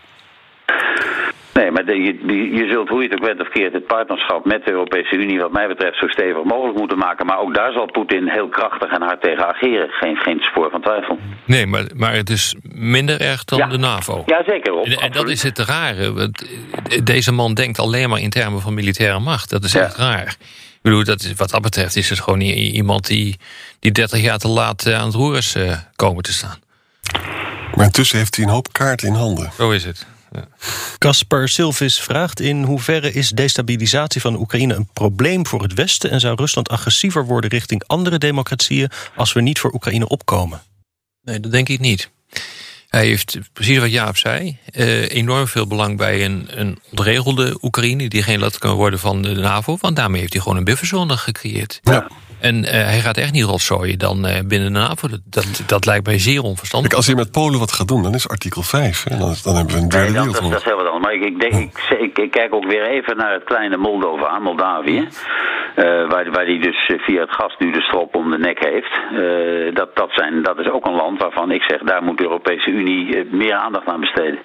Nee, 1.58 1.70
maar 1.70 1.84
de- 1.84 2.02
je, 2.06 2.14
je- 2.58 2.68
zult 2.72 2.88
hoe 2.88 3.02
je 3.02 3.08
het 3.08 3.18
ook 3.18 3.26
bent 3.26 3.40
of 3.40 3.48
keert 3.48 3.72
het 3.72 3.86
partnerschap 3.86 4.44
met 4.44 4.64
de 4.64 4.70
Europese 4.70 5.14
Unie 5.16 5.38
wat 5.40 5.52
mij 5.52 5.68
betreft 5.68 5.98
zo 5.98 6.06
stevig 6.08 6.42
mogelijk 6.44 6.78
moeten 6.78 6.98
maken. 6.98 7.26
Maar 7.26 7.38
ook 7.38 7.54
daar 7.54 7.72
zal 7.72 7.86
Poetin 7.86 8.28
heel 8.28 8.48
krachtig 8.48 8.90
en 8.90 9.02
hard 9.02 9.22
tegen 9.22 9.46
ageren. 9.48 9.88
Geen, 9.90 10.16
geen 10.16 10.38
spoor 10.40 10.70
van 10.70 10.80
twijfel. 10.82 11.18
Nee, 11.44 11.66
maar, 11.66 11.84
maar 11.96 12.12
het 12.14 12.30
is 12.30 12.54
minder 12.72 13.20
erg 13.20 13.44
dan 13.44 13.58
Ja. 13.58 13.66
de 13.66 13.78
NAVO. 13.78 14.22
Ja, 14.26 14.42
zeker 14.46 14.72
Rob. 14.72 14.84
En, 14.86 14.92
en 14.98 15.12
dat 15.12 15.28
is 15.28 15.42
het 15.42 15.58
rare. 15.58 16.12
Want 16.12 16.46
eh, 16.88 17.00
deze 17.04 17.32
man 17.32 17.54
denkt 17.54 17.78
alleen 17.78 18.08
maar 18.08 18.20
in 18.20 18.30
termen 18.30 18.60
van 18.60 18.74
militaire 18.74 19.18
macht. 19.18 19.50
Dat 19.50 19.64
is 19.64 19.72
Ja. 19.72 19.80
echt 19.82 19.96
raar. 19.96 20.36
Ik 20.74 20.78
bedoel, 20.82 21.04
dat 21.04 21.20
is, 21.20 21.32
wat 21.36 21.50
dat 21.50 21.62
betreft 21.62 21.96
is 21.96 22.08
het 22.10 22.20
gewoon 22.20 22.40
iemand 22.40 23.06
die, 23.06 23.36
die 23.80 23.92
30 23.92 24.20
jaar 24.20 24.38
te 24.38 24.48
laat 24.48 24.86
eh, 24.86 24.98
aan 24.98 25.06
het 25.06 25.14
roer 25.14 25.36
is 25.36 25.54
eh, 25.54 25.76
komen 25.96 26.22
te 26.22 26.32
staan. 26.32 26.58
Maar 27.74 27.84
intussen 27.86 28.18
heeft 28.18 28.36
hij 28.36 28.44
een 28.44 28.50
hoop 28.50 28.72
kaarten 28.72 29.08
in 29.08 29.14
handen. 29.14 29.50
Zo 29.56 29.70
is 29.70 29.84
het. 29.84 30.06
Casper 30.98 31.48
Silvis 31.48 32.00
vraagt: 32.00 32.40
In 32.40 32.62
hoeverre 32.62 33.12
is 33.12 33.30
destabilisatie 33.30 34.20
van 34.20 34.40
Oekraïne 34.40 34.74
een 34.74 34.88
probleem 34.92 35.46
voor 35.46 35.62
het 35.62 35.74
Westen? 35.74 36.10
En 36.10 36.20
zou 36.20 36.36
Rusland 36.36 36.68
agressiever 36.68 37.24
worden 37.24 37.50
richting 37.50 37.82
andere 37.86 38.18
democratieën 38.18 38.90
als 39.16 39.32
we 39.32 39.40
niet 39.40 39.58
voor 39.58 39.72
Oekraïne 39.74 40.08
opkomen? 40.08 40.62
Nee, 41.22 41.40
dat 41.40 41.52
denk 41.52 41.68
ik 41.68 41.80
niet. 41.80 42.10
Hij 42.88 43.06
heeft, 43.06 43.38
precies 43.52 43.78
wat 43.78 43.90
Jaap 43.90 44.16
zei, 44.16 44.58
eh, 44.72 45.10
enorm 45.10 45.46
veel 45.46 45.66
belang 45.66 45.96
bij 45.96 46.24
een, 46.24 46.48
een 46.60 46.78
ontregelde 46.90 47.58
Oekraïne... 47.62 48.08
die 48.08 48.22
geen 48.22 48.40
lid 48.40 48.58
kan 48.58 48.74
worden 48.74 48.98
van 48.98 49.22
de 49.22 49.34
NAVO. 49.34 49.76
Want 49.80 49.96
daarmee 49.96 50.20
heeft 50.20 50.32
hij 50.32 50.42
gewoon 50.42 50.56
een 50.58 50.64
bufferzone 50.64 51.16
gecreëerd. 51.16 51.80
Ja. 51.82 52.08
En 52.40 52.64
eh, 52.64 52.72
hij 52.72 53.00
gaat 53.00 53.16
echt 53.16 53.32
niet 53.32 53.44
rotzooien 53.44 53.98
dan 53.98 54.26
eh, 54.26 54.40
binnen 54.44 54.72
de 54.72 54.78
NAVO. 54.78 55.08
Dat, 55.08 55.20
dat, 55.24 55.62
dat 55.66 55.86
lijkt 55.86 56.06
mij 56.06 56.18
zeer 56.18 56.42
onverstandig. 56.42 56.88
Kijk, 56.88 57.00
als 57.00 57.10
je 57.10 57.16
met 57.16 57.30
Polen 57.30 57.58
wat 57.58 57.72
gaat 57.72 57.88
doen, 57.88 58.02
dan 58.02 58.14
is 58.14 58.28
artikel 58.28 58.62
5. 58.62 59.04
Hè? 59.04 59.18
Dan, 59.18 59.34
dan 59.42 59.56
hebben 59.56 59.74
we 59.74 59.80
een 59.80 59.88
Nee, 59.88 60.12
derde 60.12 60.12
dat, 60.12 60.42
dat, 60.42 60.50
dat 60.50 60.58
is 60.58 60.64
heel 60.64 60.76
wat 60.76 60.86
anders. 60.86 61.04
Maar 61.04 61.14
ik, 61.14 61.24
ik, 61.24 61.40
denk, 61.40 61.54
ik, 61.54 61.98
ik, 62.00 62.18
ik 62.18 62.30
kijk 62.30 62.54
ook 62.54 62.64
weer 62.64 62.88
even 62.88 63.16
naar 63.16 63.32
het 63.32 63.44
kleine 63.44 63.76
Moldova, 63.76 64.38
Moldavië. 64.38 65.08
Eh, 65.78 66.08
waar, 66.08 66.30
waar 66.30 66.44
die 66.44 66.58
dus 66.60 66.86
eh, 66.86 66.98
via 66.98 67.20
het 67.20 67.30
gas 67.30 67.54
nu 67.58 67.70
de 67.70 67.80
strop 67.80 68.14
om 68.14 68.30
de 68.30 68.38
nek 68.38 68.64
heeft. 68.64 68.92
Eh, 69.12 69.74
dat, 69.74 69.96
dat, 69.96 70.10
zijn, 70.12 70.42
dat 70.42 70.58
is 70.58 70.70
ook 70.70 70.86
een 70.86 70.94
land 70.94 71.22
waarvan 71.22 71.50
ik 71.50 71.62
zeg, 71.62 71.78
daar 71.78 72.02
moet 72.02 72.18
de 72.18 72.24
Europese 72.24 72.70
Unie 72.70 73.24
meer 73.30 73.54
aandacht 73.54 73.86
aan 73.86 74.00
besteden. 74.00 74.38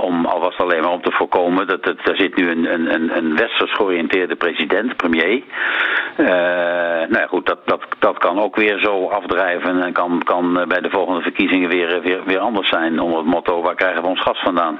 Om 0.00 0.26
alvast 0.26 0.60
alleen 0.60 0.80
maar 0.80 0.92
om 0.92 1.02
te 1.02 1.12
voorkomen 1.12 1.66
dat 1.66 1.84
het, 1.84 2.08
er 2.08 2.16
zit 2.16 2.36
nu 2.36 2.50
een, 2.50 2.72
een, 2.72 2.94
een, 2.94 3.16
een 3.16 3.36
westers 3.36 3.72
georiënteerde 3.72 4.36
president, 4.36 4.96
premier. 4.96 5.42
Nou 6.16 7.18
ja, 7.18 7.26
goed, 7.26 7.46
dat, 7.46 7.58
dat, 7.64 7.82
dat 7.98 8.18
kan 8.18 8.40
ook 8.40 8.56
weer 8.56 8.78
zo 8.78 9.08
afdrijven 9.08 9.82
en 9.82 9.92
kan, 9.92 10.22
kan 10.24 10.64
bij 10.68 10.80
de 10.80 10.90
volgende 10.90 11.22
verkiezingen 11.22 11.68
weer, 11.68 12.00
weer, 12.02 12.24
weer 12.24 12.38
anders 12.38 12.68
zijn. 12.68 13.00
Onder 13.00 13.18
het 13.18 13.26
motto, 13.26 13.62
waar 13.62 13.74
krijgen 13.74 14.02
we 14.02 14.08
ons 14.08 14.22
gas 14.22 14.38
vandaan? 14.38 14.78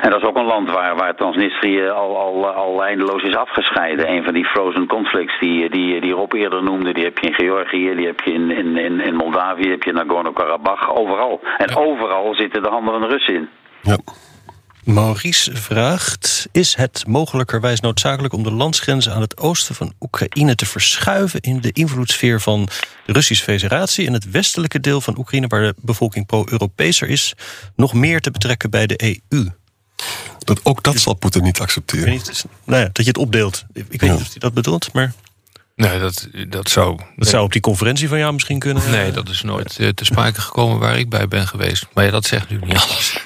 En 0.00 0.10
dat 0.10 0.20
is 0.22 0.28
ook 0.28 0.36
een 0.36 0.44
land 0.44 0.70
waar, 0.70 0.96
waar 0.96 1.14
Transnistrië 1.14 1.88
al, 1.88 2.18
al, 2.18 2.48
al 2.48 2.84
eindeloos 2.84 3.22
is 3.22 3.36
afgescheiden. 3.50 4.10
Een 4.10 4.24
van 4.24 4.34
die 4.34 4.44
frozen 4.44 4.86
conflicts 4.86 5.38
die, 5.40 5.70
die, 5.70 6.00
die 6.00 6.12
Rob 6.12 6.32
eerder 6.32 6.62
noemde, 6.62 6.92
die 6.92 7.04
heb 7.04 7.18
je 7.18 7.26
in 7.26 7.34
Georgië, 7.34 7.94
die 7.96 8.06
heb 8.06 8.20
je 8.20 8.32
in, 8.32 8.50
in, 8.50 8.76
in, 8.76 9.00
in 9.00 9.14
Moldavië, 9.14 9.62
die 9.62 9.70
heb 9.70 9.82
je 9.82 9.90
in 9.90 9.96
Nagorno-Karabakh, 9.96 10.88
overal. 10.98 11.40
En 11.58 11.76
overal 11.76 12.34
zitten 12.34 12.62
de 12.62 12.68
handen 12.68 12.92
van 12.92 13.02
de 13.02 13.08
Russen 13.08 13.34
in. 13.34 13.48
Ja. 13.82 13.98
Maurice 14.84 15.56
vraagt: 15.56 16.48
Is 16.52 16.74
het 16.74 17.04
mogelijkerwijs 17.06 17.80
noodzakelijk 17.80 18.34
om 18.34 18.42
de 18.42 18.52
landsgrenzen 18.52 19.12
aan 19.12 19.20
het 19.20 19.38
oosten 19.38 19.74
van 19.74 19.92
Oekraïne 20.00 20.54
te 20.54 20.66
verschuiven 20.66 21.40
in 21.40 21.60
de 21.60 21.72
invloedssfeer 21.72 22.40
van 22.40 22.68
de 23.06 23.12
Russische 23.12 23.44
Federatie 23.44 24.06
en 24.06 24.12
het 24.12 24.30
westelijke 24.30 24.80
deel 24.80 25.00
van 25.00 25.18
Oekraïne, 25.18 25.46
waar 25.46 25.62
de 25.62 25.74
bevolking 25.80 26.26
pro-Europeeser 26.26 27.08
is, 27.08 27.34
nog 27.76 27.94
meer 27.94 28.20
te 28.20 28.30
betrekken 28.30 28.70
bij 28.70 28.86
de 28.86 29.18
EU? 29.28 29.59
Dat, 30.38 30.60
ook 30.62 30.82
dat 30.82 30.98
zal 30.98 31.14
Poetin 31.14 31.42
niet 31.42 31.60
accepteren. 31.60 32.10
niet, 32.10 32.44
nou 32.64 32.80
ja, 32.82 32.88
dat 32.92 33.04
je 33.04 33.10
het 33.10 33.18
opdeelt. 33.18 33.64
Ik 33.72 33.84
weet 33.90 34.00
Ja. 34.00 34.12
niet 34.12 34.20
of 34.20 34.28
hij 34.28 34.38
dat 34.38 34.54
bedoelt, 34.54 34.92
maar 34.92 35.12
Nee, 35.76 35.98
dat, 35.98 36.28
dat 36.48 36.68
zou... 36.70 36.98
dat 37.16 37.28
zou 37.28 37.44
op 37.44 37.52
die 37.52 37.60
conferentie 37.60 38.08
van 38.08 38.18
jou 38.18 38.32
misschien 38.32 38.58
kunnen. 38.58 38.90
Nee, 38.90 39.10
dat 39.12 39.28
is 39.28 39.42
nooit 39.42 39.78
eh, 39.78 39.88
te 39.88 40.04
sprake 40.04 40.40
gekomen 40.40 40.78
waar 40.78 40.98
ik 40.98 41.08
bij 41.08 41.28
ben 41.28 41.46
geweest. 41.46 41.86
Maar 41.94 42.04
ja, 42.04 42.10
dat 42.10 42.24
zegt 42.24 42.48
nu 42.50 42.58
niet 42.64 42.76
alles. 42.76 43.24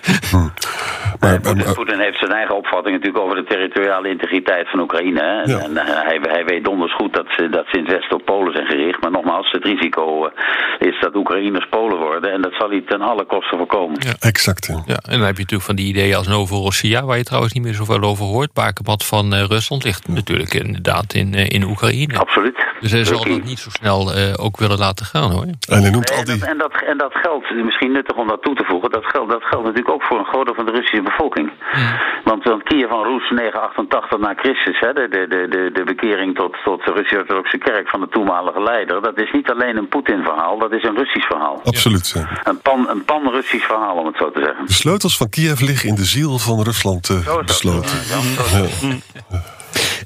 Maar, 1.21 1.41
Poetin, 1.41 1.65
maar- 1.65 1.75
Poetin 1.75 1.99
heeft 1.99 2.14
zijn 2.35 2.47
eigen 2.47 2.57
opvatting 2.57 2.95
natuurlijk 2.97 3.25
over 3.25 3.37
de 3.37 3.45
territoriale 3.45 4.09
integriteit 4.09 4.71
van 4.71 4.81
Oekraïne. 4.81 5.21
hè. 5.21 5.43
En, 5.43 5.49
Ja. 5.51 5.59
en, 5.59 5.77
eh, 5.77 5.85
hij, 6.09 6.19
hij 6.23 6.45
weet 6.45 6.65
donders 6.65 6.95
goed 6.95 7.13
dat 7.15 7.27
ze, 7.37 7.49
dat 7.49 7.65
ze 7.71 7.77
in 7.79 7.85
het 7.85 7.93
westen 7.93 8.17
op 8.17 8.25
Polen 8.25 8.53
zijn 8.53 8.67
gericht. 8.67 9.01
Maar 9.01 9.11
nogmaals, 9.11 9.51
het 9.51 9.65
risico 9.65 10.27
eh, 10.27 10.89
is 10.89 11.01
dat 11.01 11.15
Oekraïners 11.15 11.67
Polen 11.71 11.99
worden. 11.99 12.33
En 12.33 12.43
dat 12.43 12.53
zal 12.59 12.69
hij 12.71 12.81
ten 12.87 13.01
alle 13.01 13.25
kosten 13.25 13.59
voorkomen. 13.59 13.97
Ja. 14.01 14.15
exact. 14.21 14.67
Ja. 14.67 14.83
Ja, 14.87 14.99
en 15.13 15.19
dan 15.19 15.27
heb 15.31 15.37
je 15.37 15.43
natuurlijk 15.43 15.63
van 15.71 15.77
die 15.77 15.87
ideeën 15.87 16.15
als 16.17 16.29
Novorossia... 16.29 17.05
waar 17.05 17.17
je 17.17 17.25
trouwens 17.25 17.53
niet 17.53 17.63
meer 17.63 17.75
zoveel 17.75 18.01
over 18.03 18.25
hoort. 18.25 18.53
Bakermat 18.53 19.05
van 19.07 19.35
eh, 19.35 19.45
Rusland 19.45 19.85
ligt 19.85 20.09
natuurlijk 20.09 20.55
inderdaad 20.55 21.15
in, 21.15 21.35
in 21.35 21.63
Oekraïne. 21.63 22.19
Absoluut. 22.19 22.59
Dus 22.81 22.93
hij 22.93 23.05
zal 23.05 23.25
dat 23.25 23.45
niet 23.45 23.59
zo 23.59 23.71
snel 23.71 24.13
eh, 24.13 24.45
ook 24.45 24.57
willen 24.57 24.79
laten 24.79 25.07
gaan, 25.07 25.31
hoor. 25.31 25.43
En 25.69 25.81
hij 25.83 25.91
noemt 25.91 26.11
al 26.11 26.19
en, 26.19 26.25
die... 26.25 26.39
dat, 26.39 26.49
en, 26.49 26.59
dat, 26.59 26.73
en 26.87 26.99
dat 26.99 27.15
geldt, 27.15 27.55
misschien 27.65 27.93
nuttig 27.93 28.17
om 28.17 28.29
dat 28.29 28.43
toe 28.43 28.55
te 28.55 28.65
voegen, 28.65 28.91
dat 28.91 29.05
geldt, 29.05 29.31
dat 29.31 29.43
geldt 29.43 29.65
natuurlijk 29.65 29.95
ook 29.95 30.03
voor 30.03 30.19
een 30.19 30.25
groot 30.25 30.45
deel 30.45 30.55
van 30.55 30.67
de 30.67 30.71
Russische 30.71 31.03
bevolking. 31.03 31.51
Want, 32.25 32.45
want 32.45 32.63
Kiev 32.63 32.89
van 32.89 33.05
Roes 33.05 33.31
988 33.31 34.19
na 34.19 34.35
Christus, 34.37 34.79
hè, 34.81 34.93
de, 34.93 35.09
de, 35.09 35.27
de, 35.29 35.47
de, 35.55 35.71
de 35.73 35.85
bekering 35.85 36.35
tot, 36.37 36.57
tot 36.65 36.85
de 36.85 36.93
Russisch-Orthodoxe 36.93 37.59
Kerk 37.59 37.89
van 37.89 38.01
de 38.01 38.09
toenmalige 38.09 38.63
leider, 38.63 39.03
dat 39.03 39.19
is 39.19 39.31
niet 39.33 39.51
alleen 39.51 39.77
een 39.77 39.89
Poetin-verhaal, 39.89 40.59
dat 40.59 40.73
is 40.73 40.83
een 40.83 40.97
Russisch 40.97 41.27
verhaal. 41.27 41.61
Absoluut. 41.65 42.11
ja. 42.15 42.29
Een 42.45 42.61
pan- 42.61 42.89
een 42.89 43.05
pan-Russisch 43.05 43.67
verhaal, 43.67 43.97
om 43.97 44.07
het 44.07 44.17
zo 44.17 44.31
te 44.31 44.41
zeggen. 44.45 44.67
De 44.67 44.73
sleutels 44.73 45.17
van 45.17 45.29
Kiev 45.29 45.61
liggen 45.61 45.89
in 45.89 45.95
de 45.95 46.05
ziel 46.05 46.39
van 46.39 46.63
Rusland 46.63 47.09
eh, 47.09 47.39
besloten. 47.47 47.99
Ja, 48.09 48.15
dat. 48.53 49.43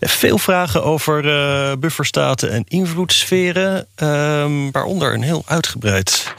Veel 0.01 0.39
vragen 0.39 0.83
over 0.85 1.29
eh, 1.29 1.73
bufferstaten 1.79 2.51
en 2.53 2.65
invloedssferen, 2.69 3.87
ehm, 3.97 4.71
waaronder 4.73 5.15
een 5.15 5.23
heel 5.23 5.43
uitgebreid 5.47 6.35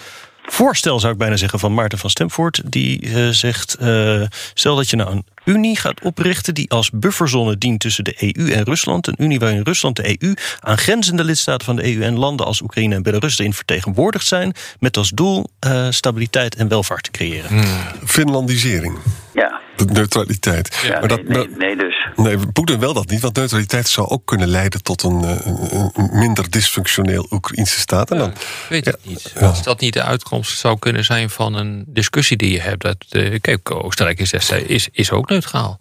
voorstel, 0.60 1.00
zou 1.00 1.14
ik 1.14 1.20
bijna 1.20 1.36
zeggen, 1.36 1.60
van 1.60 1.74
Maarten 1.74 1.98
van 1.98 2.10
Stemvoort. 2.10 2.62
Die 2.66 3.02
eh, 3.02 3.30
zegt: 3.30 3.74
eh, 3.74 4.22
stel 4.54 4.76
dat 4.76 4.90
je 4.90 4.96
nou 4.96 5.12
een 5.12 5.26
Unie 5.46 5.78
gaat 5.78 6.02
oprichten 6.02 6.54
die 6.54 6.70
als 6.70 6.90
bufferzone 6.92 7.58
dient 7.58 7.80
tussen 7.80 8.04
de 8.04 8.34
EU 8.36 8.52
en 8.52 8.64
Rusland. 8.64 9.08
Een 9.08 9.16
Unie 9.18 9.40
waarin 9.40 9.62
Rusland, 9.64 9.96
de 9.96 10.18
EU, 10.22 10.34
aangrenzende 10.60 11.24
lidstaten 11.24 11.66
van 11.66 11.76
de 11.76 11.96
EU 11.96 12.04
en 12.04 12.18
landen 12.18 12.46
als 12.46 12.62
Oekraïne 12.62 12.96
en 12.96 13.04
Belarus 13.04 13.40
erin 13.40 13.54
vertegenwoordigd 13.54 14.28
zijn. 14.28 14.54
Met 14.80 14.98
als 14.98 15.10
doel 15.10 15.46
eh, 15.60 15.88
stabiliteit 15.90 16.56
en 16.56 16.68
welvaart 16.68 17.04
te 17.04 17.12
creëren. 17.12 17.64
Finlandisering. 18.06 18.98
Ja, 19.34 19.60
De 19.88 19.94
neutraliteit. 19.94 20.80
ja 20.84 21.00
maar 21.00 21.08
dat, 21.08 21.24
nee, 21.24 21.48
nee, 21.48 21.58
nee, 21.58 21.76
dus. 21.76 22.08
Nee, 22.16 22.38
Poetin 22.54 22.80
wil 22.80 22.94
dat 22.94 23.10
niet, 23.10 23.22
want 23.22 23.36
neutraliteit 23.36 23.88
zou 23.88 24.08
ook 24.08 24.26
kunnen 24.26 24.48
leiden 24.48 24.84
tot 24.84 25.04
een, 25.04 25.24
eh, 25.24 25.46
een, 25.46 26.10
minder 26.12 26.50
dysfunctioneel 26.52 27.28
Oekraïnse 27.32 27.80
staat. 27.80 28.12
En 28.12 28.18
dan, 28.18 28.30
Ik 28.30 28.36
weet 28.70 28.86
het 28.86 28.98
Ja, 29.02 29.10
niet. 29.10 29.32
ja. 29.40 29.48
Als 29.48 29.64
dat 29.64 29.80
niet 29.80 29.94
de 29.94 30.04
uitkomst 30.04 30.58
zou 30.60 30.80
kunnen 30.80 31.06
zijn 31.06 31.30
van 31.30 31.54
een 31.54 31.84
discussie 31.88 32.38
die 32.38 32.52
je 32.52 32.60
hebt. 32.62 32.82
Dat, 32.82 32.98
eh, 33.10 33.40
kijk, 33.42 33.72
Oostenrijk 33.72 34.20
is, 34.20 34.34
is, 34.68 34.90
is 34.92 35.12
ook 35.12 35.30
neutraal. 35.30 35.78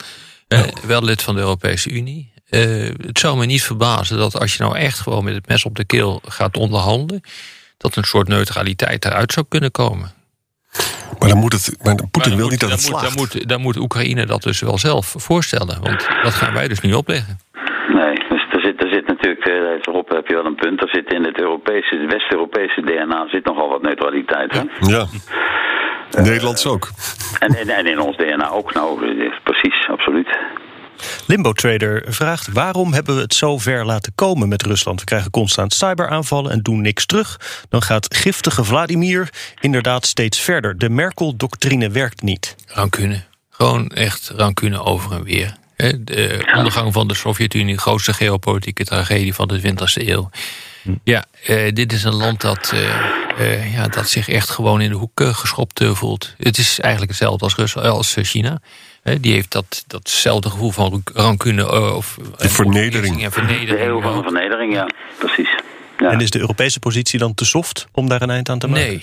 Eh, 0.49 0.63
wel 0.87 1.05
lid 1.05 1.23
van 1.23 1.35
de 1.35 1.41
Europese 1.41 1.91
Unie. 1.91 2.33
Eh, 2.49 2.61
het 3.07 3.19
zou 3.19 3.39
me 3.39 3.47
niet 3.47 3.63
verbazen 3.63 4.19
dat 4.19 4.39
als 4.39 4.57
je 4.57 4.63
nou 4.63 4.77
echt 4.77 4.99
gewoon 4.99 5.25
met 5.25 5.35
het 5.35 5.49
mes 5.49 5.65
op 5.65 5.77
de 5.77 5.85
keel 5.85 6.21
gaat 6.25 6.57
onderhandelen. 6.57 7.21
dat 7.77 7.97
een 7.97 8.05
soort 8.05 8.29
neutraliteit 8.29 9.05
eruit 9.05 9.33
zou 9.33 9.47
kunnen 9.49 9.71
komen. 9.71 10.13
Maar 11.19 11.29
dan 11.29 11.38
moet 11.38 11.53
het. 11.53 11.77
Maar 11.83 11.95
Poetin 11.95 12.11
Maar 12.12 12.23
dan 12.29 12.37
wil 12.37 12.41
moet- 12.41 12.51
niet 12.51 12.61
dat 12.61 12.69
dan 12.69 12.79
het 12.79 12.88
moet, 12.91 12.99
slaagt. 12.99 13.17
dan, 13.17 13.27
moet, 13.27 13.49
dan 13.49 13.61
moet 13.61 13.77
Oekraïne 13.77 14.27
dat 14.27 14.43
dus 14.43 14.61
wel 14.61 14.79
zelf 14.79 15.14
voorstellen. 15.19 15.79
Want 15.83 16.09
dat 16.23 16.35
gaan 16.35 16.55
wij 16.55 16.69
dus 16.69 16.81
niet 16.81 16.95
opleggen. 16.95 17.38
Nee, 17.95 18.14
dus 18.29 18.43
er 18.53 18.61
zit, 18.61 18.83
er 18.83 18.88
zit 18.93 19.07
natuurlijk, 19.07 19.45
eh, 19.47 19.93
Rob 19.95 20.09
heb 20.12 20.27
je 20.27 20.35
wel 20.35 20.45
een 20.47 20.55
punt, 20.55 20.81
er 20.83 20.88
zit 20.88 21.12
in 21.12 21.25
het 21.25 21.41
Europese, 21.41 21.97
het 21.97 22.12
West-Europese 22.12 22.81
DNA 22.81 23.29
zit 23.29 23.45
nogal 23.45 23.69
wat 23.69 23.83
neutraliteit. 23.83 24.53
Hè? 24.53 24.62
Ja. 24.97 25.07
Nederlands 26.23 26.67
ook. 26.67 26.88
En, 27.38 27.55
en, 27.55 27.69
en 27.69 27.87
in 27.87 28.01
ons 28.01 28.17
DNA 28.17 28.51
ook, 28.51 28.75
nou, 28.75 29.19
eh, 29.21 29.33
precies, 29.43 29.88
absoluut. 29.91 30.29
Limbo 31.27 31.53
Trader 31.53 32.05
vraagt: 32.09 32.49
waarom 32.53 32.93
hebben 32.93 33.15
we 33.15 33.21
het 33.21 33.35
zo 33.35 33.59
ver 33.59 33.87
laten 33.87 34.13
komen 34.15 34.49
met 34.49 34.63
Rusland? 34.63 35.01
We 35.01 35.07
krijgen 35.07 35.31
constant 35.31 35.75
cyberaanvallen 35.75 36.51
en 36.51 36.61
doen 36.61 36.81
niks 36.81 37.07
terug. 37.07 37.41
Dan 37.69 37.83
gaat 37.83 38.17
giftige 38.17 38.65
Vladimir 38.65 39.29
inderdaad 39.61 40.07
steeds 40.07 40.41
verder. 40.41 40.79
De 40.79 40.91
Merkel-doctrine 40.91 41.91
werkt 41.91 42.23
niet. 42.23 42.57
Rancune. 42.67 43.23
Gewoon 43.51 43.89
echt 43.89 44.33
rancune 44.37 44.83
over 44.83 45.13
en 45.13 45.23
weer. 45.23 45.57
Hè, 45.77 46.05
De 46.05 46.53
ondergang 46.57 46.93
van 46.93 47.09
de 47.09 47.15
Sovjet-Unie, 47.15 47.79
grootste 47.79 48.13
geopolitieke 48.13 48.85
tragedie 48.85 49.35
van 49.35 49.49
de 49.49 49.61
20e 49.61 50.09
eeuw. 50.09 50.31
Ja, 51.05 51.25
eh, 51.45 51.73
dit 51.73 51.93
is 51.93 52.05
een 52.05 52.15
land 52.15 52.41
dat, 52.41 52.73
eh, 52.75 53.53
eh, 53.53 53.75
ja, 53.75 53.89
dat 53.89 54.09
zich 54.09 54.29
echt 54.29 54.51
gewoon 54.51 54.81
in 54.81 54.91
de 54.91 54.97
hoek 54.97 55.23
geschopt 55.25 55.85
voelt. 55.85 56.35
Het 56.39 56.59
is 56.59 56.81
eigenlijk 56.81 57.11
hetzelfde 57.11 57.45
als, 57.45 57.55
Rus 57.55 57.77
als 57.77 58.17
China. 58.21 58.61
Hè, 59.03 59.21
die 59.21 59.33
heeft 59.33 59.53
dat, 59.53 59.85
datzelfde 59.87 60.51
gevoel 60.51 60.71
van 60.71 61.03
rancune. 61.15 61.63
eh, 61.63 61.97
of, 61.97 62.17
en 62.39 62.51
vernedering. 62.51 63.13
En 63.15 63.19
De 63.19 63.25
eeuw 63.25 63.31
vernedering. 63.31 64.03
van 64.03 64.17
de 64.17 64.23
vernedering, 64.23 64.75
ja, 64.75 64.87
precies. 65.19 65.55
Ja. 65.99 66.11
En 66.11 66.21
is 66.21 66.31
de 66.31 66.39
Europese 66.41 66.79
positie 66.79 67.19
dan 67.19 67.35
te 67.35 67.45
soft 67.45 67.87
om 67.93 68.09
daar 68.09 68.23
een 68.23 68.31
eind 68.31 68.49
aan 68.49 68.59
te 68.59 68.67
maken? 68.69 68.87
Nee, 68.87 69.03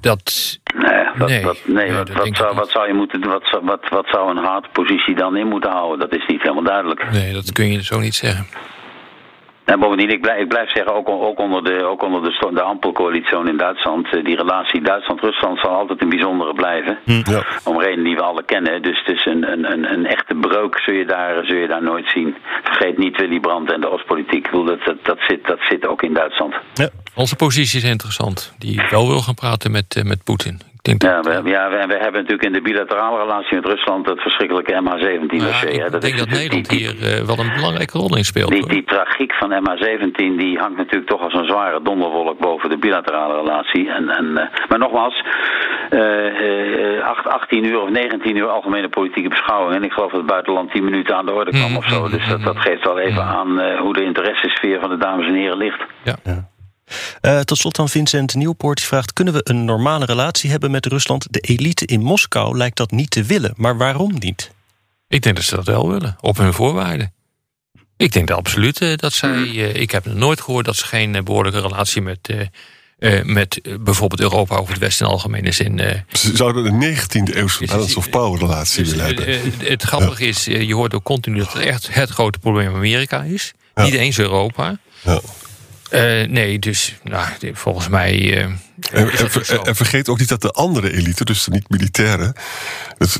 dat, 0.00 0.58
Nee, 0.76 1.04
dat, 1.18 1.28
Nee. 1.28 1.42
dat, 1.42 1.56
nee, 1.66 1.74
Nee, 1.76 1.92
wat, 1.92 2.08
zou, 2.08 2.24
niet. 2.24 2.38
wat 2.38 2.70
zou 2.70 2.86
je 2.86 2.94
moeten? 2.94 3.20
Wat, 3.28 3.58
wat, 3.62 3.88
wat 3.88 4.06
zou 4.10 4.30
een 4.30 4.44
hard 4.44 4.72
positie 4.72 5.14
dan 5.14 5.36
in 5.36 5.46
moeten 5.48 5.70
houden? 5.70 5.98
Dat 5.98 6.18
is 6.18 6.26
niet 6.26 6.42
helemaal 6.42 6.62
duidelijk. 6.64 7.10
nee, 7.12 7.32
dat 7.32 7.52
kun 7.52 7.72
je 7.72 7.82
zo 7.82 7.98
niet 7.98 8.14
zeggen. 8.14 8.46
En 9.66 9.80
bovendien, 9.80 10.10
ik 10.10 10.20
blijf, 10.20 10.40
ik 10.40 10.48
blijf 10.48 10.70
zeggen, 10.70 10.94
ook, 10.94 11.08
ook 11.08 11.38
onder 11.38 11.64
de, 11.64 11.84
ook 11.84 12.02
onder 12.02 12.22
de, 12.22 12.50
de 12.52 12.62
Ampelcoalitie 12.62 13.48
in 13.48 13.56
Duitsland, 13.56 14.06
eh, 14.14 14.24
die 14.24 14.36
relatie 14.36 14.80
Duitsland-Rusland 14.82 15.58
zal 15.58 15.70
altijd 15.70 16.02
een 16.02 16.08
bijzondere 16.08 16.54
blijven. 16.54 16.98
Ja. 17.04 17.44
Om 17.64 17.80
redenen 17.80 18.04
die 18.04 18.16
we 18.16 18.22
alle 18.22 18.44
kennen. 18.44 18.82
Dus 18.82 19.02
het 19.04 19.16
is 19.16 19.26
een, 19.26 19.52
een, 19.52 19.72
een, 19.72 19.92
een 19.92 20.06
echte 20.06 20.34
breuk 20.34 20.80
zul 20.84 20.94
je, 20.94 21.04
daar, 21.04 21.44
zul 21.44 21.56
je 21.56 21.66
daar 21.66 21.82
nooit 21.82 22.08
zien. 22.14 22.36
Vergeet 22.62 22.98
niet 22.98 23.16
Willy 23.20 23.40
Brandt 23.40 23.72
en 23.72 23.80
de 23.80 23.90
Oostpolitiek. 23.90 24.44
Ik 24.44 24.50
bedoel, 24.50 24.64
dat, 24.64 24.84
dat, 24.84 25.04
dat, 25.04 25.18
zit, 25.28 25.46
dat 25.46 25.58
zit 25.68 25.86
ook 25.86 26.02
in 26.02 26.14
Duitsland. 26.14 26.54
Ja. 26.74 26.88
Onze 27.14 27.36
positie 27.36 27.78
is 27.78 27.90
interessant. 27.90 28.54
Die 28.58 28.82
wel 28.90 29.08
wil 29.08 29.20
gaan 29.20 29.34
praten 29.34 29.70
met, 29.70 29.96
eh, 29.96 30.02
met 30.02 30.24
Poetin. 30.24 30.60
Denk 30.86 31.02
Ja, 31.02 31.20
dat, 31.20 31.42
we, 31.42 31.48
ja, 31.50 31.70
we, 31.70 31.76
we 31.86 31.94
hebben 32.04 32.20
natuurlijk 32.20 32.42
in 32.42 32.52
de 32.52 32.60
bilaterale 32.60 33.18
relatie 33.20 33.54
met 33.56 33.66
Rusland 33.66 34.06
dat 34.06 34.18
verschrikkelijke 34.20 34.72
Ja, 34.72 34.80
MH17-dossier. 34.82 35.70
ik 35.70 36.00
denk 36.00 36.14
is 36.14 36.18
dat 36.18 36.28
Nederland 36.30 36.68
die- 36.68 36.78
hier 36.78 36.94
eh, 37.02 37.26
wel 37.26 37.38
een 37.38 37.52
belangrijke 37.54 37.98
rol 37.98 38.16
in 38.16 38.24
speelt. 38.24 38.50
Die, 38.70 38.84
tragiek 38.84 39.34
van 39.34 39.50
MH17 39.52 40.36
die 40.36 40.58
hangt 40.58 40.76
natuurlijk 40.76 41.10
toch 41.10 41.20
als 41.22 41.34
een 41.34 41.44
zware 41.44 41.80
donderwolk 41.82 42.38
boven 42.38 42.70
de 42.70 42.78
bilaterale 42.78 43.34
relatie. 43.34 43.90
En, 43.90 44.08
en, 44.08 44.36
eh, 44.36 44.46
maar 44.68 44.78
nogmaals, 44.78 45.22
eh, 45.90 46.96
eh, 46.96 47.04
acht- 47.04 47.26
18 47.28 47.64
uur 47.64 47.80
of 47.80 47.90
19 47.90 48.36
uur 48.36 48.48
algemene 48.48 48.88
politieke 48.88 49.28
beschouwing. 49.28 49.74
En 49.76 49.84
ik 49.84 49.92
geloof 49.92 50.10
dat 50.10 50.20
het 50.20 50.30
buitenland 50.30 50.70
10 50.70 50.84
minuten 50.84 51.16
aan 51.16 51.26
de 51.26 51.32
orde 51.32 51.50
kwam 51.50 51.70
Mm, 51.70 51.76
of 51.76 51.88
zo. 51.88 52.04
mm, 52.04 52.10
Dus 52.10 52.28
dat, 52.28 52.38
mm, 52.38 52.44
dat 52.44 52.58
geeft 52.58 52.84
wel 52.84 52.98
even 52.98 53.22
aan 53.22 53.60
eh, 53.60 53.80
hoe 53.80 53.92
de 53.92 54.04
interessesfeer 54.04 54.80
van 54.80 54.90
de 54.90 54.96
dames 54.96 55.26
en 55.26 55.34
heren 55.34 55.56
ligt. 55.58 55.80
Ja. 56.02 56.16
Eh, 57.20 57.40
tot 57.40 57.58
slot 57.58 57.76
dan 57.76 57.88
Vincent 57.88 58.34
Nieuwpoort 58.34 58.76
die 58.78 58.86
vraagt: 58.86 59.12
kunnen 59.12 59.34
we 59.34 59.40
een 59.42 59.64
normale 59.64 60.04
relatie 60.04 60.50
hebben 60.50 60.70
met 60.70 60.86
Rusland? 60.86 61.26
De 61.30 61.40
elite 61.40 61.86
in 61.86 62.00
Moskou 62.02 62.56
lijkt 62.56 62.76
dat 62.76 62.90
niet 62.90 63.10
te 63.10 63.22
willen, 63.22 63.52
maar 63.56 63.76
waarom 63.76 64.14
niet? 64.18 64.50
Ik 65.08 65.22
denk 65.22 65.36
dat 65.36 65.44
ze 65.44 65.54
dat 65.54 65.66
wel 65.66 65.88
willen, 65.88 66.16
op 66.20 66.36
hun 66.36 66.52
voorwaarden. 66.52 67.12
Ik 67.96 68.12
denk 68.12 68.28
dat 68.28 68.36
absoluut 68.38 68.80
eh, 68.80 68.96
dat 68.96 69.12
zij. 69.12 69.32
eh, 69.42 69.74
ik 69.74 69.90
heb 69.90 70.06
nooit 70.06 70.40
gehoord 70.40 70.64
dat 70.64 70.76
ze 70.76 70.86
geen 70.86 71.14
eh, 71.14 71.22
behoorlijke 71.22 71.60
relatie 71.60 72.02
met. 72.02 72.34
met 73.24 73.60
bijvoorbeeld 73.80 74.20
Europa 74.20 74.58
of 74.58 74.68
het 74.68 74.78
Westen 74.78 75.06
in 75.06 75.12
algemene 75.12 75.52
zin. 75.52 75.78
eh, 75.78 76.00
Ze 76.12 76.36
zouden 76.36 76.64
een 76.66 76.78
19e 76.96 77.34
eeuwse 77.34 77.62
Is- 77.62 77.70
balance 77.70 77.96
of 77.98 78.10
power 78.10 78.40
relatie 78.40 78.82
Dus, 78.82 78.90
willen 78.94 79.06
hebben. 79.06 79.52
het 79.68 79.82
grappige 79.82 80.24
is, 80.26 80.44
je 80.44 80.74
hoort 80.74 80.94
ook 80.94 81.02
continu 81.04 81.38
dat 81.38 81.52
het 81.52 81.62
echt 81.62 81.94
het 81.94 82.10
grote 82.10 82.38
probleem 82.38 82.74
Amerika 82.74 83.22
is. 83.22 83.52
Ja. 83.74 83.82
Niet 83.84 83.94
eens 83.94 84.18
Europa. 84.18 84.78
Ja. 85.02 85.20
Eh, 85.90 86.28
nee, 86.28 86.58
dus 86.58 86.94
nou, 87.02 87.28
volgens 87.52 87.88
mij. 87.88 88.46
En, 88.92 89.08
en, 89.64 89.74
vergeet 89.76 90.08
ook 90.08 90.18
niet 90.18 90.28
dat 90.28 90.42
de 90.42 90.50
andere 90.50 90.92
elite, 90.92 91.24
dus 91.24 91.44
de 91.44 91.50
niet-militairen... 91.50 92.32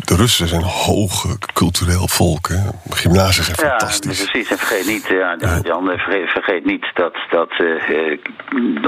de 0.04 0.16
Russen 0.16 0.48
zijn 0.48 0.62
hoog 0.62 1.36
cultureel 1.52 2.08
volk. 2.08 2.48
Hè. 2.48 2.56
Gymnasia 2.90 3.42
zijn 3.42 3.56
Ja, 3.60 3.68
fantastisch. 3.68 4.24
precies. 4.30 4.50
En 4.50 4.58
vergeet 4.58 4.86
niet, 4.86 5.06
ja, 5.06 5.36
ja, 5.38 5.60
Jan, 5.62 5.84
vergeet, 5.86 6.28
vergeet 6.30 6.64
niet 6.64 6.86
dat, 6.94 7.14
dat 7.30 7.50
eh, 7.50 8.10
eh, 8.12 8.18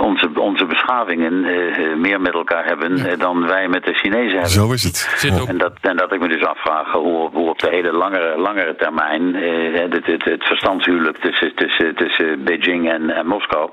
onze, 0.03 0.31
onze 0.35 0.65
beschavingen 0.67 1.45
eh, 1.45 1.97
meer 1.97 2.21
met 2.21 2.35
elkaar 2.35 2.65
hebben 2.65 3.19
dan 3.19 3.47
wij 3.47 3.69
met 3.69 3.85
de 3.85 3.95
Chinezen 3.95 4.33
hebben. 4.33 4.51
Zo 4.51 4.73
is 4.73 4.83
het. 4.85 5.09
Zit 5.17 5.33
Ja. 5.35 5.41
ook- 5.41 5.49
En 5.49 5.59
dat, 5.59 5.73
en 5.81 5.97
dat 5.97 6.13
ik 6.13 6.21
me 6.21 6.29
dus 6.29 6.45
afvraag 6.45 6.93
hoe, 6.93 7.31
hoe 7.33 7.49
op 7.49 7.59
de 7.59 7.69
hele 7.71 7.93
langere, 7.93 8.39
langere 8.41 8.75
termijn 8.77 9.35
eh, 9.35 9.81
het, 9.81 10.07
het, 10.07 10.25
het 10.25 10.45
verstandshuwelijk 10.45 11.19
tussen, 11.19 11.53
tussen, 11.55 11.95
tussen 11.97 12.45
Beijing 12.45 12.91
en, 12.91 13.11
en 13.11 13.27
Moskou, 13.27 13.71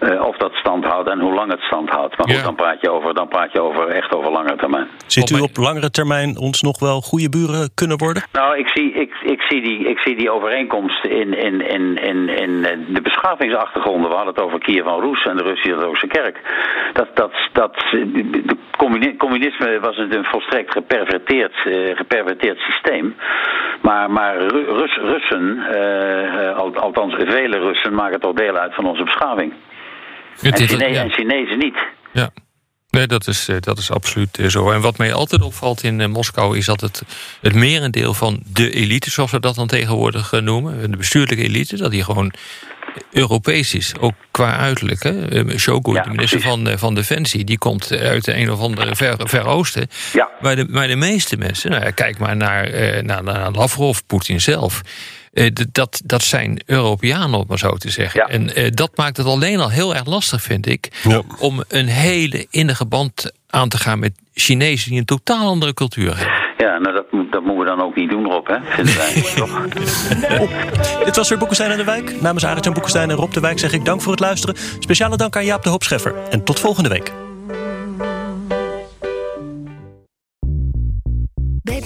eh, 0.00 0.20
of 0.26 0.36
dat 0.36 0.52
stand 0.52 0.84
houdt 0.84 1.08
en 1.08 1.20
hoe 1.20 1.34
lang 1.34 1.50
het 1.50 1.60
stand 1.60 1.88
houdt. 1.90 2.16
Maar 2.18 2.27
goed, 2.28 2.36
Ja. 2.36 2.42
dan, 2.42 2.54
praat 2.54 2.80
je 2.80 2.90
over, 2.90 3.14
dan 3.14 3.28
praat 3.28 3.52
je 3.52 3.60
over 3.62 3.88
echt 3.88 4.14
over 4.14 4.30
langere 4.32 4.56
termijn. 4.56 4.88
Zit 5.06 5.30
u 5.30 5.40
Op- 5.40 5.56
langere 5.56 5.90
termijn 5.90 6.38
ons 6.38 6.62
nog 6.62 6.78
wel 6.80 7.00
goede 7.00 7.28
buren 7.28 7.70
kunnen 7.74 7.98
worden? 7.98 8.22
Nou, 8.32 8.56
ik 8.58 8.68
zie, 8.68 8.92
ik, 8.92 9.12
ik 9.22 9.40
zie, 9.48 9.62
die, 9.62 9.78
ik 9.88 9.98
zie 9.98 10.16
die 10.16 10.30
overeenkomst 10.30 11.04
in, 11.04 11.34
in, 11.34 11.60
in, 11.68 11.96
in, 12.02 12.28
in 12.28 12.64
eh, 12.64 12.76
de 12.88 13.00
beschavingsachtergronden. 13.02 14.10
We 14.10 14.16
hadden 14.16 14.34
het 14.34 14.42
over 14.42 14.58
Kiev 14.58 14.84
van 14.84 15.00
Roes 15.00 15.24
en 15.24 15.36
de 15.36 15.42
Russische 15.42 16.06
Kerk. 16.06 16.36
Dat, 16.92 17.08
dat, 17.16 17.32
dat, 17.52 17.74
de 17.90 18.56
communi- 18.76 19.16
communisme 19.16 19.80
was 19.80 19.96
het 19.96 20.14
een 20.14 20.24
volstrekt 20.24 20.72
geperverteerd, 20.72 21.54
eh, 21.64 21.96
geperverteerd 21.96 22.58
systeem. 22.58 23.16
Maar, 23.82 24.10
maar 24.10 24.36
Ru- 24.36 24.64
Rus, 24.78 24.96
Russen, 24.96 25.58
eh, 25.70 26.56
al- 26.56 26.76
althans 26.76 27.14
vele 27.14 27.58
Russen, 27.58 27.94
maken 27.94 28.20
toch 28.20 28.34
deel 28.34 28.56
uit 28.56 28.74
van 28.74 28.84
onze 28.86 29.04
beschaving. 29.04 29.52
En, 30.42 30.52
is- 30.52 30.66
Chine- 30.70 30.88
ja. 30.92 31.02
en 31.02 31.10
Chinezen 31.10 31.58
niet. 31.58 31.76
Ja. 32.18 32.32
Nee, 32.90 33.06
dat 33.06 33.26
is, 33.26 33.48
eh, 33.48 33.56
dat 33.60 33.78
is 33.78 33.90
absoluut 33.90 34.38
eh, 34.38 34.46
zo. 34.46 34.70
En 34.70 34.80
wat 34.80 34.98
mij 34.98 35.12
altijd 35.12 35.42
opvalt 35.42 35.82
in 35.82 36.00
eh, 36.00 36.08
Moskou 36.08 36.56
is 36.56 36.64
dat 36.64 36.80
het, 36.80 37.02
het 37.40 37.54
merendeel 37.54 38.14
van 38.14 38.42
de 38.52 38.70
elite, 38.70 39.10
zoals 39.10 39.30
we 39.30 39.40
dat 39.40 39.54
dan 39.54 39.66
tegenwoordig 39.66 40.30
noemen, 40.30 40.90
de 40.90 40.96
bestuurlijke 40.96 41.44
elite, 41.44 41.76
dat 41.76 41.90
die 41.90 42.04
gewoon 42.04 42.32
Europees 43.12 43.74
is, 43.74 43.92
ook 44.00 44.14
qua 44.30 44.56
uiterlijk. 44.56 45.02
Hè? 45.02 45.12
Shogun, 45.58 45.94
Ja, 45.94 46.02
de 46.02 46.10
minister 46.10 46.40
precies. 46.40 46.62
van, 46.64 46.78
van 46.78 46.94
Defensie, 46.94 47.44
die 47.44 47.58
komt 47.58 47.92
uit 47.92 48.24
de 48.24 48.36
een 48.36 48.50
of 48.50 48.60
andere 48.60 48.96
ver, 48.96 49.16
ver 49.18 49.46
oosten. 49.46 49.88
Ja. 50.12 50.28
Maar 50.40 50.56
de, 50.56 50.66
maar 50.68 50.88
de 50.88 50.96
meeste 50.96 51.36
mensen, 51.36 51.70
nou 51.70 51.84
ja, 51.84 51.90
kijk 51.90 52.18
maar 52.18 52.36
naar, 52.36 52.70
naar, 53.04 53.22
naar 53.22 53.50
Lavrov, 53.50 53.98
Poetin 54.06 54.40
zelf. 54.40 54.82
Eh, 55.38 55.50
dat, 55.72 56.00
dat 56.04 56.22
zijn 56.22 56.62
Europeanen, 56.66 57.38
om 57.38 57.44
maar 57.48 57.58
zo 57.58 57.76
te 57.76 57.90
zeggen. 57.90 58.20
Ja. 58.20 58.26
En 58.34 58.54
eh, 58.54 58.70
dat 58.70 58.90
maakt 58.96 59.16
het 59.16 59.26
alleen 59.26 59.60
al 59.60 59.70
heel 59.70 59.94
erg 59.94 60.06
lastig, 60.06 60.42
vind 60.42 60.66
ik. 60.66 60.88
Ja. 61.08 61.22
om 61.38 61.64
een 61.68 61.86
hele 61.86 62.46
innige 62.50 62.86
band 62.86 63.32
aan 63.50 63.68
te 63.68 63.78
gaan 63.78 63.98
met 63.98 64.12
Chinezen 64.34 64.90
die 64.90 64.98
een 64.98 65.04
totaal 65.04 65.46
andere 65.48 65.74
cultuur 65.74 66.16
hebben. 66.16 66.46
Ja, 66.58 66.78
nou 66.78 66.94
dat, 66.94 67.04
moet- 67.12 67.32
dat 67.32 67.42
moeten 67.42 67.64
we 67.64 67.70
dan 67.76 67.82
ook 67.82 67.96
niet 67.96 68.10
doen, 68.10 68.24
Rob, 68.24 68.46
hè? 68.46 68.56
Vinden 68.64 68.96
wij, 68.96 69.22
toch? 69.36 69.66
Dit 71.04 71.16
was 71.16 71.28
weer 71.28 71.38
Boekenstein 71.38 71.70
en 71.70 71.76
de 71.76 71.84
Wijk. 71.84 72.20
Namens 72.20 72.44
Arend-Jan 72.46 72.72
Boekenstein 72.72 73.10
en 73.10 73.16
Rob 73.16 73.32
de 73.32 73.40
Wijk 73.40 73.58
zeg 73.58 73.72
ik 73.72 73.84
dank 73.84 74.00
voor 74.02 74.10
het 74.12 74.20
luisteren. 74.20 74.56
Speciale 74.78 75.16
dank 75.16 75.36
aan 75.36 75.44
Jaap 75.44 75.62
de 75.62 75.68
Hoop 75.68 75.82
Scheffer. 75.82 76.14
En 76.30 76.44
tot 76.44 76.60
volgende 76.60 76.88
week. 76.88 77.12